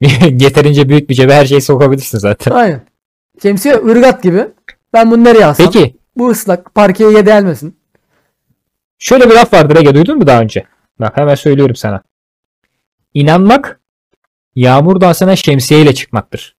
Yeterince 0.40 0.88
büyük 0.88 1.10
bir 1.10 1.14
cebe 1.14 1.34
her 1.34 1.46
şeyi 1.46 1.60
sokabilirsin 1.60 2.18
zaten. 2.18 2.52
Aynen. 2.52 2.80
Şemsiye 3.42 3.74
ırgat 3.74 4.22
gibi. 4.22 4.46
Ben 4.92 5.10
bunu 5.10 5.24
nereye 5.24 5.46
alsam? 5.46 5.66
Peki 5.66 5.96
Bu 6.16 6.28
ıslak 6.30 6.74
parkeye 6.74 7.10
ye 7.10 7.26
delmesin. 7.26 7.76
şöyle 8.98 9.30
bir 9.30 9.34
laf 9.34 9.52
vardır 9.52 9.76
Ege 9.76 9.94
duydun 9.94 10.18
mu 10.18 10.26
daha 10.26 10.40
önce? 10.40 10.64
Bak 11.00 11.16
hemen 11.16 11.34
söylüyorum 11.34 11.76
sana. 11.76 12.02
İnanmak 13.14 13.80
yağmur 14.54 15.00
dansına 15.00 15.36
şemsiyeyle 15.36 15.94
çıkmaktır. 15.94 16.56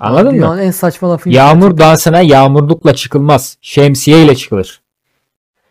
Anladın 0.00 0.26
mı? 0.26 0.32
Dünyanın 0.32 0.58
en 0.58 0.70
saçma 0.70 1.10
lafı. 1.10 1.30
Yağmur 1.30 1.78
dansına 1.78 2.20
yağmurlukla 2.20 2.94
çıkılmaz. 2.94 3.58
Şemsiyeyle 3.60 4.36
çıkılır. 4.36 4.79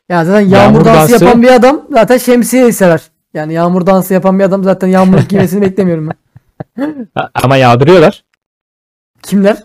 Ya 0.09 0.25
zaten 0.25 0.39
yağmur, 0.39 0.53
Yağmur 0.55 0.85
dansı, 0.85 1.13
dansı- 1.13 1.25
yapan 1.25 1.41
bir 1.41 1.47
adam 1.51 1.81
zaten 1.91 2.17
şemsiyeyi 2.17 2.73
sever. 2.73 3.01
Yani 3.33 3.53
yağmur 3.53 3.85
dansı 3.85 4.13
yapan 4.13 4.39
bir 4.39 4.43
adam 4.43 4.63
zaten 4.63 4.87
yağmurluk 4.87 5.29
giymesini 5.29 5.61
beklemiyorum 5.65 6.09
ben. 6.09 7.07
Ama 7.33 7.57
yağdırıyorlar. 7.57 8.23
Kimler? 9.23 9.63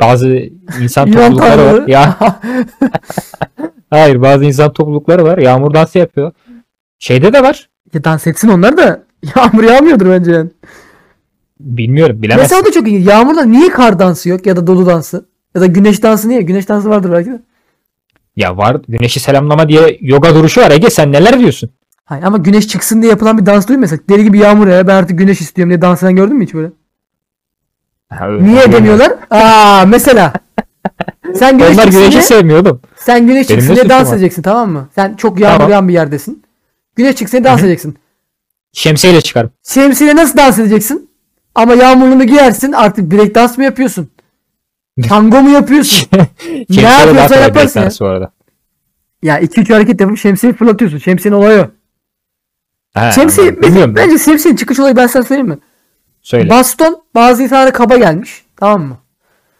Bazı 0.00 0.48
insan 0.82 1.12
toplulukları 1.12 1.64
var. 1.64 1.86
Ya 1.88 2.16
hayır 3.90 4.22
bazı 4.22 4.44
insan 4.44 4.72
toplulukları 4.72 5.24
var. 5.24 5.38
Yağmur 5.38 5.74
dansı 5.74 5.98
yapıyor. 5.98 6.32
Şeyde 6.98 7.32
de 7.32 7.42
var. 7.42 7.68
Ya 7.94 8.04
dans 8.04 8.26
etsin 8.26 8.48
onlar 8.48 8.76
da 8.76 9.02
yağmur 9.36 9.62
yağmıyordur 9.64 10.06
bence 10.10 10.32
yani. 10.32 10.50
Bilmiyorum 11.60 12.22
bilemezsin. 12.22 12.42
Mesela 12.42 12.62
o 12.62 12.64
da 12.64 12.72
çok 12.72 12.88
ilginç. 12.88 13.06
Yağmurda 13.08 13.44
niye 13.44 13.68
kar 13.70 13.98
dansı 13.98 14.28
yok 14.28 14.46
ya 14.46 14.56
da 14.56 14.66
dolu 14.66 14.86
dansı? 14.86 15.26
Ya 15.54 15.60
da 15.60 15.66
güneş 15.66 16.02
dansı 16.02 16.28
niye? 16.28 16.42
Güneş 16.42 16.68
dansı 16.68 16.90
vardır 16.90 17.12
belki 17.12 17.30
de. 17.30 17.42
Ya 18.36 18.56
var 18.56 18.76
güneşi 18.88 19.20
selamlama 19.20 19.68
diye 19.68 19.98
yoga 20.00 20.34
duruşu 20.34 20.60
var 20.60 20.70
Ege 20.70 20.90
sen 20.90 21.12
neler 21.12 21.38
diyorsun? 21.38 21.70
Hayır 22.04 22.22
ama 22.22 22.36
güneş 22.38 22.68
çıksın 22.68 23.02
diye 23.02 23.10
yapılan 23.10 23.38
bir 23.38 23.46
dans 23.46 23.68
mesela. 23.68 24.00
Deli 24.08 24.24
gibi 24.24 24.38
yağmur 24.38 24.66
ya 24.66 24.86
ben 24.86 24.94
artık 24.94 25.18
güneş 25.18 25.40
istiyorum 25.40 25.70
diye 25.70 25.82
dans 25.82 26.02
eden 26.02 26.16
gördün 26.16 26.36
mü 26.36 26.44
hiç 26.44 26.54
böyle? 26.54 26.70
Ha, 28.08 28.28
öyle. 28.28 28.44
Niye 28.44 28.72
demiyorlar? 28.72 29.12
Aa 29.30 29.84
mesela. 29.88 30.32
Sen 31.34 31.58
güneş 31.58 31.70
Onlar 31.74 31.82
çıksın 31.82 32.00
güneşi 32.00 32.12
diye, 32.12 32.22
sevmiyor 32.22 32.60
oğlum. 32.60 32.80
sen 32.96 33.26
güneş 33.26 33.50
Benim 33.50 33.60
çıksın 33.60 33.74
diye 33.74 33.88
dans 33.88 34.08
var? 34.08 34.12
edeceksin 34.12 34.42
tamam 34.42 34.70
mı? 34.70 34.88
Sen 34.94 35.14
çok 35.14 35.40
yağmur 35.40 35.56
Tamam. 35.56 35.70
yağan 35.70 35.88
bir 35.88 35.92
yerdesin. 35.92 36.42
Güneş 36.96 37.16
çıksın 37.16 37.36
diye 37.38 37.44
dans 37.44 37.58
Hı 37.58 37.62
hı. 37.62 37.66
edeceksin. 37.66 37.96
Şemsiyeyle 38.72 39.20
çıkarım. 39.20 39.50
Şemsiyeyle 39.62 40.16
nasıl 40.16 40.36
dans 40.38 40.58
edeceksin? 40.58 41.10
Ama 41.54 41.74
yağmurluğunu 41.74 42.24
giyersin 42.24 42.72
artık 42.72 43.12
break 43.12 43.34
dans 43.34 43.58
mı 43.58 43.64
yapıyorsun? 43.64 44.10
Tango 45.08 45.42
mu 45.42 45.50
yapıyorsun? 45.50 46.08
Şemsiyeyle 46.48 46.80
daha 46.80 47.00
yapıyorsan 47.00 47.40
yaparsın 47.42 47.80
ya. 47.80 48.20
bu 48.20 49.26
ya 49.26 49.40
2-3 49.40 49.72
hareket 49.72 50.00
yapıp 50.00 50.18
şemsiyeyi 50.18 50.56
fırlatıyorsun. 50.56 50.98
Şemsiyenin 50.98 51.36
olayı 51.36 51.70
o. 52.96 53.10
Şemsiye. 53.14 53.62
Bilmiyorum 53.62 53.96
ben. 53.96 54.08
bence 54.08 54.24
şemsiyenin 54.24 54.56
çıkış 54.56 54.80
olayı 54.80 54.96
ben 54.96 55.06
sana 55.06 55.22
söyleyeyim 55.22 55.48
mi? 55.48 55.58
Söyle. 56.22 56.50
Baston 56.50 57.02
bazı 57.14 57.42
insanlara 57.42 57.72
kaba 57.72 57.96
gelmiş. 57.96 58.44
Tamam 58.56 58.82
mı? 58.82 58.98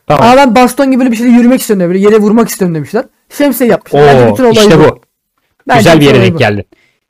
tamam. 0.06 0.26
Ama 0.26 0.36
ben 0.36 0.54
baston 0.54 0.90
gibi 0.90 1.00
böyle 1.00 1.12
bir 1.12 1.16
şeyle 1.16 1.30
yürümek 1.30 1.60
istiyorum 1.60 1.80
diye, 1.80 1.88
böyle 1.88 1.98
yere 1.98 2.18
vurmak 2.18 2.48
istiyorum 2.48 2.74
demişler. 2.74 3.04
Şemsiye 3.28 3.70
yapmışlar. 3.70 4.06
Bence 4.06 4.24
Oo, 4.26 4.32
bütün 4.32 4.44
olay 4.44 4.64
işte 4.64 4.78
bu. 4.78 5.00
Bence 5.68 5.78
Güzel 5.78 6.00
bir 6.00 6.06
yere 6.06 6.22
denk 6.22 6.34
bu. 6.34 6.38
geldin. 6.38 6.64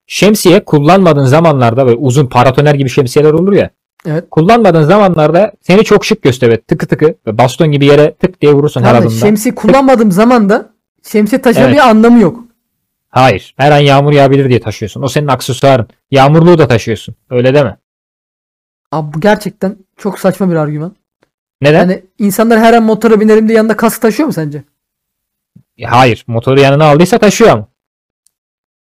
Şemsiye 0.06 0.64
kullanmadığın 0.64 1.24
zamanlarda 1.24 1.86
böyle 1.86 1.96
uzun 1.96 2.26
paratoner 2.26 2.74
gibi 2.74 2.90
şemsiyeler 2.90 3.32
olur 3.32 3.52
ya. 3.52 3.70
Evet. 4.06 4.24
Kullanmadığın 4.30 4.82
zamanlarda 4.82 5.52
seni 5.60 5.84
çok 5.84 6.04
şık 6.04 6.22
gösterir. 6.22 6.56
Tıkı 6.56 6.86
tıkı 6.86 7.14
baston 7.26 7.72
gibi 7.72 7.86
yere 7.86 8.14
tık 8.14 8.40
diye 8.40 8.52
vurursun 8.52 8.80
her 8.80 8.86
Tamam 8.86 9.02
da 9.02 9.06
adımda. 9.06 9.20
şemsiye 9.26 9.54
kullanmadığım 9.54 10.12
zaman 10.12 10.48
da 10.48 10.70
şemsiye 11.02 11.42
taşıma 11.42 11.66
Evet. 11.66 11.74
bir 11.74 11.80
anlamı 11.88 12.20
yok. 12.20 12.44
Hayır. 13.08 13.54
Her 13.56 13.72
an 13.72 13.78
yağmur 13.78 14.12
yağabilir 14.12 14.48
diye 14.48 14.60
taşıyorsun. 14.60 15.02
O 15.02 15.08
senin 15.08 15.28
aksesuarın. 15.28 15.88
Yağmurluğu 16.10 16.58
da 16.58 16.68
taşıyorsun. 16.68 17.14
Öyle 17.30 17.54
deme. 17.54 17.76
Abi 18.92 19.14
bu 19.14 19.20
gerçekten 19.20 19.76
çok 19.96 20.18
saçma 20.18 20.50
bir 20.50 20.56
argüman. 20.56 20.96
Neden? 21.60 21.78
Yani 21.78 22.02
insanlar 22.18 22.58
her 22.58 22.72
an 22.74 22.82
motora 22.82 23.20
binerim 23.20 23.48
diye 23.48 23.56
yanında 23.56 23.76
kask 23.76 24.02
taşıyor 24.02 24.26
mu 24.26 24.32
sence? 24.32 24.62
Hayır. 25.84 26.24
Motoru 26.26 26.60
yanına 26.60 26.84
aldıysa 26.84 27.18
taşıyor 27.18 27.50
ama. 27.50 27.68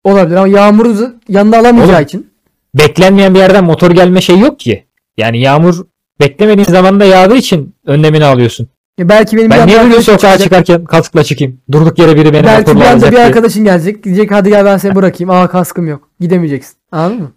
Olabilir 0.03 0.35
ama 0.35 0.47
yağmuru 0.47 1.15
yanına 1.27 1.57
alamayacağı 1.57 1.95
Oğlum, 1.95 2.05
için. 2.05 2.33
Beklenmeyen 2.75 3.33
bir 3.33 3.39
yerden 3.39 3.63
motor 3.63 3.91
gelme 3.91 4.21
şey 4.21 4.39
yok 4.39 4.59
ki. 4.59 4.85
Yani 5.17 5.39
yağmur 5.39 5.85
beklemediğin 6.19 6.67
zamanda 6.67 7.05
yağdığı 7.05 7.35
için 7.35 7.75
önlemini 7.85 8.25
alıyorsun. 8.25 8.67
Ya 8.97 9.09
belki 9.09 9.37
benim 9.37 9.49
Ben 9.51 9.67
niye 9.67 9.85
bugün 9.85 9.99
sokağa 9.99 10.37
çıkarken 10.37 10.85
kaskla 10.85 11.23
çıkayım? 11.23 11.61
Durduk 11.71 11.99
yere 11.99 12.15
biri 12.15 12.33
beni 12.33 12.43
Belki 12.45 12.75
bir 12.75 12.81
anda 12.81 13.07
bir 13.07 13.11
diye. 13.11 13.25
arkadaşın 13.25 13.63
gelecek. 13.63 14.03
Diyecek 14.03 14.31
hadi 14.31 14.49
gel 14.49 14.65
ben 14.65 14.77
seni 14.77 14.95
bırakayım. 14.95 15.29
Aa 15.29 15.47
kaskım 15.47 15.87
yok. 15.87 16.09
Gidemeyeceksin. 16.19 16.75
Anladın 16.91 17.21
mı? 17.21 17.31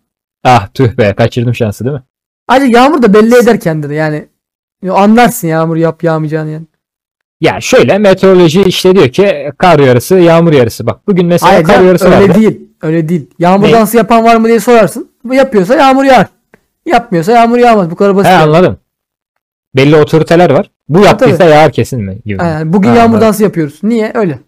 Ah 0.45 0.69
tüh 0.75 0.97
be 0.99 1.15
kaçırdım 1.17 1.55
şansı 1.55 1.85
değil 1.85 1.95
mi? 1.97 2.03
Ayrıca 2.49 2.79
yağmur 2.79 3.03
da 3.03 3.15
belli 3.15 3.37
eder 3.37 3.61
kendini 3.61 3.95
yani. 3.95 4.29
Ya 4.83 4.95
Anlarsın 4.95 5.49
yağmur 5.49 5.77
yap 5.77 6.03
yağmayacağını 6.03 6.51
yani. 6.51 6.65
Ya 7.41 7.61
şöyle 7.61 7.99
meteoroloji 7.99 8.63
işte 8.63 8.95
diyor 8.97 9.09
ki 9.09 9.51
kar 9.59 9.79
yarısı 9.79 10.15
yağmur 10.15 10.53
yarısı. 10.53 10.87
Bak 10.87 11.07
bugün 11.09 11.27
mesela 11.27 11.53
Hayır 11.53 11.65
kar 11.65 11.81
yarısı 11.83 12.05
öyle 12.07 12.29
vardı. 12.29 12.35
değil. 12.41 12.61
Öyle 12.83 13.09
değil. 13.09 13.31
Yağmur 13.39 13.67
Ne? 13.67 13.73
dansı 13.73 13.97
yapan 13.97 14.25
var 14.25 14.37
mı 14.37 14.49
diye 14.49 14.61
sorarsın. 14.61 15.11
Yapıyorsa 15.33 15.75
yağmur 15.75 16.05
yağar. 16.05 16.27
Yapmıyorsa 16.87 17.33
yağmur 17.33 17.59
yağmaz. 17.59 17.91
Bu 17.91 17.97
kadar 17.97 18.17
basit. 18.17 18.29
He 18.31 18.35
yani. 18.35 18.43
anladım. 18.43 18.79
Belli 19.77 19.97
otoriteler 19.97 20.51
var. 20.51 20.71
Bu 20.89 21.01
yaptıysa 21.01 21.45
yağar 21.45 21.73
kesin 21.73 22.03
mi? 22.03 22.19
Gibi. 22.25 22.43
Yani 22.43 22.73
bugün 22.73 22.89
Ha, 22.89 22.95
yağmur 22.97 23.09
anladım. 23.09 23.27
dansı 23.29 23.43
yapıyoruz. 23.43 23.79
Niye? 23.83 24.13
Öyle. 24.15 24.39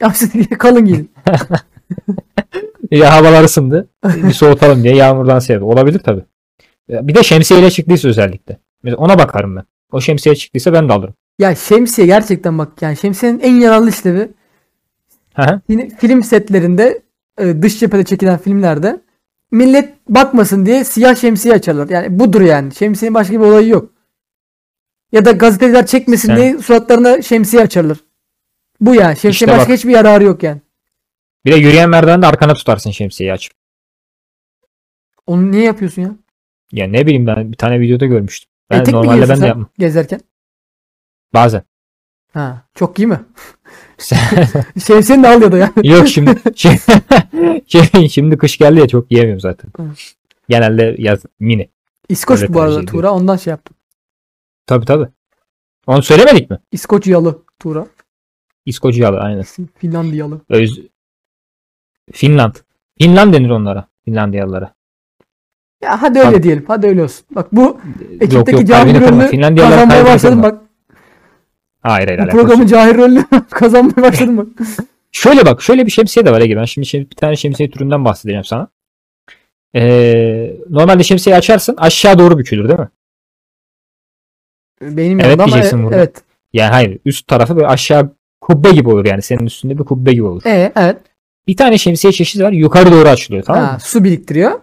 Yapsın 0.00 0.30
diye 0.32 0.44
kalın 0.58 0.84
giyin. 0.84 1.10
Ya 2.90 3.12
havalar 3.12 3.44
ısındı. 3.44 3.88
bir 4.04 4.32
soğutalım 4.32 4.82
diye 4.82 4.96
yağmur 4.96 5.26
dansı 5.26 5.52
yapıyor. 5.52 5.72
Olabilir 5.72 5.98
tabii. 5.98 6.24
Bir 6.88 7.14
de 7.14 7.22
şemsiyeyle 7.22 7.70
çıktıysa 7.70 8.08
özellikle. 8.08 8.58
Mesela 8.82 8.96
ona 8.96 9.18
bakarım 9.18 9.56
ben. 9.56 9.64
O 9.92 10.00
şemsiye 10.00 10.34
çıktıysa 10.34 10.72
ben 10.72 10.88
de 10.88 10.92
alırım. 10.92 11.14
Ya 11.38 11.54
şemsiye 11.54 12.06
gerçekten 12.06 12.58
bak 12.58 12.82
yani 12.82 12.96
şemsiyenin 12.96 13.40
en 13.40 13.54
yararlı 13.54 13.90
işlevi 13.90 14.28
yine 15.68 15.88
film 15.88 16.22
setlerinde 16.22 17.02
e, 17.38 17.62
dış 17.62 17.80
cephede 17.80 18.04
çekilen 18.04 18.38
filmlerde 18.38 19.00
millet 19.50 19.94
bakmasın 20.08 20.66
diye 20.66 20.84
siyah 20.84 21.16
şemsiye 21.16 21.54
açarlar. 21.54 21.88
Yani 21.88 22.18
budur 22.18 22.40
yani. 22.40 22.74
Şemsiyenin 22.74 23.14
başka 23.14 23.32
bir 23.34 23.38
olayı 23.38 23.68
yok. 23.68 23.92
Ya 25.12 25.24
da 25.24 25.30
gazeteciler 25.30 25.86
çekmesin 25.86 26.28
Sen- 26.28 26.36
diye 26.36 26.58
suratlarına 26.58 27.22
şemsiye 27.22 27.62
açarlar. 27.62 27.98
Bu 28.80 28.94
yani. 28.94 29.12
Şemsiye 29.16 29.30
İşte 29.30 29.46
başka 29.48 29.68
bak. 29.70 29.78
hiçbir 29.78 29.90
yararı 29.92 30.24
yok 30.24 30.42
yani. 30.42 30.60
Bir 31.44 31.52
de 31.52 31.56
yürüyen 31.56 31.90
merdivende 31.90 32.26
arkana 32.26 32.54
tutarsın 32.54 32.90
şemsiyeyi 32.90 33.32
açıp. 33.32 33.52
Onu 35.26 35.50
niye 35.52 35.62
yapıyorsun 35.64 36.02
ya? 36.02 36.16
Ya 36.72 36.86
ne 36.86 37.06
bileyim 37.06 37.26
ben 37.26 37.52
bir 37.52 37.56
tane 37.56 37.80
videoda 37.80 38.06
görmüştüm. 38.06 38.50
Ben 38.70 38.80
Etek 38.80 38.94
normalde 38.94 39.28
ben 39.28 39.40
de 39.40 39.46
yapmam. 39.46 39.68
gezerken? 39.78 40.20
Bazen. 41.34 41.62
Ha, 42.34 42.62
çok 42.74 42.98
iyi 42.98 43.06
mi? 43.06 43.20
Şemsiyenin 44.86 45.22
de 45.22 45.28
alıyordu 45.28 45.56
yani. 45.56 45.88
Yok 45.88 46.08
şimdi 46.14 46.36
şey, 46.54 46.76
şey- 47.66 48.08
şimdi 48.08 48.38
kış 48.38 48.58
geldi 48.58 48.80
ya 48.80 48.88
çok 48.88 49.10
yiyemiyorum 49.12 49.40
zaten. 49.40 49.70
Genelde 50.48 50.94
yaz 50.98 51.22
mini. 51.40 51.68
İskoç 52.08 52.42
Öyle 52.42 52.54
bu 52.54 52.60
arada 52.60 52.74
tercih 52.74 52.92
Tuğra. 52.92 53.12
Ondan 53.12 53.36
şey 53.36 53.50
yaptım. 53.50 53.76
Tabii 54.66 54.86
tabii. 54.86 55.08
Onu 55.86 56.02
söylemedik 56.02 56.50
mi? 56.50 56.58
İskoç 56.72 57.06
yalı 57.06 57.42
Tuğra. 57.58 57.86
İskoç 58.66 58.98
yalı 58.98 59.20
aynen. 59.20 59.44
Finlandiyalı. 59.78 60.40
Öz... 60.48 60.80
Finland. 62.12 62.54
Finland 62.98 63.34
denir 63.34 63.50
onlara. 63.50 63.88
Finlandiyalılara. 64.04 64.74
Ya 65.82 66.02
hadi 66.02 66.18
öyle 66.18 66.30
Tabii. 66.30 66.42
diyelim. 66.42 66.64
Hadi 66.68 66.86
öyle 66.86 67.02
olsun. 67.02 67.26
Bak 67.30 67.52
bu 67.52 67.80
ekipteki 68.20 68.72
yok 68.72 68.80
kırma. 68.82 69.00
rolünü 69.00 69.28
Finlandiyalılar 69.28 69.78
kazanmaya 69.78 70.04
başladım 70.04 70.42
bak. 70.42 70.63
Hayır 71.84 72.08
hayır 72.08 72.20
Bu 72.22 72.30
programın 72.30 72.66
cahil 72.66 72.94
rolünü 72.94 73.24
kazanmaya 73.50 74.02
başladım 74.02 74.36
bak. 74.36 74.46
Şöyle 75.12 75.46
bak 75.46 75.62
şöyle 75.62 75.86
bir 75.86 75.90
şemsiye 75.90 76.26
de 76.26 76.32
var 76.32 76.40
Ege. 76.40 76.56
Ben 76.56 76.64
şimdi 76.64 76.86
şey- 76.86 77.10
bir 77.10 77.16
tane 77.16 77.36
şemsiye 77.36 77.70
türünden 77.70 78.04
bahsedeceğim 78.04 78.44
sana. 78.44 78.68
Ee, 79.76 80.56
normalde 80.70 81.02
şemsiyeyi 81.04 81.38
açarsın 81.38 81.76
aşağı 81.76 82.18
doğru 82.18 82.38
bükülür 82.38 82.68
değil 82.68 82.78
mi? 82.80 82.88
Benim 84.82 85.20
Evet 85.20 85.40
ama 85.40 85.46
diyeceksin 85.46 85.84
burada. 85.84 85.96
evet. 85.96 86.22
Yani 86.52 86.70
hayır 86.72 86.98
üst 87.04 87.26
tarafı 87.26 87.56
böyle 87.56 87.66
aşağı 87.66 88.12
kubbe 88.40 88.70
gibi 88.70 88.88
olur 88.88 89.04
yani 89.06 89.22
senin 89.22 89.46
üstünde 89.46 89.78
bir 89.78 89.84
kubbe 89.84 90.12
gibi 90.12 90.22
olur. 90.24 90.42
E, 90.46 90.72
evet. 90.76 90.96
Bir 91.46 91.56
tane 91.56 91.78
şemsiye 91.78 92.12
çeşidi 92.12 92.44
var 92.44 92.52
yukarı 92.52 92.92
doğru 92.92 93.08
açılıyor 93.08 93.44
tamam 93.44 93.62
mı? 93.62 93.68
Ha, 93.68 93.78
su 93.78 94.04
biriktiriyor. 94.04 94.60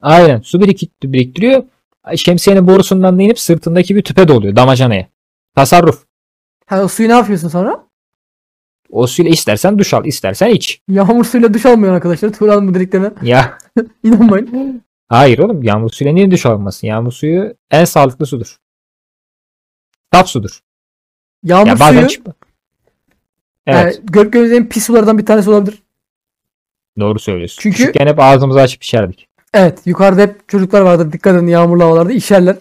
Aynen 0.00 0.40
su 0.40 0.58
birik- 0.60 0.90
biriktiriyor. 1.04 1.62
Şemsiyenin 2.16 2.66
borusundan 2.66 3.18
da 3.18 3.22
inip 3.22 3.38
sırtındaki 3.38 3.96
bir 3.96 4.02
tüpe 4.02 4.28
doluyor 4.28 4.56
damacanaya. 4.56 5.06
Tasarruf. 5.54 6.09
Ha, 6.70 6.82
o 6.82 6.88
suyu 6.88 7.08
ne 7.08 7.12
yapıyorsun 7.12 7.48
sonra? 7.48 7.86
O 8.90 9.06
suyla 9.06 9.30
istersen 9.30 9.78
duş 9.78 9.94
al 9.94 10.04
istersen 10.06 10.48
iç. 10.50 10.80
Yağmur 10.88 11.24
suyuyla 11.24 11.54
duş 11.54 11.66
almıyor 11.66 11.94
arkadaşlar. 11.94 12.32
Tuğra'nın 12.32 12.68
bu 12.68 12.74
dediklerine 12.74 13.10
Ya 13.22 13.58
inanmayın. 14.04 14.82
hayır 15.08 15.38
oğlum 15.38 15.62
yağmur 15.62 15.90
suyuyla 15.90 16.14
niye 16.14 16.30
duş 16.30 16.46
almasın? 16.46 16.86
Yağmur 16.86 17.12
suyu 17.12 17.54
en 17.70 17.84
sağlıklı 17.84 18.26
sudur. 18.26 18.56
Saf 20.14 20.28
sudur. 20.28 20.60
Yağmur 21.42 21.66
Ya 21.66 21.80
bazen 21.80 21.96
suyu 21.98 22.08
çık- 22.08 22.26
Evet 23.66 23.94
yani 23.96 24.06
görüp 24.06 24.32
gördüğüm 24.32 24.68
pis 24.68 24.84
sulardan 24.86 25.18
bir 25.18 25.26
tanesi 25.26 25.50
olabilir. 25.50 25.82
doğru 27.00 27.18
söylüyorsun. 27.18 27.62
Çünkü- 27.62 27.76
Küçükken 27.76 28.06
hep 28.06 28.18
ağzımızı 28.20 28.60
açıp 28.60 28.82
içerdik. 28.82 29.28
Evet. 29.54 29.82
Yukarıda 29.86 30.20
hep 30.22 30.48
çocuklar 30.48 30.80
vardır. 30.80 31.12
Dikkat 31.12 31.36
edin 31.36 31.46
yağmurlu 31.46 31.84
havalarda 31.84 32.12
işerler. 32.12 32.54
Ne 32.54 32.58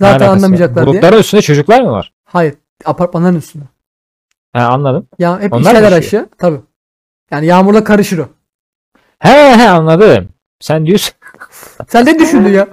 Zaten 0.00 0.12
alakası 0.12 0.30
var? 0.30 0.36
anlamayacaklar 0.36 0.84
diye. 0.86 0.92
Bulutların 0.94 1.18
üstünde 1.20 1.42
çocuklar 1.42 1.80
mı 1.80 1.90
var? 1.90 2.12
Hayır. 2.24 2.54
Apartmanların 2.84 3.36
üstünde. 3.36 3.64
Ha 4.52 4.66
anladım. 4.68 5.06
Ya 5.18 5.40
hep 5.40 5.52
Onlar 5.52 5.74
taşıyor. 5.74 5.92
aşağı. 5.92 6.28
Tabii. 6.38 6.60
Yani 7.30 7.46
yağmurla 7.46 7.84
karışır 7.84 8.18
o. 8.18 8.28
He 9.18 9.56
he 9.56 9.68
anladım. 9.70 10.28
Sen 10.60 10.86
diyorsun. 10.86 11.14
Sen 11.88 12.06
ne 12.06 12.18
düşündün 12.18 12.50
ya? 12.50 12.68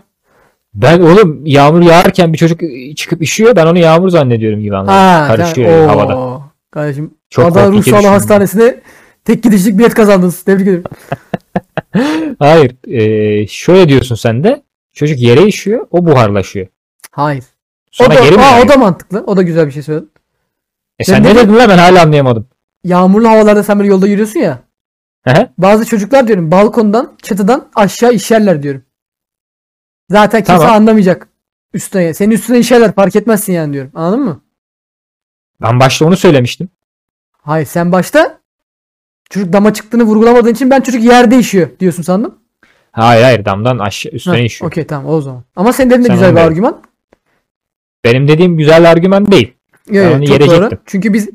Ben 0.74 1.00
oğlum 1.02 1.46
yağmur 1.46 1.82
yağarken 1.82 2.34
bir 2.34 2.38
çocuk 2.38 2.62
çıkıp 2.98 3.22
işiyor. 3.22 3.56
Ben 3.56 3.66
onu 3.66 3.78
yağmur 3.78 4.10
zannediyorum 4.10 4.62
gibi 4.62 4.76
anladım. 4.78 4.94
Ha, 4.94 5.28
Karışıyor 5.28 5.70
sen- 5.70 5.88
havada. 5.88 6.42
Kardeşim 6.72 7.14
Çok 7.30 7.46
Adana 7.52 7.72
Ruh 7.72 7.84
Sağlığı. 7.84 8.08
Hastanesi'ne 8.08 8.76
tek 9.26 9.44
gidişlik 9.44 9.78
bilet 9.78 9.94
kazandınız. 9.94 10.44
Tebrik 10.44 10.68
ederim. 10.68 10.84
Hayır. 12.40 12.76
e, 12.88 13.48
şöyle 13.48 13.90
diyorsun 13.90 14.16
sen 14.16 14.44
de. 14.44 14.64
Çocuk 14.94 15.20
yere 15.20 15.46
işiyor. 15.46 15.88
O 15.92 16.06
buharlaşıyor. 16.06 16.68
Hayır. 17.12 17.44
Sonra 17.92 18.14
o 18.14 18.18
da, 18.18 18.24
geri 18.24 18.36
mi 18.38 18.42
aa, 18.44 18.62
o 18.62 18.68
da 18.70 18.78
mantıklı. 18.78 19.24
O 19.28 19.38
da 19.38 19.42
güzel 19.42 19.68
bir 19.68 19.72
şey 19.72 19.82
söyledin. 19.84 20.12
E 21.00 21.04
sen 21.04 21.24
ne 21.24 21.30
de- 21.30 21.36
dedin 21.36 21.56
lan 21.56 21.70
ben 21.70 21.78
hala 21.78 22.02
anlayamadım. 22.02 22.48
Yağmurlu 22.84 23.30
havalarda 23.30 23.64
sen 23.64 23.80
böyle 23.80 23.90
yolda 23.90 24.08
yürüyorsun 24.08 24.40
ya. 24.40 24.60
He? 25.24 25.50
Bazı 25.58 25.86
çocuklar 25.86 26.28
diyorum 26.28 26.52
balkondan, 26.52 27.18
çatıdan 27.24 27.68
aşağı 27.76 28.14
işerler 28.14 28.64
diyorum. 28.64 28.82
Zaten 30.10 30.44
kimse 30.44 30.60
Tamam. 30.62 30.76
anlamayacak. 30.76 31.28
Üstüne. 31.74 32.14
Senin 32.14 32.32
üstüne 32.32 32.60
işerler 32.60 32.96
fark 32.96 33.16
etmezsin 33.16 33.54
yani 33.54 33.74
diyorum. 33.74 33.92
Anladın 33.96 34.20
mı? 34.26 34.42
Ben 35.62 35.80
başta 35.80 36.06
onu 36.06 36.18
söylemiştim. 36.18 36.70
Hayır 37.42 37.66
sen 37.66 37.92
başta 37.92 38.40
çocuk 39.30 39.54
dama 39.54 39.74
çıktığını 39.74 40.04
vurgulamadığın 40.04 40.54
için 40.54 40.70
ben 40.70 40.82
çocuk 40.82 41.04
yerde 41.04 41.38
işiyor 41.38 41.70
diyorsun 41.80 42.04
sandım. 42.04 42.36
Hayır 42.92 43.24
hayır 43.24 43.46
damdan 43.46 43.78
aşağı 43.80 44.12
Ha, 44.12 44.16
üstüne 44.16 44.46
işiyor. 44.46 44.72
Okey 44.72 44.88
tamam 44.88 45.14
o 45.14 45.22
zaman. 45.22 45.44
Ama 45.56 45.74
senin 45.74 45.90
dediğin 45.90 46.04
de 46.04 46.08
Sen 46.08 46.16
güzel 46.16 46.36
bir 46.36 46.42
argüman. 46.42 46.82
Benim 48.04 48.28
dediğim 48.28 48.58
güzel 48.58 48.92
argüman 48.92 49.32
değil. 49.32 49.54
Yo, 49.90 50.04
Ben 50.04 50.10
yo, 50.10 50.16
onu 50.18 50.26
çok 50.26 50.34
yerecektim. 50.34 50.64
doğru. 50.72 50.80
Çünkü 50.86 51.14
biz 51.14 51.30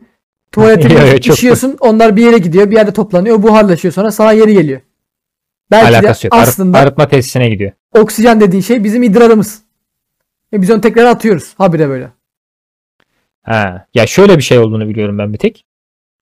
tuvalete 0.53 0.94
Yo, 1.29 1.35
işiyorsun 1.35 1.77
onlar 1.81 2.16
bir 2.16 2.22
yere 2.24 2.38
gidiyor 2.38 2.70
bir 2.70 2.77
yerde 2.77 2.92
toplanıyor 2.92 3.42
buharlaşıyor 3.42 3.94
sonra 3.94 4.11
sana 4.11 4.33
yeri 4.33 4.53
geliyor. 4.55 4.81
Belki 5.70 5.88
Alakası 5.88 6.22
de 6.22 6.27
yok. 6.27 6.35
Ar- 6.35 6.42
aslında 6.42 6.79
arıtma 6.79 7.09
tesisine 7.09 7.48
gidiyor. 7.48 7.72
oksijen 7.92 8.40
dediğin 8.40 8.62
şey 8.62 8.85
bizim 8.85 9.03
idrarımız. 9.03 9.62
E 10.53 10.62
biz 10.62 10.70
onu 10.70 10.81
tekrar 10.81 11.05
atıyoruz 11.05 11.55
habire 11.59 11.88
böyle. 11.88 12.11
Ha. 13.42 13.87
Ya 13.94 14.07
şöyle 14.07 14.37
bir 14.37 14.42
şey 14.42 14.59
olduğunu 14.59 14.88
biliyorum 14.88 15.18
ben 15.18 15.33
bir 15.33 15.38
tek. 15.38 15.64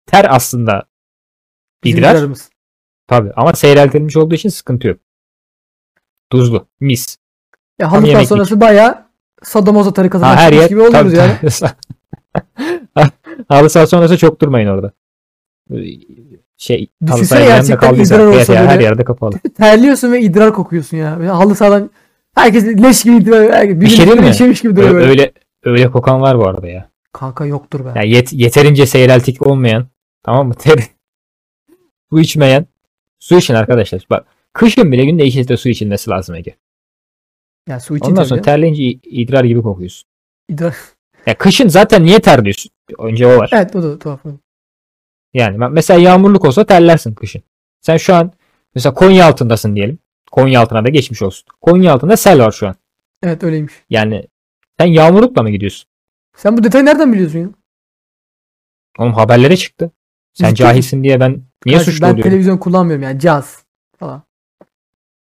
Ter 0.06 0.26
aslında 0.34 0.84
Bizim 1.84 1.98
idrar. 1.98 2.14
idrarımız. 2.14 2.50
Tabii 3.08 3.32
ama 3.36 3.52
seyreltilmiş 3.54 4.16
olduğu 4.16 4.34
için 4.34 4.48
sıkıntı 4.48 4.88
yok. 4.88 5.00
Tuzlu. 6.30 6.66
Mis. 6.80 7.16
Ya 7.78 7.90
yemeklik. 7.94 8.28
sonrası 8.28 8.60
bayağı 8.60 9.05
Ha, 10.26 10.36
her 10.36 10.50
çıkmış 10.50 10.62
yer 10.62 10.68
gibi 10.68 10.80
oluyoruz 10.80 11.14
tabii, 11.14 11.16
yani. 11.16 13.10
Halı 13.48 13.70
saha 13.70 13.86
sonrası 13.86 14.18
çok 14.18 14.40
durmayın 14.40 14.68
orada. 14.68 14.92
Şey, 16.56 16.88
halı 17.08 17.24
saha 17.24 17.78
kaldıysa 17.78 18.14
idrar 18.14 18.32
her, 18.32 18.40
olsa 18.40 18.54
her 18.54 18.70
böyle. 18.70 18.84
yerde 18.84 19.04
kapalı. 19.04 19.38
Terliyorsun 19.56 20.12
ve 20.12 20.20
idrar 20.20 20.52
kokuyorsun 20.52 20.96
ya. 20.96 21.18
Böyle 21.18 21.30
halı 21.30 21.54
sahadan 21.54 21.90
herkes 22.34 22.64
leş 22.64 23.02
gibi 23.02 23.16
idrar. 23.16 23.52
Herkes, 23.52 23.80
Bir 23.80 23.86
şey 23.86 24.06
mi? 24.06 24.28
işemiş 24.30 24.60
gibi 24.60 24.76
duruyor 24.76 24.90
Ö- 24.90 24.94
böyle. 24.94 25.08
öyle 25.10 25.32
öyle 25.64 25.90
kokan 25.90 26.20
var 26.20 26.38
bu 26.38 26.48
arada 26.48 26.68
ya. 26.68 26.88
Kanka 27.12 27.46
yoktur 27.46 27.84
be. 27.84 27.88
Yani 27.96 28.08
yet- 28.08 28.36
yeterince 28.36 28.86
seyreltik 28.86 29.46
olmayan 29.46 29.86
tamam 30.22 30.48
mı? 30.48 30.54
Ter 30.54 30.78
su 32.10 32.20
içmeyen 32.20 32.66
su 33.18 33.38
için 33.38 33.54
arkadaşlar. 33.54 34.06
Bak 34.10 34.26
kışın 34.52 34.92
bile 34.92 35.04
günde 35.04 35.24
iki 35.24 35.38
litre 35.38 35.56
su 35.56 35.68
içilmesi 35.68 36.10
lazım 36.10 36.34
Ege. 36.34 36.54
Ya 37.68 37.80
su 37.80 37.96
için 37.96 38.06
Ondan 38.10 38.24
sonra 38.24 38.42
terleyince 38.42 38.82
i- 38.82 39.00
idrar 39.04 39.44
gibi 39.44 39.62
kokuyorsun. 39.62 40.08
İdrar. 40.48 40.76
Ya 41.26 41.38
kışın 41.38 41.68
zaten 41.68 42.04
niye 42.04 42.20
terliyorsun? 42.20 42.70
Önce 42.98 43.26
o 43.26 43.38
var. 43.38 43.50
Evet 43.52 43.76
o 43.76 43.82
da 43.82 43.98
tuhaf. 43.98 44.20
Yani 45.34 45.60
ben- 45.60 45.72
mesela 45.72 46.00
yağmurluk 46.00 46.44
olsa 46.44 46.66
terlersin 46.66 47.14
kışın. 47.14 47.42
Sen 47.80 47.96
şu 47.96 48.14
an 48.14 48.32
mesela 48.74 48.94
Konya 48.94 49.26
altındasın 49.26 49.76
diyelim. 49.76 49.98
Konya 50.32 50.60
altına 50.60 50.84
da 50.84 50.88
geçmiş 50.88 51.22
olsun. 51.22 51.46
Konya 51.60 51.92
altında 51.92 52.16
sel 52.16 52.40
var 52.40 52.50
şu 52.52 52.68
an. 52.68 52.74
Evet 53.22 53.44
öyleymiş. 53.44 53.74
Yani 53.90 54.26
sen 54.80 54.86
yağmurlukla 54.86 55.42
mı 55.42 55.50
gidiyorsun? 55.50 55.88
Sen 56.36 56.56
bu 56.56 56.64
detayı 56.64 56.84
nereden 56.84 57.12
biliyorsun 57.12 57.38
ya? 57.38 57.48
Oğlum 58.98 59.12
haberlere 59.14 59.56
çıktı. 59.56 59.90
Sen 60.34 60.48
Ciddi 60.48 60.56
cahilsin 60.56 61.04
diye 61.04 61.20
ben 61.20 61.30
niye 61.66 61.76
Kardeşim, 61.76 61.92
suçlu 61.92 62.06
ben 62.06 62.12
oluyorum? 62.12 62.30
televizyon 62.30 62.58
kullanmıyorum 62.58 63.02
yani 63.02 63.20
caz 63.20 63.64
falan. 63.98 64.22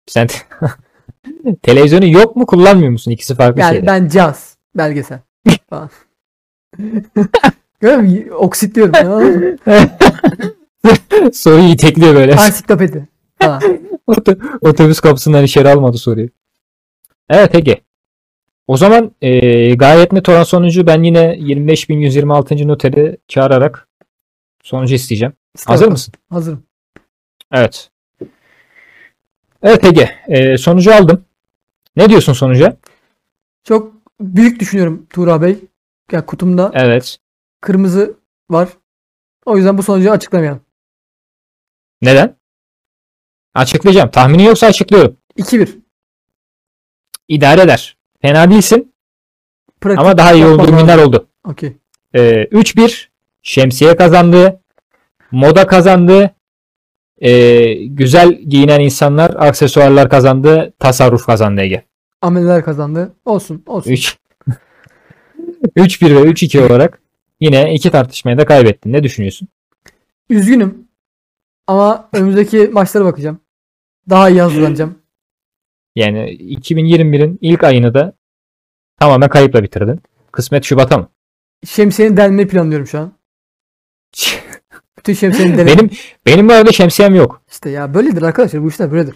Sen 0.08 0.28
televizyonu 1.62 2.06
yok 2.08 2.36
mu 2.36 2.46
kullanmıyor 2.46 2.92
musun? 2.92 3.12
İkisi 3.12 3.36
farklı 3.36 3.62
Yani 3.62 3.72
şeyler. 3.72 3.88
ben 3.88 4.08
caz 4.08 4.58
belgesel 4.76 5.20
falan. 5.70 5.90
Görüyor 7.80 8.00
musun? 8.00 8.30
Oksitliyorum. 8.38 8.94
Soruyu 11.34 11.70
itekliyor 11.70 12.16
böyle. 12.16 12.36
Ansiklopedi. 12.36 13.08
Otobüs 14.62 15.00
kapısından 15.00 15.44
içeri 15.44 15.70
almadı 15.70 15.98
soruyu. 15.98 16.30
Evet 17.30 17.56
Ege. 17.56 17.82
O 18.68 18.78
zaman 18.78 19.12
e, 19.22 19.76
gayet 19.76 20.12
net 20.12 20.30
olan 20.30 20.44
sonucu 20.44 20.88
ben 20.88 21.04
yine 21.04 21.36
25.126. 21.36 22.68
noteri 22.68 23.18
çağırarak 23.28 23.88
sonucu 24.64 24.96
isteyeceğim. 24.96 25.34
İşte 25.56 25.68
Hazır 25.68 25.82
bakalım. 25.82 25.92
mısın? 25.94 26.14
Hazırım. 26.30 26.64
Evet. 27.52 27.90
Evet 29.64 29.84
Ege. 29.86 30.16
e, 30.28 30.58
sonucu 30.58 30.96
aldım. 30.96 31.26
Ne 31.96 32.10
diyorsun 32.10 32.34
sonuca? 32.34 32.78
Çok 33.64 33.94
büyük 34.22 34.60
düşünüyorum 34.60 35.06
Tuğra 35.10 35.42
Bey. 35.42 35.58
Ya 36.12 36.26
kutumda 36.26 36.72
Evet. 36.74 37.18
kırmızı 37.62 38.18
var. 38.50 38.70
O 39.46 39.58
yüzden 39.58 39.78
bu 39.78 39.84
sonucu 39.84 40.12
açıklamayalım. 40.12 40.62
Neden? 42.02 42.36
Açıklayacağım. 43.54 44.12
Tahmini 44.12 44.44
yoksa 44.44 44.68
açıklıyorum. 44.68 45.18
2-1. 45.38 45.80
İdare 47.28 47.62
eder. 47.62 47.98
Fena 48.22 48.52
değilsin 48.52 48.94
Pratik 49.82 50.00
ama 50.00 50.18
daha 50.18 50.34
iyi 50.34 50.40
yapmam 50.40 50.60
olduğu 50.60 50.72
lazım. 50.72 50.80
günler 50.88 50.98
oldu. 50.98 51.28
Okey. 51.44 51.78
Ee, 52.14 52.44
3-1 52.44 53.08
şemsiye 53.42 53.96
kazandı. 53.96 54.62
Moda 55.32 55.68
kazandı. 55.68 56.36
Ee, 57.22 57.74
güzel 57.74 58.34
giyinen 58.34 58.80
insanlar, 58.80 59.36
aksesuarlar 59.40 60.10
kazandı. 60.10 60.74
Tasarruf 60.80 61.26
kazandı 61.26 61.62
Ege. 61.62 61.86
Ameliler 62.22 62.66
kazandı. 62.66 63.14
Olsun. 63.26 63.64
Olsun. 63.66 63.92
3 63.92 64.18
3-1 65.76 66.16
ve 66.16 66.30
3-2 66.30 66.68
olarak 66.68 67.02
yine 67.40 67.74
iki 67.74 67.92
tartışmayı 67.92 68.38
da 68.38 68.46
kaybettin. 68.46 68.94
Ne 68.94 69.04
düşünüyorsun? 69.04 69.48
Üzgünüm. 70.30 70.88
Ama 71.68 72.10
önümüzdeki 72.14 72.58
maçlara 72.74 73.06
bakacağım. 73.06 73.40
Daha 74.10 74.30
iyi 74.30 74.42
hazırlanacağım. 74.42 74.96
Yani 75.96 76.20
2021'in 76.38 77.38
ilk 77.42 77.64
ayını 77.64 77.94
da 77.94 78.14
tamamen 79.00 79.30
kayıpla 79.30 79.64
bitirdin. 79.64 80.02
Kısmet 80.32 80.64
Şubat'a 80.64 80.98
mı? 80.98 81.10
Şemsiyenin 81.66 82.18
delmeyi 82.18 82.48
planlıyorum 82.48 82.88
şu 82.88 83.00
an. 83.00 83.14
Bütün 85.02 85.14
şemsiyenin 85.14 85.58
delmeyi. 85.58 85.78
benim 85.78 85.90
benim 86.26 86.50
arada 86.50 86.72
şemsiyem 86.72 87.16
yok. 87.16 87.42
İşte 87.52 87.70
ya 87.70 87.94
böyledir 87.94 88.22
arkadaşlar. 88.22 88.64
Bu 88.64 88.70
işler 88.70 88.92
böyledir. 88.92 89.16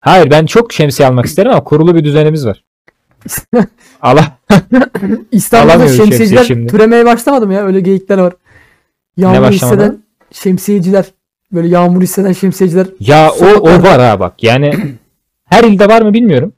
Hayır 0.00 0.30
ben 0.30 0.46
çok 0.46 0.72
şemsiye 0.72 1.08
almak 1.08 1.26
isterim 1.26 1.50
ama 1.50 1.64
kurulu 1.64 1.94
bir 1.94 2.04
düzenimiz 2.04 2.46
var. 2.46 2.64
Allah 4.02 4.38
İstanbul'da 5.32 5.72
Alamıyoruz 5.72 5.96
şemsiyeciler 5.96 6.36
şemsiye 6.38 6.44
şimdi. 6.44 6.70
türemeye 6.72 7.04
başlamadı 7.04 7.46
mı 7.46 7.54
ya? 7.54 7.66
Öyle 7.66 7.80
geyikler 7.80 8.18
var. 8.18 8.32
Yağmur 9.16 9.40
başlamadı? 9.42 9.52
hisseden 9.82 10.02
şemsiyeciler. 10.32 11.04
Böyle 11.52 11.68
yağmur 11.68 12.02
hisseden 12.02 12.32
şemsiyeciler. 12.32 12.86
Ya 13.00 13.30
o, 13.30 13.44
o 13.44 13.48
Sokaklarda- 13.48 13.82
var 13.84 14.00
ha 14.00 14.20
bak. 14.20 14.42
Yani 14.42 14.74
her 15.44 15.64
ilde 15.64 15.88
var 15.88 16.02
mı 16.02 16.12
bilmiyorum. 16.14 16.52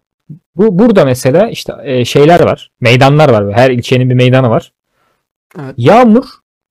Bu 0.57 0.79
burada 0.79 1.05
mesela 1.05 1.49
işte 1.49 1.73
e, 1.85 2.05
şeyler 2.05 2.41
var. 2.41 2.71
Meydanlar 2.81 3.29
var. 3.29 3.53
Her 3.55 3.71
ilçenin 3.71 4.11
bir 4.11 4.15
meydanı 4.15 4.51
var. 4.51 4.73
Evet. 5.61 5.75
Yağmur 5.77 6.25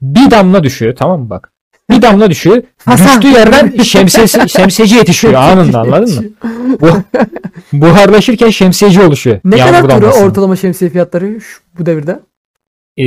bir 0.04 0.32
damla 0.32 0.64
düşüyor 0.64 0.96
tamam 0.96 1.22
mı 1.22 1.30
bak. 1.30 1.52
Bir 1.90 2.02
damla 2.02 2.30
düşüyor. 2.30 2.64
Hasan. 2.86 3.22
Düştüğü 3.22 3.38
yerden 3.38 3.84
şemsiyesi, 3.84 4.40
şemsiyeci 4.50 4.96
yetişiyor 4.96 5.34
anında 5.34 5.80
anladın 5.80 6.16
mı? 6.16 6.24
Bu, 6.82 6.88
buharlaşırken 7.74 8.50
şemsiyeci 8.50 9.02
oluşuyor. 9.02 9.40
Ne 9.46 9.58
kadar 9.58 9.84
duruyor 9.84 10.22
ortalama 10.26 10.56
şemsiye 10.56 10.92
fiyatları 10.92 11.42
şu, 11.42 11.62
bu 11.80 11.86
devirde? 11.86 12.20
Ee, 13.00 13.04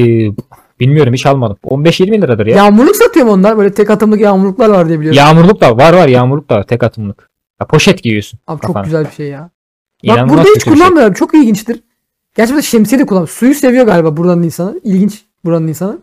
bilmiyorum 0.81 1.15
hiç 1.15 1.27
almadım. 1.27 1.57
15-20 1.65 2.23
liradır 2.23 2.47
ya. 2.47 2.57
Yağmurluk 2.57 2.97
satıyor 2.97 3.27
mu 3.27 3.33
onlar? 3.33 3.59
Böyle 3.59 3.75
tek 3.75 3.91
atımlık 3.91 4.21
yağmurluklar 4.21 4.69
var 4.69 4.89
diye 4.89 5.01
biliyorum. 5.01 5.19
Yağmurluk 5.19 5.61
da 5.61 5.77
var 5.77 5.93
var 5.93 6.09
yağmurluk 6.09 6.51
da 6.51 6.55
var 6.55 6.63
tek 6.63 6.83
atımlık. 6.83 7.31
Ya 7.61 7.67
poşet 7.67 8.03
giyiyorsun. 8.03 8.41
Abi 8.47 8.61
çok 8.61 8.67
kafana. 8.67 8.85
güzel 8.85 9.05
bir 9.05 9.11
şey 9.11 9.29
ya. 9.29 9.41
Bak 9.41 9.51
İnanılmaz 10.03 10.37
burada 10.37 10.49
hiç 10.57 10.65
şey. 10.65 10.73
kullanmıyorum. 10.73 11.15
Çok 11.15 11.35
ilginçtir. 11.35 11.81
Gerçi 12.37 12.53
burada 12.53 12.63
şemsiye 12.63 13.01
de 13.01 13.07
kullanmıyor. 13.07 13.29
Suyu 13.29 13.55
seviyor 13.55 13.87
galiba 13.87 14.17
buranın 14.17 14.43
insanı. 14.43 14.81
İlginç 14.85 15.25
buranın 15.45 15.69
insanı. 15.69 15.99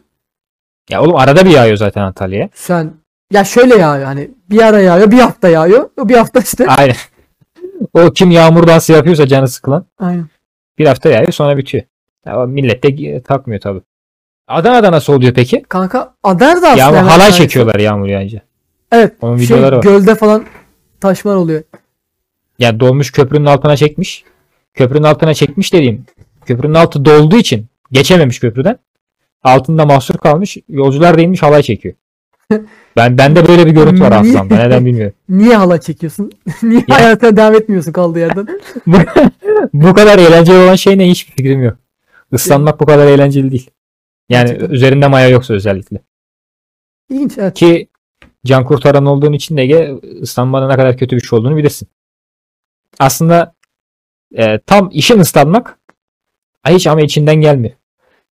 Ya 0.89 1.01
oğlum 1.01 1.15
arada 1.15 1.45
bir 1.45 1.49
yağıyor 1.49 1.77
zaten 1.77 2.01
Antalya'ya. 2.01 2.49
Sen 2.53 2.93
ya 3.31 3.43
şöyle 3.43 3.75
yağıyor 3.75 4.05
hani 4.05 4.31
bir 4.49 4.61
ara 4.61 4.79
yağıyor 4.79 5.11
bir 5.11 5.19
hafta 5.19 5.49
yağıyor. 5.49 5.89
O 5.97 6.09
bir 6.09 6.15
hafta 6.15 6.39
işte. 6.39 6.67
Aynen. 6.67 6.95
o 7.93 8.11
kim 8.11 8.31
yağmur 8.31 8.67
dansı 8.67 8.93
yapıyorsa 8.93 9.27
canı 9.27 9.47
sıkılan 9.47 9.85
Aynen. 9.99 10.27
bir 10.77 10.85
hafta 10.85 11.09
yağıyor 11.09 11.31
sonra 11.31 11.57
bitiyor. 11.57 11.83
Ya 12.25 12.45
millet 12.45 12.83
de 12.83 13.21
takmıyor 13.21 13.61
tabi. 13.61 13.81
Adana'da 14.47 14.91
nasıl 14.91 15.13
oluyor 15.13 15.33
peki? 15.33 15.63
Kanka 15.69 16.13
Adar 16.23 16.61
da 16.61 16.67
aslında. 16.67 16.77
Yağmur 16.77 17.09
halay 17.09 17.25
aynısı. 17.25 17.37
çekiyorlar 17.37 17.79
yağmur 17.79 18.07
yağınca. 18.07 18.41
Evet. 18.91 19.13
Onun 19.21 19.37
şey, 19.37 19.45
videoları 19.45 19.77
var. 19.77 19.83
gölde 19.83 20.15
falan 20.15 20.45
taşmalar 21.01 21.35
oluyor. 21.35 21.63
Yani 22.59 22.79
dolmuş 22.79 23.11
köprünün 23.11 23.45
altına 23.45 23.77
çekmiş. 23.77 24.23
Köprünün 24.73 25.03
altına 25.03 25.33
çekmiş 25.33 25.73
dediğim. 25.73 26.05
Köprünün 26.45 26.73
altı 26.73 27.05
dolduğu 27.05 27.37
için 27.37 27.65
geçememiş 27.91 28.39
köprüden. 28.39 28.79
Altında 29.43 29.85
mahsur 29.85 30.17
kalmış. 30.17 30.57
Yolcular 30.69 31.17
da 31.17 31.21
inmiş 31.21 31.43
halay 31.43 31.61
çekiyor. 31.63 31.95
Ben 32.95 33.17
bende 33.17 33.47
böyle 33.47 33.65
bir 33.65 33.71
görüntü 33.71 34.01
var 34.01 34.13
hafızamda. 34.13 34.55
Neden 34.55 34.85
bilmiyorum. 34.85 35.15
Niye 35.29 35.55
halay 35.55 35.79
çekiyorsun? 35.79 36.31
Niye 36.63 36.83
Ya. 36.87 36.97
hayatına 36.97 37.37
devam 37.37 37.55
etmiyorsun 37.55 37.91
kaldığı 37.91 38.19
yerden? 38.19 38.47
bu, 38.87 38.97
bu 39.73 39.93
kadar 39.93 40.19
eğlenceli 40.19 40.57
olan 40.57 40.75
şey 40.75 40.97
ne 40.97 41.09
hiçbir 41.09 41.31
fikrim 41.33 41.63
yok. 41.63 41.77
Islanmak 42.31 42.79
bu 42.79 42.85
kadar 42.85 43.07
eğlenceli 43.07 43.51
değil. 43.51 43.69
Yani 44.29 44.47
Gerçekten. 44.47 44.69
üzerinde 44.75 45.07
maya 45.07 45.27
yoksa 45.29 45.53
özellikle. 45.53 45.97
İlginç 47.09 47.37
evet. 47.37 47.53
Ki 47.53 47.87
can 48.45 48.65
kurtaran 48.65 49.05
olduğun 49.05 49.33
için 49.33 49.57
de 49.57 49.61
Ege 49.61 49.93
ıslanmanın 50.21 50.69
ne 50.69 50.75
kadar 50.75 50.97
kötü 50.97 51.15
bir 51.15 51.21
şey 51.21 51.39
olduğunu 51.39 51.57
bilirsin. 51.57 51.87
Aslında 52.99 53.53
e, 54.37 54.59
tam 54.59 54.89
işin 54.93 55.19
ıslanmak 55.19 55.79
ay 56.63 56.75
hiç 56.75 56.87
ama 56.87 57.01
içinden 57.01 57.35
gelmiyor. 57.35 57.73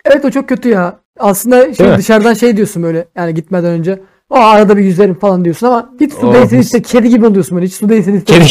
Evet 0.04 0.24
o 0.24 0.30
çok 0.30 0.48
kötü 0.48 0.68
ya. 0.68 1.00
Aslında 1.18 1.74
şimdi 1.74 1.98
dışarıdan 1.98 2.34
şey 2.34 2.56
diyorsun 2.56 2.82
böyle 2.82 3.08
yani 3.16 3.34
gitmeden 3.34 3.70
önce 3.70 4.00
o 4.30 4.36
arada 4.36 4.76
bir 4.76 4.84
yüzerim 4.84 5.14
falan 5.14 5.44
diyorsun 5.44 5.66
ama 5.66 5.92
hiç 6.00 6.12
su 6.12 6.34
değilsin 6.34 6.58
işte 6.58 6.82
kedi 6.82 7.08
gibi 7.08 7.26
oluyorsun 7.26 7.56
böyle 7.56 7.66
hiç 7.66 7.74
su 7.74 7.88
değilsin 7.88 8.14
işte. 8.18 8.34
Kedi. 8.34 8.46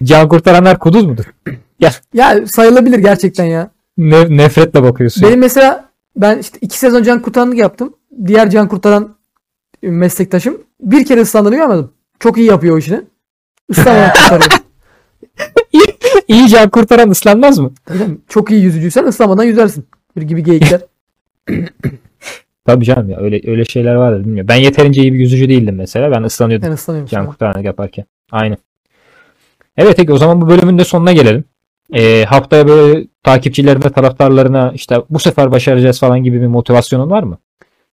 can 0.04 0.28
kurtaranlar 0.28 0.78
kuduz 0.78 1.04
mudur? 1.04 1.24
Ya 2.14 2.46
sayılabilir 2.46 2.98
gerçekten 2.98 3.44
ya. 3.44 3.70
Ne, 3.98 4.36
nefretle 4.36 4.82
bakıyorsun. 4.82 5.22
Benim 5.22 5.38
mesela 5.38 5.88
ben 6.16 6.38
işte 6.38 6.58
iki 6.60 6.78
sezon 6.78 7.02
can 7.02 7.22
kurtaranlık 7.22 7.58
yaptım. 7.58 7.94
Diğer 8.26 8.50
can 8.50 8.68
kurtaran 8.68 9.16
meslektaşım 9.82 10.58
bir 10.80 11.04
kere 11.04 11.20
ıslandığını 11.20 11.56
görmedim. 11.56 11.90
Çok 12.18 12.38
iyi 12.38 12.46
yapıyor 12.46 12.74
o 12.74 12.78
işini. 12.78 13.00
Islanmadan 13.68 14.12
kurtarıyor. 14.22 14.60
İyi 16.28 16.48
can 16.48 16.70
kurtaran 16.70 17.10
ıslanmaz 17.10 17.58
mı? 17.58 17.72
Canım, 17.88 18.20
Çok 18.28 18.50
iyi 18.50 18.62
yüzücüysen 18.62 19.04
ıslanmadan 19.04 19.44
yüzersin. 19.44 19.86
Bir 20.16 20.22
gibi 20.22 20.42
geyikler. 20.44 20.80
Tabii 22.66 22.84
canım 22.84 23.10
ya 23.10 23.18
öyle 23.20 23.50
öyle 23.50 23.64
şeyler 23.64 23.94
vardır 23.94 24.20
bilmiyorum. 24.20 24.48
Ben 24.48 24.56
yeterince 24.56 25.02
iyi 25.02 25.12
bir 25.12 25.18
yüzücü 25.18 25.48
değildim 25.48 25.74
mesela. 25.76 26.10
Ben 26.10 26.22
ıslanıyordum. 26.22 26.68
Ben 26.68 26.72
ıslanıyorum 26.74 27.08
Can 27.10 27.26
kurtaranlık 27.26 27.64
yaparken. 27.64 28.04
Aynen. 28.32 28.58
Evet 29.76 29.96
peki 29.96 30.12
o 30.12 30.18
zaman 30.18 30.40
bu 30.40 30.48
bölümün 30.48 30.78
de 30.78 30.84
sonuna 30.84 31.12
gelelim. 31.12 31.44
Ee, 31.92 32.24
haftaya 32.24 32.68
böyle 32.68 33.06
takipçilerine, 33.22 33.90
taraftarlarına 33.92 34.72
işte 34.74 34.96
bu 35.10 35.18
sefer 35.18 35.50
başaracağız 35.50 36.00
falan 36.00 36.22
gibi 36.22 36.40
bir 36.40 36.46
motivasyonun 36.46 37.10
var 37.10 37.22
mı? 37.22 37.38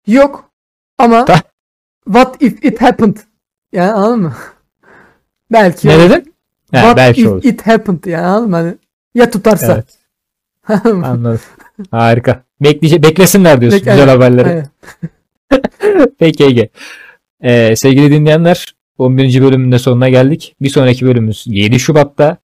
Yok. 0.07 0.51
Ama 0.99 1.27
what 2.05 2.43
if 2.43 2.65
it 2.65 2.83
happened? 2.83 3.17
Yani 3.73 3.93
anladın 3.93 4.23
mı? 4.23 4.35
Belki. 5.53 5.89
Ne 5.89 5.99
dedin? 5.99 6.35
He, 6.71 6.77
What 6.77 6.97
belki 6.97 7.21
if 7.21 7.29
olur. 7.29 7.45
it 7.45 7.67
happened? 7.67 8.05
Yani 8.05 8.27
anladın 8.27 8.51
mı? 8.51 8.57
Hani 8.57 8.75
ya 9.15 9.31
tutarsa. 9.31 9.75
Evet, 9.75 9.99
anladım. 10.85 11.41
Harika. 11.91 12.43
Bekleyece 12.61 13.03
beklesinler 13.03 13.61
diyorsun 13.61 13.79
Bek- 13.79 13.85
güzel 13.85 14.01
aynen, 14.01 14.09
haberleri. 14.09 14.49
Aynen. 14.49 14.69
Peki 16.19 16.45
Ege. 16.45 16.69
Ee, 17.43 17.77
sevgili 17.77 18.11
dinleyenler 18.11 18.75
11. 18.99 19.43
bölümün 19.43 19.73
de 19.73 19.79
sonuna 19.79 20.09
geldik. 20.09 20.57
Bir 20.61 20.69
sonraki 20.69 21.07
bölümümüz 21.07 21.45
7 21.47 21.79
Şubat'ta. 21.79 22.37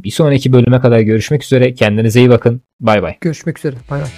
Bir 0.00 0.10
sonraki 0.10 0.52
bölüme 0.52 0.80
kadar 0.80 1.00
görüşmek 1.00 1.44
üzere. 1.44 1.74
Kendinize 1.74 2.20
iyi 2.20 2.30
bakın. 2.30 2.62
Bay 2.80 3.02
bay. 3.02 3.16
Görüşmek 3.20 3.58
üzere. 3.58 3.76
Bay 3.90 4.00
bay. 4.00 4.08